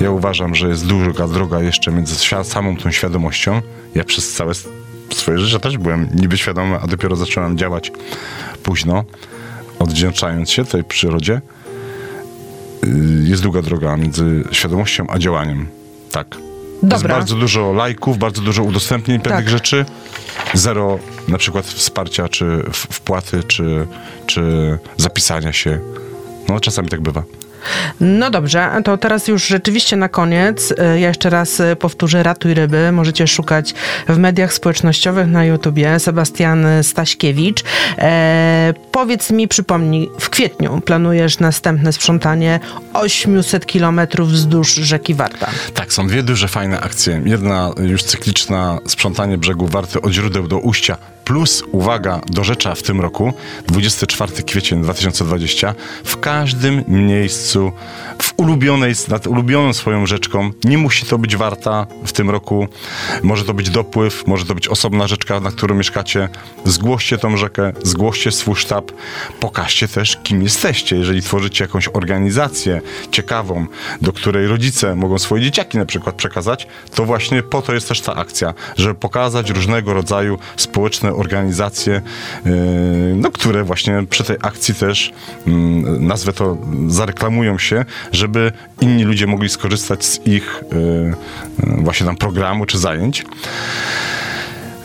Ja 0.02 0.12
uważam, 0.12 0.56
że 0.56 0.68
jest 0.68 0.88
długa 0.88 1.28
droga 1.28 1.62
jeszcze 1.62 1.92
między 1.92 2.16
samą 2.44 2.78
tą 2.78 2.92
świadomością. 2.92 3.62
Ja 3.96 4.04
przez 4.04 4.34
całe 4.34 4.54
swoje 5.14 5.38
życie 5.38 5.60
też 5.60 5.78
byłem 5.78 6.10
niby 6.16 6.38
świadomy, 6.38 6.80
a 6.82 6.88
dopiero 6.88 7.16
zacząłem 7.16 7.58
działać 7.58 7.92
późno, 8.64 9.04
odwdzięczając 9.80 10.52
się 10.52 10.66
tej 10.66 10.84
przyrodzie. 10.84 11.42
Yy, 12.84 13.30
Jest 13.30 13.44
długa 13.44 13.62
droga 13.62 13.98
między 13.98 14.44
świadomością 14.52 15.06
a 15.10 15.20
działaniem. 15.20 15.68
Tak. 16.12 16.28
Jest 16.36 16.96
Dobra. 16.96 17.16
bardzo 17.16 17.36
dużo 17.36 17.74
lajków, 17.74 18.18
bardzo 18.18 18.42
dużo 18.42 18.64
udostępnień 18.64 19.20
pewnych 19.20 19.46
Tak. 19.46 19.50
rzeczy. 19.50 19.86
Zero 20.54 21.00
na 21.28 21.38
przykład 21.38 21.66
wsparcia, 21.66 22.30
czy 22.30 22.64
wpłaty, 22.74 23.44
czy, 23.44 23.88
czy 24.26 24.78
zapisania 24.98 25.54
się. 25.54 25.80
No 26.50 26.60
czasami 26.60 26.90
tak 26.90 27.02
bywa. 27.02 27.24
No 28.00 28.30
dobrze, 28.30 28.70
to 28.84 28.98
teraz 28.98 29.28
już 29.28 29.48
rzeczywiście 29.48 29.96
na 29.96 30.10
koniec. 30.10 30.72
y, 30.72 30.76
Ja 31.00 31.08
jeszcze 31.08 31.30
raz 31.30 31.60
y, 31.60 31.76
powtórzę 31.76 32.24
Ratuj 32.24 32.54
Ryby. 32.54 32.92
Możecie 32.92 33.28
szukać 33.28 33.74
w 34.08 34.18
mediach 34.18 34.54
społecznościowych 34.54 35.28
na 35.28 35.46
YouTubie. 35.46 36.00
Sebastian 36.00 36.66
Staśkiewicz. 36.82 37.64
E, 37.98 38.74
powiedz 38.92 39.32
mi, 39.32 39.48
przypomnij, 39.48 40.10
w 40.20 40.30
kwietniu 40.30 40.82
planujesz 40.82 41.40
następne 41.40 41.94
sprzątanie 41.94 42.60
800 42.94 43.66
kilometrów 43.66 44.30
wzdłuż 44.30 44.74
rzeki 44.76 45.14
Warta. 45.14 45.50
Tak, 45.74 45.94
są 45.94 46.08
dwie 46.08 46.24
duże 46.24 46.48
fajne 46.48 46.82
akcje. 46.82 47.22
Jedna 47.26 47.72
już 47.82 48.04
cykliczna, 48.04 48.80
sprzątanie 48.88 49.38
brzegu 49.38 49.68
Warty 49.68 50.02
od 50.02 50.12
źródeł 50.12 50.48
do 50.48 50.58
ujścia, 50.58 50.98
plus, 51.24 51.64
uwaga, 51.72 52.22
do 52.28 52.44
rzecza 52.44 52.76
w 52.76 52.84
tym 52.84 53.02
roku, 53.02 53.34
24 53.68 54.44
kwiecień 54.44 54.82
2020, 54.82 55.76
w 56.04 56.20
każdym 56.20 56.84
miejscu, 56.88 57.72
w 58.22 58.34
ulubionej, 58.38 58.94
nad 59.08 59.28
ulubioną 59.28 59.74
swoją 59.74 60.06
rzeczką, 60.06 60.52
nie 60.64 60.78
musi 60.78 61.06
to 61.06 61.18
być 61.18 61.36
Warta 61.36 61.88
w 62.06 62.12
tym 62.12 62.30
roku, 62.30 62.68
może 63.24 63.46
to 63.46 63.54
być 63.54 63.70
dopływ, 63.70 64.28
może 64.28 64.46
to 64.46 64.56
być 64.56 64.68
osobna 64.68 65.08
rzeczka, 65.08 65.40
na 65.40 65.52
którą 65.52 65.76
mieszkacie, 65.76 66.30
zgłoście 66.66 67.18
tą 67.18 67.38
rzekę, 67.38 67.74
zgłoście 67.84 68.32
swój 68.32 68.56
sztab, 68.56 68.92
pokażcie 69.40 69.88
też, 69.88 70.18
kim 70.24 70.44
jesteście. 70.44 70.96
Jeżeli 70.96 71.22
tworzycie 71.22 71.64
jakąś 71.64 71.90
organizację 71.94 72.82
ciekawą, 73.12 73.66
do 74.02 74.14
której 74.14 74.48
rodzice 74.48 74.96
mogą 74.96 75.20
swoje 75.20 75.44
dzieciaki 75.44 75.78
na 75.78 75.86
przykład 75.86 76.16
przekazać, 76.16 76.68
to 76.96 77.06
właśnie 77.06 77.44
po 77.44 77.62
to 77.62 77.74
jest 77.74 77.88
też 77.88 78.02
ta 78.02 78.16
akcja, 78.16 78.54
żeby 78.78 78.96
pokazać 78.96 79.50
różnego 79.50 79.94
rodzaju 79.94 80.40
społeczne 80.58 81.13
organizacje, 81.16 82.02
yy, 82.46 82.52
no, 83.16 83.32
które 83.32 83.64
właśnie 83.64 84.04
przy 84.10 84.24
tej 84.24 84.38
akcji 84.42 84.76
też, 84.76 85.14
mm, 85.48 86.08
nazwę 86.08 86.34
to, 86.34 86.58
zareklamują 86.88 87.58
się, 87.58 87.86
żeby 88.12 88.52
inni 88.82 89.04
ludzie 89.04 89.28
mogli 89.28 89.50
skorzystać 89.50 90.06
z 90.06 90.28
ich 90.28 90.64
yy, 90.72 91.14
yy, 91.68 91.84
właśnie 91.84 92.06
tam 92.06 92.16
programu 92.16 92.66
czy 92.66 92.78
zajęć. 92.78 93.26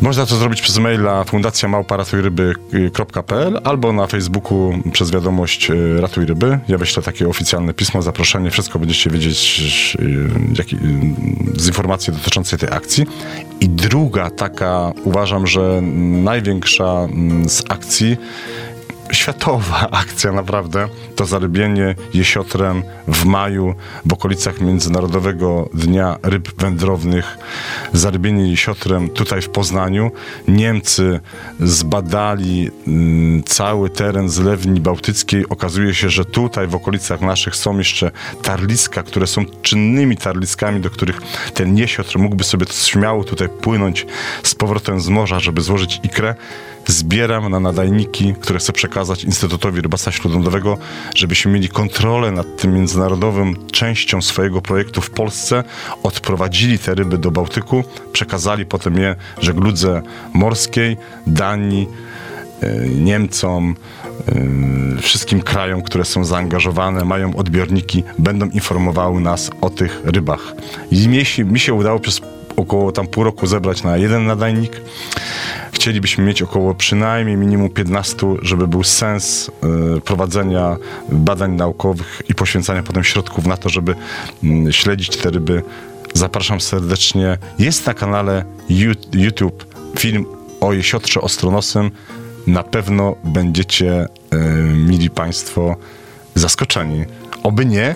Można 0.01 0.27
to 0.27 0.37
zrobić 0.37 0.63
przez 0.63 0.79
maila 0.79 1.25
fundacja 1.25 1.69
małparatujryby.pl 1.69 3.61
albo 3.65 3.93
na 3.93 4.07
Facebooku 4.07 4.73
przez 4.93 5.11
wiadomość 5.11 5.71
y, 5.71 6.01
Ratuj 6.01 6.27
Ryby. 6.27 6.59
Ja 6.69 6.79
wyślę 6.79 7.03
takie 7.03 7.29
oficjalne 7.29 7.75
pismo, 7.75 8.03
zaproszenie, 8.03 8.51
wszystko 8.51 8.79
będziecie 8.79 9.11
wiedzieć 9.11 9.97
y, 10.01 10.31
jak, 10.59 10.73
y, 10.73 10.77
z 11.57 11.67
informacji 11.67 12.13
dotyczącej 12.13 12.59
tej 12.59 12.69
akcji. 12.69 13.07
I 13.61 13.69
druga 13.69 14.31
taka, 14.31 14.93
uważam, 15.05 15.47
że 15.47 15.81
największa 16.23 16.85
mm, 16.85 17.49
z 17.49 17.65
akcji 17.69 18.17
światowa 19.13 19.89
akcja 20.03 20.33
naprawdę. 20.33 20.89
To 21.17 21.27
zarybienie 21.27 21.95
jesiotrem 22.15 22.83
w 23.09 23.25
maju 23.25 23.75
w 24.05 24.13
okolicach 24.13 24.61
Międzynarodowego 24.61 25.69
Dnia 25.75 26.19
Ryb 26.23 26.61
Wędrownych. 26.61 27.39
Zarybienie 27.93 28.51
jesiotrem 28.51 29.11
tutaj 29.11 29.43
w 29.43 29.49
Poznaniu. 29.49 30.11
Niemcy 30.49 31.21
zbadali 31.61 32.71
mm, 32.87 33.43
cały 33.43 33.91
teren 33.91 34.29
zlewni 34.29 34.81
bałtyckiej. 34.81 35.49
Okazuje 35.49 35.95
się, 35.95 36.11
że 36.11 36.25
tutaj 36.25 36.67
w 36.67 36.75
okolicach 36.75 37.21
naszych 37.21 37.57
są 37.57 37.79
jeszcze 37.79 38.11
tarliska, 38.43 39.03
które 39.03 39.27
są 39.27 39.45
czynnymi 39.63 40.17
tarliskami, 40.17 40.81
do 40.81 40.91
których 40.91 41.21
ten 41.55 41.79
jesiotr 41.79 42.19
mógłby 42.19 42.45
sobie 42.45 42.67
śmiało 42.67 43.25
tutaj 43.25 43.49
płynąć 43.49 44.07
z 44.43 44.55
powrotem 44.55 45.01
z 45.01 45.09
morza, 45.09 45.41
żeby 45.41 45.61
złożyć 45.61 46.01
ikrę 46.03 46.35
zbieram 46.89 47.51
na 47.51 47.61
nadajniki, 47.61 48.35
które 48.41 48.59
chcę 48.59 48.73
przekazać 48.73 49.25
Instytutowi 49.25 49.81
Rybactwa 49.81 50.13
Śródlądowego, 50.13 50.79
żebyśmy 51.15 51.53
mieli 51.53 51.69
kontrolę 51.69 52.33
nad 52.33 52.57
tym 52.57 52.75
międzynarodowym 52.75 53.57
częścią 53.73 54.23
swojego 54.23 54.63
projektu 54.63 55.01
w 55.01 55.11
Polsce, 55.11 55.65
odprowadzili 56.03 56.79
te 56.79 56.95
ryby 56.95 57.19
do 57.19 57.31
Bałtyku, 57.31 57.85
przekazali 58.13 58.67
potem 58.67 58.99
je 58.99 59.17
żegludze 59.41 60.03
morskiej, 60.33 60.97
Danii, 61.27 61.89
e, 62.61 62.89
Niemcom, 62.89 63.77
e, 64.29 65.03
wszystkim 65.03 65.43
krajom, 65.43 65.83
które 65.83 66.05
są 66.05 66.25
zaangażowane, 66.25 67.05
mają 67.05 67.37
odbiorniki, 67.37 68.05
będą 68.19 68.49
informowały 68.49 69.21
nas 69.21 69.51
o 69.61 69.71
tych 69.71 70.01
rybach. 70.05 70.55
I 70.91 71.09
mi 71.09 71.25
się, 71.25 71.45
mi 71.45 71.61
się 71.61 71.75
udało 71.75 72.01
przez 72.01 72.21
około 72.57 72.93
tam 72.93 73.07
pół 73.07 73.25
roku 73.25 73.47
zebrać 73.47 73.83
na 73.83 73.97
jeden 73.97 74.27
nadajnik. 74.27 74.81
Chcielibyśmy 75.79 76.25
mieć 76.25 76.43
około 76.43 76.75
przynajmniej 76.75 77.37
minimum 77.37 77.71
15, 77.71 78.17
żeby 78.43 78.69
był 78.69 78.85
sens 78.85 79.51
y, 79.97 80.01
prowadzenia 80.01 80.77
badań 81.13 81.53
naukowych 81.53 82.23
i 82.29 82.35
poświęcania 82.35 82.83
potem 82.83 83.05
środków 83.05 83.47
na 83.47 83.57
to, 83.57 83.69
żeby 83.69 83.95
mm, 84.45 84.73
śledzić 84.73 85.17
te 85.17 85.31
ryby. 85.31 85.63
Zapraszam 86.15 86.61
serdecznie. 86.61 87.39
Jest 87.59 87.87
na 87.87 87.95
kanale 87.95 88.45
YouTube 89.13 89.65
film 89.99 90.27
o 90.61 90.73
jesiotrze 90.73 91.21
ostronosym. 91.21 91.91
Na 92.47 92.63
pewno 92.63 93.15
będziecie 93.25 94.05
y, 94.05 94.09
mieli 94.77 95.11
Państwo 95.11 95.77
zaskoczeni. 96.35 97.05
Oby 97.43 97.67
nie, 97.67 97.95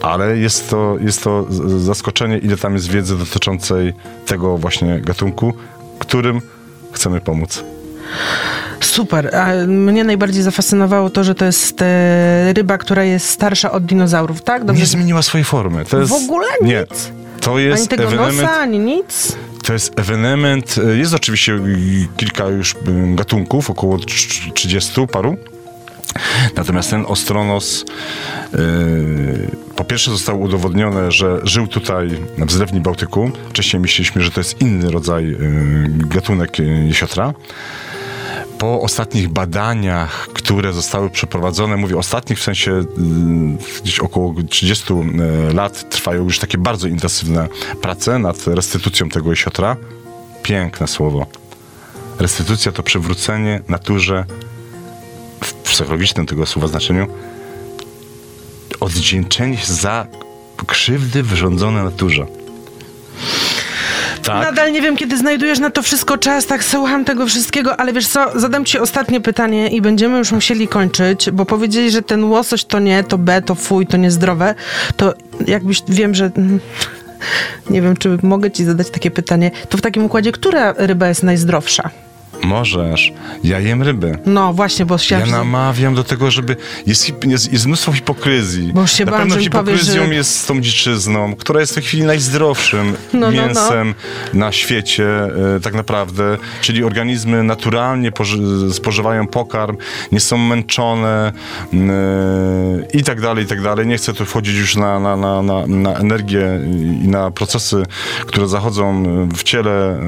ale 0.00 0.38
jest 0.38 0.70
to, 0.70 0.96
jest 1.00 1.24
to 1.24 1.46
zaskoczenie, 1.78 2.38
ile 2.38 2.56
tam 2.56 2.74
jest 2.74 2.88
wiedzy 2.88 3.18
dotyczącej 3.18 3.92
tego 4.26 4.58
właśnie 4.58 5.00
gatunku, 5.00 5.54
którym 5.98 6.40
chcemy 6.92 7.20
pomóc. 7.20 7.64
Super. 8.80 9.36
A 9.36 9.66
mnie 9.66 10.04
najbardziej 10.04 10.42
zafascynowało 10.42 11.10
to, 11.10 11.24
że 11.24 11.34
to 11.34 11.44
jest 11.44 11.82
e, 11.82 12.52
ryba, 12.52 12.78
która 12.78 13.04
jest 13.04 13.28
starsza 13.28 13.72
od 13.72 13.84
dinozaurów, 13.84 14.42
tak? 14.42 14.64
Dobrze. 14.64 14.80
Nie 14.80 14.86
zmieniła 14.86 15.22
swojej 15.22 15.44
formy. 15.44 15.84
To 15.84 15.98
jest, 15.98 16.10
W 16.12 16.14
ogóle 16.14 16.46
Nie. 16.62 16.80
nic? 16.90 17.10
To 17.40 17.54
Ani 17.54 17.64
jest 17.64 17.88
tego 17.88 18.02
ewenement, 18.02 18.36
nosa, 18.42 18.56
ani 18.60 18.78
nic? 18.78 19.36
to 19.62 19.72
jest 19.72 19.98
ewenement, 20.00 20.74
e, 20.92 20.96
jest 20.96 21.14
oczywiście 21.14 21.58
kilka 22.16 22.46
już 22.48 22.72
y, 22.74 22.76
gatunków, 23.14 23.70
około 23.70 23.96
trz- 23.96 24.52
30 24.54 25.06
paru. 25.12 25.36
Natomiast 26.56 26.90
ten 26.90 27.04
ostronos 27.08 27.84
y, 28.54 29.56
po 29.76 29.84
pierwsze 29.84 30.10
zostało 30.10 30.38
udowodnione, 30.38 31.12
że 31.12 31.40
żył 31.42 31.66
tutaj 31.66 32.08
w 32.38 32.52
zlewni 32.52 32.80
Bałtyku. 32.80 33.30
Wcześniej 33.48 33.80
myśleliśmy, 33.80 34.22
że 34.22 34.30
to 34.30 34.40
jest 34.40 34.60
inny 34.60 34.90
rodzaj 34.90 35.24
y, 35.24 35.38
gatunek 36.08 36.58
jesiotra. 36.86 37.34
Po 38.58 38.80
ostatnich 38.80 39.28
badaniach, 39.28 40.28
które 40.32 40.72
zostały 40.72 41.10
przeprowadzone, 41.10 41.76
mówię 41.76 41.98
ostatnich 41.98 42.38
w 42.38 42.42
sensie 42.42 42.72
y, 42.72 42.84
gdzieś 43.82 43.98
około 44.00 44.34
30 44.48 44.92
y, 44.92 45.54
lat 45.54 45.90
trwają 45.90 46.24
już 46.24 46.38
takie 46.38 46.58
bardzo 46.58 46.88
intensywne 46.88 47.48
prace 47.82 48.18
nad 48.18 48.46
restytucją 48.46 49.08
tego 49.08 49.30
jesiotra. 49.30 49.76
Piękne 50.42 50.88
słowo. 50.88 51.26
Restytucja 52.18 52.72
to 52.72 52.82
przywrócenie 52.82 53.60
naturze 53.68 54.24
psychologicznym 55.82 56.26
tego 56.26 56.46
słowa 56.46 56.68
znaczeniu 56.68 57.06
oddzięczenie 58.80 59.56
się 59.56 59.72
za 59.72 60.06
krzywdy 60.66 61.22
wyrządzone 61.22 61.84
naturze. 61.84 62.26
Tak. 64.22 64.44
Nadal 64.46 64.72
nie 64.72 64.82
wiem, 64.82 64.96
kiedy 64.96 65.18
znajdujesz 65.18 65.58
na 65.58 65.70
to 65.70 65.82
wszystko 65.82 66.18
czas, 66.18 66.46
tak 66.46 66.64
słucham 66.64 67.04
tego 67.04 67.26
wszystkiego, 67.26 67.80
ale 67.80 67.92
wiesz 67.92 68.08
co, 68.08 68.40
zadam 68.40 68.64
ci 68.64 68.78
ostatnie 68.78 69.20
pytanie 69.20 69.68
i 69.68 69.80
będziemy 69.80 70.18
już 70.18 70.32
musieli 70.32 70.68
kończyć, 70.68 71.30
bo 71.30 71.44
powiedzieli, 71.46 71.90
że 71.90 72.02
ten 72.02 72.24
łosoś 72.24 72.64
to 72.64 72.78
nie, 72.78 73.04
to 73.04 73.18
B, 73.18 73.42
to 73.42 73.54
fuj, 73.54 73.86
to 73.86 73.96
niezdrowe, 73.96 74.54
to 74.96 75.14
jakbyś, 75.46 75.82
wiem, 75.88 76.14
że... 76.14 76.30
mm, 76.36 76.60
Nie 77.70 77.82
wiem, 77.82 77.96
czy 77.96 78.18
mogę 78.22 78.50
ci 78.50 78.64
zadać 78.64 78.90
takie 78.90 79.10
pytanie. 79.10 79.50
To 79.68 79.78
w 79.78 79.80
takim 79.80 80.04
układzie, 80.04 80.32
która 80.32 80.74
ryba 80.76 81.08
jest 81.08 81.22
najzdrowsza? 81.22 81.90
Możesz. 82.44 83.12
Ja 83.44 83.60
jem 83.60 83.82
ryby. 83.82 84.18
No 84.26 84.52
właśnie, 84.52 84.86
bo 84.86 84.94
Ja 84.94 84.98
chciałam... 84.98 85.30
namawiam 85.30 85.94
do 85.94 86.04
tego, 86.04 86.30
żeby. 86.30 86.56
Jest, 86.86 87.24
jest, 87.26 87.52
jest 87.52 87.66
mnóstwo 87.66 87.92
hipokryzji. 87.92 88.72
Bo 88.74 88.86
się 88.86 89.04
Na 89.04 89.12
pewno 89.12 89.26
powiesz, 89.34 89.44
hipokryzją 89.44 90.06
że- 90.06 90.14
jest 90.14 90.40
z 90.40 90.46
tą 90.46 90.60
dziczyzną, 90.60 91.34
która 91.36 91.60
jest 91.60 91.72
w 91.72 91.74
tej 91.74 91.84
chwili 91.84 92.02
najzdrowszym 92.02 92.92
No, 93.12 93.20
no, 93.20 93.30
no. 93.30 93.32
mięsem 93.46 93.94
na 94.34 94.52
świecie, 94.52 95.04
e, 95.56 95.60
tak 95.60 95.74
naprawdę. 95.74 96.38
Czyli 96.60 96.84
organizmy 96.84 97.42
naturalnie 97.42 98.12
poży- 98.12 98.72
spożywają 98.72 99.26
pokarm, 99.26 99.76
nie 100.12 100.20
są 100.20 100.38
męczone 100.38 101.32
e, 101.72 101.76
i 102.98 103.02
tak 103.02 103.20
dalej, 103.20 103.44
i 103.44 103.48
tak 103.48 103.62
dalej. 103.62 103.86
Nie 103.86 103.96
chcę 103.96 104.12
tu 104.14 104.24
wchodzić 104.24 104.56
już 104.56 104.76
na, 104.76 105.00
na, 105.00 105.16
na, 105.16 105.42
na, 105.42 105.66
na 105.66 105.94
energię 105.94 106.60
i 107.04 107.08
na 107.08 107.30
procesy, 107.30 107.82
które 108.26 108.48
zachodzą 108.48 109.02
w 109.36 109.42
ciele 109.42 110.00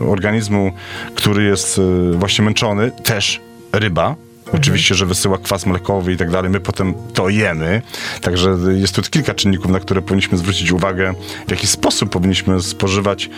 e, 0.00 0.08
organizmu, 0.08 0.72
który 1.14 1.44
jest 1.44 1.71
e, 1.78 2.12
właśnie 2.12 2.44
męczony. 2.44 2.90
Też 2.90 3.40
ryba. 3.72 4.16
Oczywiście, 4.52 4.94
że 4.94 5.06
wysyła 5.06 5.38
kwas 5.38 5.66
mlekowy 5.66 6.12
i 6.12 6.16
tak 6.16 6.30
dalej. 6.30 6.50
My 6.50 6.60
potem 6.60 6.94
to 7.14 7.28
jemy. 7.28 7.82
Także 8.20 8.56
jest 8.72 8.94
tu 8.94 9.02
kilka 9.02 9.34
czynników, 9.34 9.70
na 9.70 9.80
które 9.80 10.02
powinniśmy 10.02 10.38
zwrócić 10.38 10.72
uwagę, 10.72 11.14
w 11.46 11.50
jaki 11.50 11.66
sposób 11.66 12.10
powinniśmy 12.10 12.62
spożywać 12.62 13.30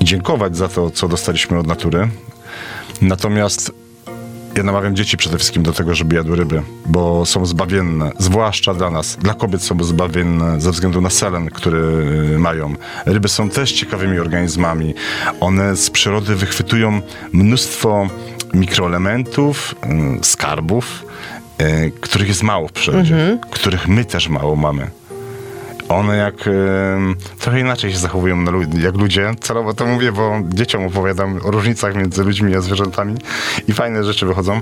i 0.00 0.04
dziękować 0.04 0.56
za 0.56 0.68
to, 0.68 0.90
co 0.90 1.08
dostaliśmy 1.08 1.58
od 1.58 1.66
natury. 1.66 2.08
Natomiast 3.02 3.72
ja 4.56 4.62
namawiam 4.62 4.96
dzieci 4.96 5.16
przede 5.16 5.38
wszystkim 5.38 5.62
do 5.62 5.72
tego, 5.72 5.94
żeby 5.94 6.16
jadły 6.16 6.36
ryby, 6.36 6.62
bo 6.86 7.26
są 7.26 7.46
zbawienne, 7.46 8.12
zwłaszcza 8.18 8.74
dla 8.74 8.90
nas. 8.90 9.16
Dla 9.16 9.34
kobiet 9.34 9.62
są 9.62 9.84
zbawienne 9.84 10.60
ze 10.60 10.70
względu 10.70 11.00
na 11.00 11.10
selen, 11.10 11.50
który 11.50 11.78
y, 12.34 12.38
mają. 12.38 12.74
Ryby 13.06 13.28
są 13.28 13.50
też 13.50 13.72
ciekawymi 13.72 14.18
organizmami. 14.18 14.94
One 15.40 15.76
z 15.76 15.90
przyrody 15.90 16.36
wychwytują 16.36 17.00
mnóstwo 17.32 18.08
mikroelementów, 18.54 19.74
y, 20.20 20.24
skarbów, 20.24 21.06
y, 21.60 21.92
których 22.00 22.28
jest 22.28 22.42
mało 22.42 22.68
w 22.68 22.72
przyrodzie, 22.72 23.38
których 23.50 23.88
my 23.88 24.04
też 24.04 24.28
mało 24.28 24.56
mamy. 24.56 24.90
One 25.90 26.16
jak 26.16 26.34
trochę 27.38 27.60
inaczej 27.60 27.92
się 27.92 27.98
zachowują 27.98 28.36
na 28.36 28.50
lud- 28.50 28.78
jak 28.82 28.94
ludzie. 28.94 29.34
Celowo 29.40 29.74
to 29.74 29.86
mówię, 29.86 30.12
bo 30.12 30.32
dzieciom 30.48 30.84
opowiadam 30.86 31.40
o 31.44 31.50
różnicach 31.50 31.96
między 31.96 32.24
ludźmi 32.24 32.54
a 32.56 32.60
zwierzętami 32.60 33.14
i 33.68 33.72
fajne 33.72 34.04
rzeczy 34.04 34.26
wychodzą. 34.26 34.60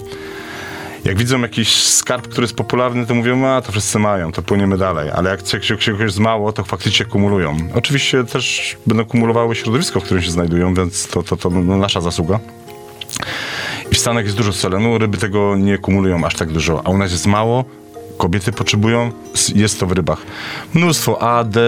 Jak 1.04 1.16
widzą 1.18 1.40
jakiś 1.40 1.84
skarb, 1.84 2.28
który 2.28 2.44
jest 2.44 2.56
popularny, 2.56 3.06
to 3.06 3.14
mówią, 3.14 3.46
a 3.46 3.62
to 3.62 3.72
wszyscy 3.72 3.98
mają, 3.98 4.32
to 4.32 4.42
płyniemy 4.42 4.78
dalej. 4.78 5.10
Ale 5.10 5.30
jak 5.30 5.42
czegoś 5.42 6.00
jest 6.00 6.18
mało, 6.18 6.52
to 6.52 6.64
faktycznie 6.64 7.06
kumulują. 7.06 7.56
Oczywiście 7.74 8.24
też 8.24 8.76
będą 8.86 9.04
kumulowały 9.04 9.54
środowisko, 9.56 10.00
w 10.00 10.04
którym 10.04 10.22
się 10.22 10.30
znajdują, 10.30 10.74
więc 10.74 11.06
to, 11.08 11.22
to, 11.22 11.36
to 11.36 11.50
nasza 11.50 12.00
zasługa. 12.00 12.38
I 13.90 13.94
w 13.94 13.98
Stanach 13.98 14.24
jest 14.24 14.36
dużo 14.36 14.52
selenu, 14.52 14.98
ryby 14.98 15.18
tego 15.18 15.56
nie 15.56 15.78
kumulują 15.78 16.24
aż 16.24 16.34
tak 16.34 16.48
dużo, 16.48 16.82
a 16.84 16.90
u 16.90 16.98
nas 16.98 17.12
jest 17.12 17.26
mało. 17.26 17.64
Kobiety 18.18 18.52
potrzebują, 18.52 19.12
jest 19.54 19.80
to 19.80 19.86
w 19.86 19.92
rybach. 19.92 20.22
Mnóstwo 20.74 21.22
A, 21.22 21.44
D, 21.44 21.60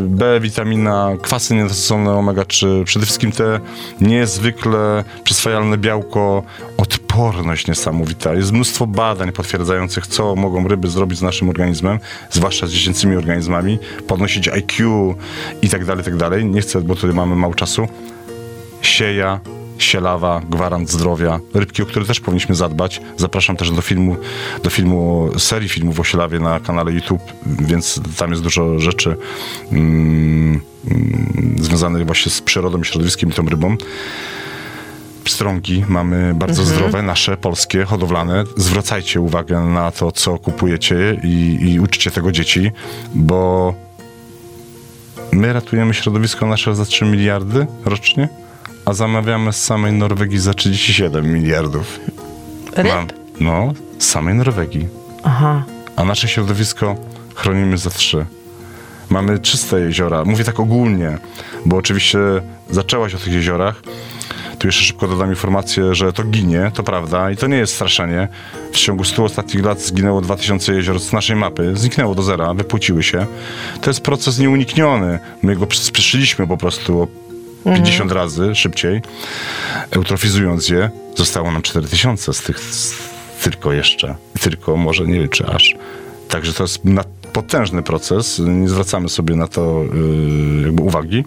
B, 0.00 0.40
witamina, 0.40 1.10
kwasy 1.22 1.54
nienasycone 1.54 2.10
omega-3, 2.10 2.84
przede 2.84 3.06
wszystkim 3.06 3.32
te 3.32 3.60
niezwykle 4.00 5.04
przyswajalne 5.24 5.78
białko, 5.78 6.42
odporność 6.76 7.66
niesamowita. 7.66 8.34
Jest 8.34 8.52
mnóstwo 8.52 8.86
badań 8.86 9.32
potwierdzających, 9.32 10.06
co 10.06 10.36
mogą 10.36 10.68
ryby 10.68 10.88
zrobić 10.88 11.18
z 11.18 11.22
naszym 11.22 11.48
organizmem, 11.48 11.98
zwłaszcza 12.30 12.66
z 12.66 12.70
dziecięcymi 12.70 13.16
organizmami, 13.16 13.78
podnosić 14.06 14.48
IQ 14.48 15.14
i 15.62 15.68
tak 15.68 15.84
dalej, 15.84 16.04
tak 16.04 16.16
dalej. 16.16 16.44
Nie 16.44 16.60
chcę, 16.60 16.80
bo 16.80 16.94
tutaj 16.94 17.14
mamy 17.14 17.36
mało 17.36 17.54
czasu 17.54 17.88
sieja, 18.82 19.40
sielawa, 19.78 20.40
gwarant 20.50 20.90
zdrowia, 20.90 21.40
rybki, 21.54 21.82
o 21.82 21.86
które 21.86 22.04
też 22.04 22.20
powinniśmy 22.20 22.54
zadbać. 22.54 23.00
Zapraszam 23.16 23.56
też 23.56 23.70
do 23.70 23.82
filmu, 23.82 24.16
do 24.62 24.70
filmu, 24.70 25.30
serii 25.38 25.68
filmów 25.68 26.00
o 26.00 26.04
sielawie 26.04 26.40
na 26.40 26.60
kanale 26.60 26.92
YouTube, 26.92 27.22
więc 27.46 28.00
tam 28.16 28.30
jest 28.30 28.42
dużo 28.42 28.78
rzeczy 28.78 29.16
mm, 29.72 30.60
mm, 30.90 31.56
związanych 31.60 32.06
właśnie 32.06 32.32
z 32.32 32.42
przyrodą 32.42 32.80
i 32.80 32.84
środowiskiem 32.84 33.30
i 33.30 33.32
tą 33.32 33.46
rybą. 33.46 33.76
Pstrągi 35.24 35.84
mamy 35.88 36.34
bardzo 36.34 36.64
zdrowe, 36.64 37.02
nasze, 37.02 37.36
polskie, 37.36 37.84
hodowlane. 37.84 38.44
Zwracajcie 38.56 39.20
uwagę 39.20 39.60
na 39.60 39.90
to, 39.92 40.12
co 40.12 40.38
kupujecie 40.38 41.20
i, 41.22 41.58
i 41.60 41.80
uczcie 41.80 42.10
tego 42.10 42.32
dzieci, 42.32 42.72
bo 43.14 43.74
My 45.34 45.52
ratujemy 45.52 45.94
środowisko 45.94 46.46
nasze 46.46 46.74
za 46.74 46.84
3 46.84 47.04
miliardy 47.04 47.66
rocznie, 47.84 48.28
a 48.84 48.92
zamawiamy 48.92 49.52
z 49.52 49.62
samej 49.64 49.92
Norwegii 49.92 50.38
za 50.38 50.54
37 50.54 51.32
miliardów. 51.34 52.00
Ryb? 52.76 52.86
Mam- 52.94 53.06
No, 53.40 53.72
z 53.98 54.06
samej 54.08 54.34
Norwegii. 54.34 54.88
Aha. 55.22 55.64
A 55.96 56.04
nasze 56.04 56.28
środowisko 56.28 56.96
chronimy 57.34 57.78
za 57.78 57.90
3. 57.90 58.26
Mamy 59.10 59.38
czyste 59.38 59.80
jeziora. 59.80 60.24
Mówię 60.24 60.44
tak 60.44 60.60
ogólnie, 60.60 61.18
bo 61.66 61.76
oczywiście 61.76 62.18
zaczęłaś 62.70 63.14
o 63.14 63.18
tych 63.18 63.32
jeziorach. 63.32 63.82
Tu 64.58 64.68
jeszcze 64.68 64.84
szybko 64.84 65.08
dodam 65.08 65.30
informację, 65.30 65.94
że 65.94 66.12
to 66.12 66.24
ginie, 66.24 66.70
to 66.74 66.82
prawda, 66.82 67.30
i 67.30 67.36
to 67.36 67.46
nie 67.46 67.56
jest 67.56 67.74
straszenie. 67.74 68.28
W 68.72 68.76
ciągu 68.76 69.04
100 69.04 69.24
ostatnich 69.24 69.64
lat 69.64 69.80
zginęło 69.80 70.20
2000 70.20 70.74
jezior 70.74 71.00
z 71.00 71.12
naszej 71.12 71.36
mapy, 71.36 71.72
zniknęło 71.76 72.14
do 72.14 72.22
zera, 72.22 72.54
wypłuciły 72.54 73.02
się. 73.02 73.26
To 73.80 73.90
jest 73.90 74.00
proces 74.00 74.38
nieunikniony. 74.38 75.18
My 75.42 75.56
go 75.56 75.66
przyspieszyliśmy 75.66 76.46
po 76.46 76.56
prostu 76.56 77.02
o 77.02 77.06
50 77.64 78.12
razy 78.12 78.54
szybciej, 78.54 79.02
eutrofizując 79.90 80.68
je. 80.68 80.90
Zostało 81.16 81.52
nam 81.52 81.62
4000 81.62 82.34
z 82.34 82.42
tych 82.42 82.60
z, 82.60 82.94
tylko 83.42 83.72
jeszcze. 83.72 84.14
Tylko, 84.40 84.76
może 84.76 85.06
nie 85.06 85.20
wiem, 85.20 85.28
czy 85.28 85.46
aż. 85.46 85.74
Także 86.28 86.52
to 86.52 86.64
jest 86.64 86.80
potężny 87.32 87.82
proces, 87.82 88.42
nie 88.44 88.68
zwracamy 88.68 89.08
sobie 89.08 89.36
na 89.36 89.48
to 89.48 89.84
yy, 90.56 90.62
jakby 90.62 90.82
uwagi. 90.82 91.24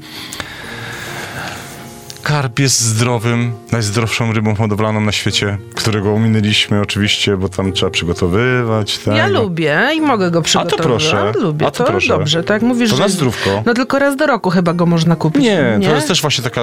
Karp 2.28 2.60
jest 2.60 2.82
zdrowym, 2.82 3.52
najzdrowszą 3.72 4.34
rybą 4.34 4.56
hodowlaną 4.56 5.02
na 5.02 5.12
świecie, 5.12 5.58
którego 5.76 6.14
ominęliśmy 6.14 6.82
oczywiście, 6.82 7.38
bo 7.38 7.50
tam 7.50 7.72
trzeba 7.74 7.90
przygotowywać. 7.92 8.98
Tak? 8.98 9.16
Ja 9.16 9.28
lubię 9.28 9.80
i 9.96 10.02
mogę 10.02 10.32
go 10.32 10.42
przygotować. 10.42 10.86
proszę. 10.86 11.32
Lubię, 11.42 11.68
A 11.68 11.72
to 11.72 11.84
to, 11.84 11.92
proszę. 11.92 12.08
dobrze, 12.08 12.44
tak 12.44 12.62
mówisz, 12.62 12.90
To 12.90 12.96
że... 12.96 13.04
na 13.04 13.10
zdrówko. 13.10 13.64
No 13.66 13.74
tylko 13.74 14.00
raz 14.00 14.16
do 14.16 14.28
roku 14.28 14.50
chyba 14.50 14.74
go 14.74 14.86
można 14.86 15.16
kupić. 15.16 15.44
Nie, 15.44 15.80
to 15.84 15.96
jest 15.96 16.08
też 16.08 16.22
właśnie 16.22 16.44
taka. 16.44 16.62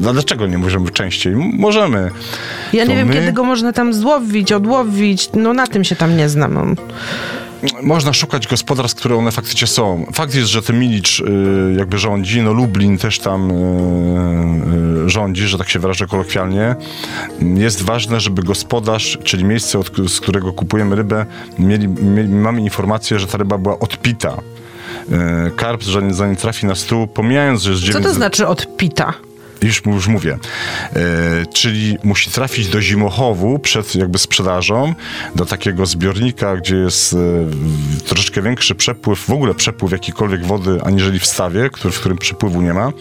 No 0.00 0.12
dlaczego 0.12 0.46
nie 0.46 0.58
możemy 0.58 0.90
częściej? 0.90 1.34
Możemy. 1.58 2.10
Ja 2.72 2.84
nie 2.84 2.90
to 2.90 2.96
wiem, 2.96 3.08
my- 3.08 3.14
kiedy 3.14 3.32
go 3.32 3.44
można 3.44 3.72
tam 3.72 3.94
złowić, 3.94 4.52
odłowić, 4.52 5.30
no 5.34 5.52
na 5.52 5.66
tym 5.66 5.84
się 5.84 5.96
tam 5.96 6.16
nie 6.16 6.28
znam. 6.28 6.76
Można 7.82 8.12
szukać 8.12 8.46
gospodarstw, 8.46 8.98
które 8.98 9.16
one 9.16 9.32
faktycznie 9.32 9.66
są. 9.66 10.06
Fakt 10.12 10.34
jest, 10.34 10.48
że 10.50 10.62
ten 10.62 10.78
Milicz 10.78 11.20
y, 11.20 11.24
jakby 11.78 11.98
rządzi, 11.98 12.42
no 12.42 12.52
Lublin 12.52 12.98
też 12.98 13.18
tam 13.18 13.50
y, 13.50 15.06
y, 15.06 15.08
rządzi, 15.10 15.46
że 15.46 15.58
tak 15.58 15.68
się 15.68 15.78
wyrażę 15.78 16.06
kolokwialnie. 16.06 16.76
Jest 17.40 17.82
ważne, 17.82 18.20
żeby 18.20 18.42
gospodarz, 18.42 19.18
czyli 19.24 19.44
miejsce, 19.44 19.78
od, 19.78 19.90
z 20.08 20.20
którego 20.20 20.52
kupujemy 20.52 20.96
rybę, 20.96 21.26
mieli, 21.58 21.88
mieli, 21.88 22.28
mamy 22.28 22.60
informację, 22.60 23.18
że 23.18 23.26
ta 23.26 23.38
ryba 23.38 23.58
była 23.58 23.78
odpita. 23.78 24.40
Karp, 25.56 25.84
zanim, 25.84 26.14
zanim 26.14 26.36
trafi 26.36 26.66
na 26.66 26.74
stół, 26.74 27.06
pomijając, 27.06 27.62
że 27.62 27.70
jest 27.70 27.82
Co 27.82 27.86
to 27.86 27.92
900 27.92 28.16
znaczy 28.16 28.46
odpita? 28.46 29.14
Już, 29.62 29.82
już 29.86 30.06
mówię. 30.08 30.38
E, 30.96 30.98
czyli 31.54 31.98
musi 32.04 32.30
trafić 32.30 32.68
do 32.68 32.82
zimochowu 32.82 33.58
przed 33.58 33.94
jakby 33.94 34.18
sprzedażą, 34.18 34.94
do 35.36 35.46
takiego 35.46 35.86
zbiornika, 35.86 36.56
gdzie 36.56 36.76
jest 36.76 37.14
w- 37.16 38.02
troszeczkę 38.02 38.42
większy 38.42 38.74
przepływ, 38.74 39.18
w 39.24 39.30
ogóle 39.30 39.54
przepływ 39.54 39.92
jakiejkolwiek 39.92 40.44
wody, 40.46 40.78
aniżeli 40.84 41.18
w 41.18 41.26
stawie, 41.26 41.70
który, 41.72 41.94
w 41.94 42.00
którym 42.00 42.18
przepływu 42.18 42.62
nie 42.62 42.74
ma. 42.74 42.92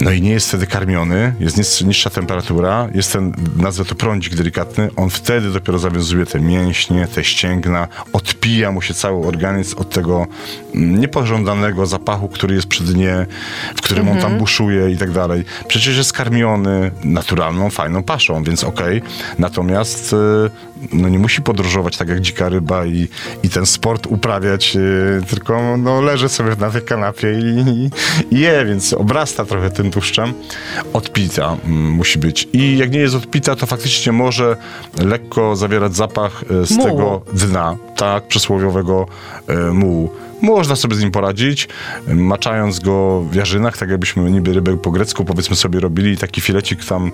No 0.00 0.10
i 0.10 0.22
nie 0.22 0.30
jest 0.30 0.48
wtedy 0.48 0.66
karmiony, 0.66 1.34
jest 1.40 1.84
niższa 1.84 2.10
temperatura, 2.10 2.88
jest 2.94 3.12
ten, 3.12 3.32
nazwę 3.56 3.84
to 3.84 3.94
prądzik 3.94 4.34
delikatny, 4.34 4.90
on 4.96 5.10
wtedy 5.10 5.50
dopiero 5.50 5.78
zawiązuje 5.78 6.26
te 6.26 6.40
mięśnie, 6.40 7.06
te 7.14 7.24
ścięgna, 7.24 7.88
odpija 8.12 8.72
mu 8.72 8.82
się 8.82 8.94
cały 8.94 9.26
organizm 9.26 9.78
od 9.78 9.90
tego 9.90 10.26
mm, 10.74 11.00
niepożądanego 11.00 11.86
zapachu, 11.86 12.28
który 12.28 12.54
jest 12.54 12.66
przy 12.66 12.84
dnie, 12.84 13.26
w 13.76 13.82
którym 13.82 14.08
on 14.08 14.18
tam 14.18 14.38
buszuje 14.38 14.90
i 14.90 14.96
tak 14.96 15.10
dalej. 15.10 15.44
Przecież 15.68 15.96
jest 15.96 16.12
karmiony 16.12 16.90
naturalną, 17.04 17.70
fajną 17.70 18.02
paszą, 18.02 18.44
więc 18.44 18.64
okej. 18.64 19.02
Natomiast 19.38 20.12
y, 20.12 20.16
no 20.92 21.08
nie 21.08 21.18
musi 21.18 21.42
podróżować 21.42 21.96
tak 21.96 22.08
jak 22.08 22.20
dzika 22.20 22.48
ryba 22.48 22.86
i, 22.86 23.08
i 23.42 23.48
ten 23.48 23.66
sport 23.66 24.06
uprawiać, 24.06 24.76
y, 24.76 25.26
tylko 25.30 25.76
no, 25.76 26.00
leży 26.00 26.28
sobie 26.28 26.56
na 26.58 26.70
tej 26.70 26.82
kanapie 26.82 27.32
i, 27.32 27.90
i 28.30 28.40
je, 28.40 28.64
więc 28.64 28.92
obrasta 28.92 29.44
trochę 29.44 29.70
tym 29.70 29.90
tłuszczem. 29.90 30.32
Odpita 30.92 31.56
mm, 31.64 31.90
musi 31.90 32.18
być. 32.18 32.48
I 32.52 32.78
jak 32.78 32.90
nie 32.90 32.98
jest 32.98 33.14
odpita, 33.14 33.56
to 33.56 33.66
faktycznie 33.66 34.12
może 34.12 34.56
lekko 34.98 35.56
zawierać 35.56 35.96
zapach 35.96 36.42
y, 36.42 36.66
z 36.66 36.70
Mułu. 36.70 36.88
tego 36.88 37.22
dna, 37.32 37.76
tak, 37.96 38.26
przysłowiowego 38.26 39.06
y, 39.50 39.72
mułu. 39.72 40.10
Można 40.44 40.76
sobie 40.76 40.96
z 40.96 41.00
nim 41.00 41.10
poradzić, 41.10 41.68
maczając 42.06 42.80
go 42.80 43.20
w 43.30 43.34
jarzynach, 43.34 43.78
tak 43.78 43.90
jakbyśmy 43.90 44.30
niby 44.30 44.52
rybę 44.52 44.76
po 44.76 44.90
grecku 44.90 45.24
powiedzmy 45.24 45.56
sobie 45.56 45.80
robili, 45.80 46.16
taki 46.16 46.40
filecik 46.40 46.84
tam 46.84 47.12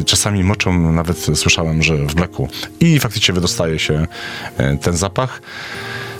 y, 0.00 0.04
czasami 0.04 0.44
moczą, 0.44 0.92
nawet 0.92 1.26
słyszałem, 1.34 1.82
że 1.82 1.96
w 1.96 2.16
mleku. 2.16 2.48
I 2.80 3.00
faktycznie 3.00 3.34
wydostaje 3.34 3.78
się 3.78 4.06
y, 4.60 4.78
ten 4.82 4.96
zapach. 4.96 5.42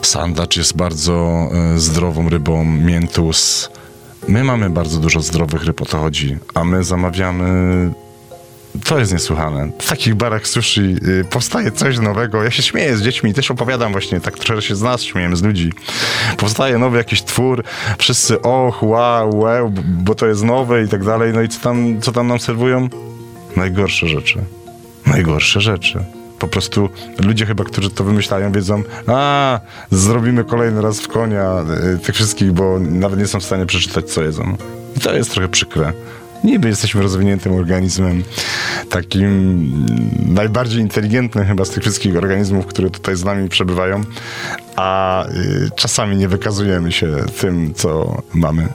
Sandacz 0.03 0.57
jest 0.57 0.77
bardzo 0.77 1.49
y, 1.77 1.79
zdrową 1.79 2.29
rybą, 2.29 2.65
miętus. 2.65 3.71
My 4.29 4.45
mamy 4.45 4.71
bardzo 4.71 4.99
dużo 4.99 5.21
zdrowych 5.21 5.65
ryb, 5.65 5.83
o 5.83 5.85
to 5.85 5.99
chodzi, 5.99 6.37
a 6.55 6.65
my 6.65 6.85
zamawiamy 6.85 7.91
to 8.85 8.99
jest 8.99 9.13
niesłychane. 9.13 9.69
W 9.79 9.89
takich 9.89 10.15
barach 10.15 10.47
sushi 10.47 10.97
y, 11.09 11.25
powstaje 11.31 11.73
coś 11.73 11.99
nowego. 11.99 12.45
Ja 12.45 12.51
się 12.51 12.63
śmieję 12.63 12.97
z 12.97 13.03
dziećmi, 13.03 13.35
też 13.35 13.51
opowiadam 13.51 13.93
właśnie, 13.93 14.21
tak 14.21 14.39
trochę 14.39 14.63
się 14.63 14.77
z 14.77 14.83
nas 14.83 15.03
śmiejemy, 15.03 15.37
z 15.37 15.43
ludzi. 15.43 15.73
Powstaje 16.37 16.79
nowy 16.79 16.99
jakiś 16.99 17.23
twór, 17.23 17.65
wszyscy 17.99 18.43
och, 18.43 18.83
wow, 18.83 19.39
wow, 19.39 19.73
bo 19.87 20.15
to 20.15 20.27
jest 20.27 20.43
nowe 20.43 20.83
i 20.83 20.89
tak 20.89 21.05
dalej. 21.05 21.33
No 21.33 21.43
i 21.43 21.49
co 21.49 21.61
tam, 21.61 22.01
co 22.01 22.13
tam 22.13 22.27
nam 22.27 22.41
serwują? 22.41 22.89
Najgorsze 23.57 24.09
rzeczy. 24.09 24.39
Najgorsze 25.07 25.61
rzeczy. 25.61 26.05
Po 26.39 26.49
prostu 26.49 26.89
ludzie 27.19 27.47
chyba, 27.47 27.65
którzy 27.65 27.91
to 27.91 28.05
wymyślają, 28.05 28.53
wiedzą, 28.53 28.83
a 29.07 29.61
zrobimy 29.91 30.45
kolejny 30.45 30.83
raz 30.83 31.01
w 31.01 31.09
konia 31.09 31.65
y, 31.95 31.99
tych 31.99 32.15
wszystkich, 32.15 32.53
bo 32.53 32.79
nawet 32.81 33.19
nie 33.19 33.27
są 33.27 33.41
w 33.41 33.45
stanie 33.45 33.67
przeczytać, 33.67 34.11
co 34.11 34.23
jedzą. 34.23 34.57
I 34.97 35.01
to 35.01 35.15
jest 35.15 35.31
trochę 35.31 35.49
przykre. 35.49 35.93
Niby 36.45 36.69
jesteśmy 36.69 37.03
rozwiniętym 37.03 37.53
organizmem, 37.53 38.23
takim 38.91 39.71
najbardziej 40.35 40.81
inteligentnym 40.81 41.47
chyba 41.47 41.65
z 41.65 41.71
tych 41.71 41.83
wszystkich 41.83 42.17
organizmów, 42.17 42.67
które 42.67 42.91
tutaj 42.91 43.17
z 43.17 43.25
nami 43.25 43.49
przebywają, 43.49 44.01
a 44.77 45.25
y, 45.29 45.71
czasami 45.77 46.17
nie 46.17 46.29
wykazujemy 46.29 46.93
się 46.93 47.17
tym, 47.41 47.75
co 47.75 48.23
mamy. 48.35 48.69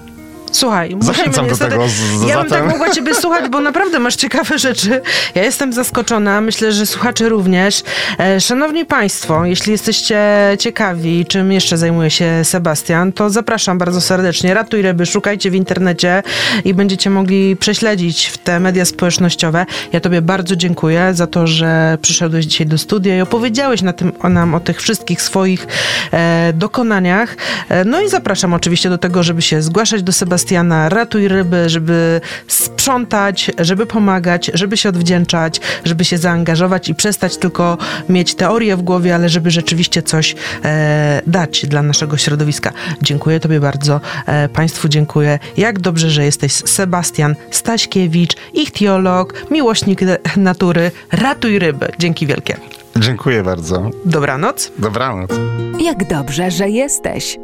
Słuchaj, 0.52 0.89
musimy 0.95 1.14
Zachęcam 1.14 1.45
do 1.45 1.49
niestety... 1.52 1.72
tego, 1.72 1.88
z- 1.88 2.28
Ja 2.28 2.39
bym 2.41 2.49
tak 2.49 2.66
mogła 2.68 2.89
ciebie 2.89 3.16
słuchać, 3.16 3.49
bo 3.49 3.62
naprawdę 3.62 3.99
masz 3.99 4.16
ciekawe 4.16 4.58
rzeczy. 4.60 5.02
Ja 5.36 5.43
jestem 5.43 5.74
zaskoczona, 5.74 6.41
myślę, 6.41 6.72
że 6.72 6.86
słuchacze 6.86 7.30
również. 7.30 7.84
E, 8.20 8.41
szanowni 8.41 8.86
Państwo, 8.86 9.45
jeśli 9.45 9.72
jesteście 9.72 10.20
ciekawi, 10.60 11.26
czym 11.26 11.52
jeszcze 11.52 11.78
zajmuje 11.78 12.10
się 12.10 12.41
Sebastian, 12.43 13.12
to 13.14 13.30
zapraszam 13.30 13.78
bardzo 13.78 14.02
serdecznie. 14.02 14.54
Ratuj 14.54 14.82
ryby, 14.82 15.06
szukajcie 15.06 15.52
w 15.52 15.56
internecie 15.56 16.24
i 16.66 16.74
będziecie 16.74 17.10
mogli 17.10 17.56
prześledzić 17.56 18.28
w 18.28 18.38
te 18.38 18.60
media 18.60 18.86
społecznościowe. 18.86 19.66
Ja 19.93 19.99
tobie 19.99 20.22
bardzo 20.22 20.56
dziękuję 20.56 21.12
za 21.14 21.28
to, 21.28 21.47
że 21.47 21.97
przyszedłeś 22.02 22.45
dzisiaj 22.45 22.68
do 22.68 22.78
studia 22.78 23.18
i 23.18 23.22
opowiedziałeś 23.22 23.82
na 23.82 23.93
tym, 23.93 24.12
o 24.20 24.30
nam 24.30 24.56
o 24.56 24.60
tych 24.60 24.82
wszystkich 24.82 25.22
swoich 25.22 25.68
e, 26.14 26.54
dokonaniach. 26.56 27.36
E, 27.70 27.86
no 27.86 28.02
i 28.02 28.10
zapraszam 28.10 28.54
oczywiście 28.54 28.89
do 28.89 28.97
tego, 28.97 29.24
żeby 29.24 29.41
się 29.41 29.62
zgłaszać 29.62 30.04
do 30.04 30.12
Sebastiana, 30.12 30.41
ratuj 30.89 31.28
ryby, 31.28 31.70
żeby 31.70 32.22
sprzątać, 32.48 33.52
żeby 33.58 33.86
pomagać, 33.86 34.52
żeby 34.54 34.78
się 34.78 34.89
odwdzięczać, 34.89 35.62
żeby 35.86 36.06
się 36.06 36.18
zaangażować 36.18 36.89
i 36.89 36.96
przestać 36.96 37.38
tylko 37.38 37.78
mieć 38.10 38.36
teorię 38.36 38.78
w 38.78 38.82
głowie, 38.82 39.16
ale 39.16 39.30
żeby 39.30 39.52
rzeczywiście 39.52 40.02
coś 40.04 40.36
e, 40.66 41.22
dać 41.28 41.66
dla 41.66 41.82
naszego 41.82 42.18
środowiska. 42.18 42.72
Dziękuję 43.02 43.39
Tobie 43.39 43.60
bardzo. 43.60 44.02
E, 44.26 44.50
państwu 44.50 44.88
dziękuję. 44.89 45.39
Jak 45.58 45.80
dobrze, 45.80 46.10
że 46.10 46.26
jesteś 46.26 46.54
Sebastian 46.54 47.36
Staśkiewicz, 47.52 48.36
ichtiolog, 48.54 49.34
miłośnik 49.52 50.02
natury. 50.38 50.92
Ratuj 51.12 51.60
ryby. 51.60 51.92
Dzięki 52.00 52.28
wielkie. 52.28 52.58
Dziękuję 52.96 53.44
bardzo. 53.44 53.89
Dobranoc. 54.06 54.72
Dobranoc. 54.78 55.32
Jak 55.80 56.08
dobrze, 56.10 56.52
że 56.52 56.70
jesteś. 56.70 57.38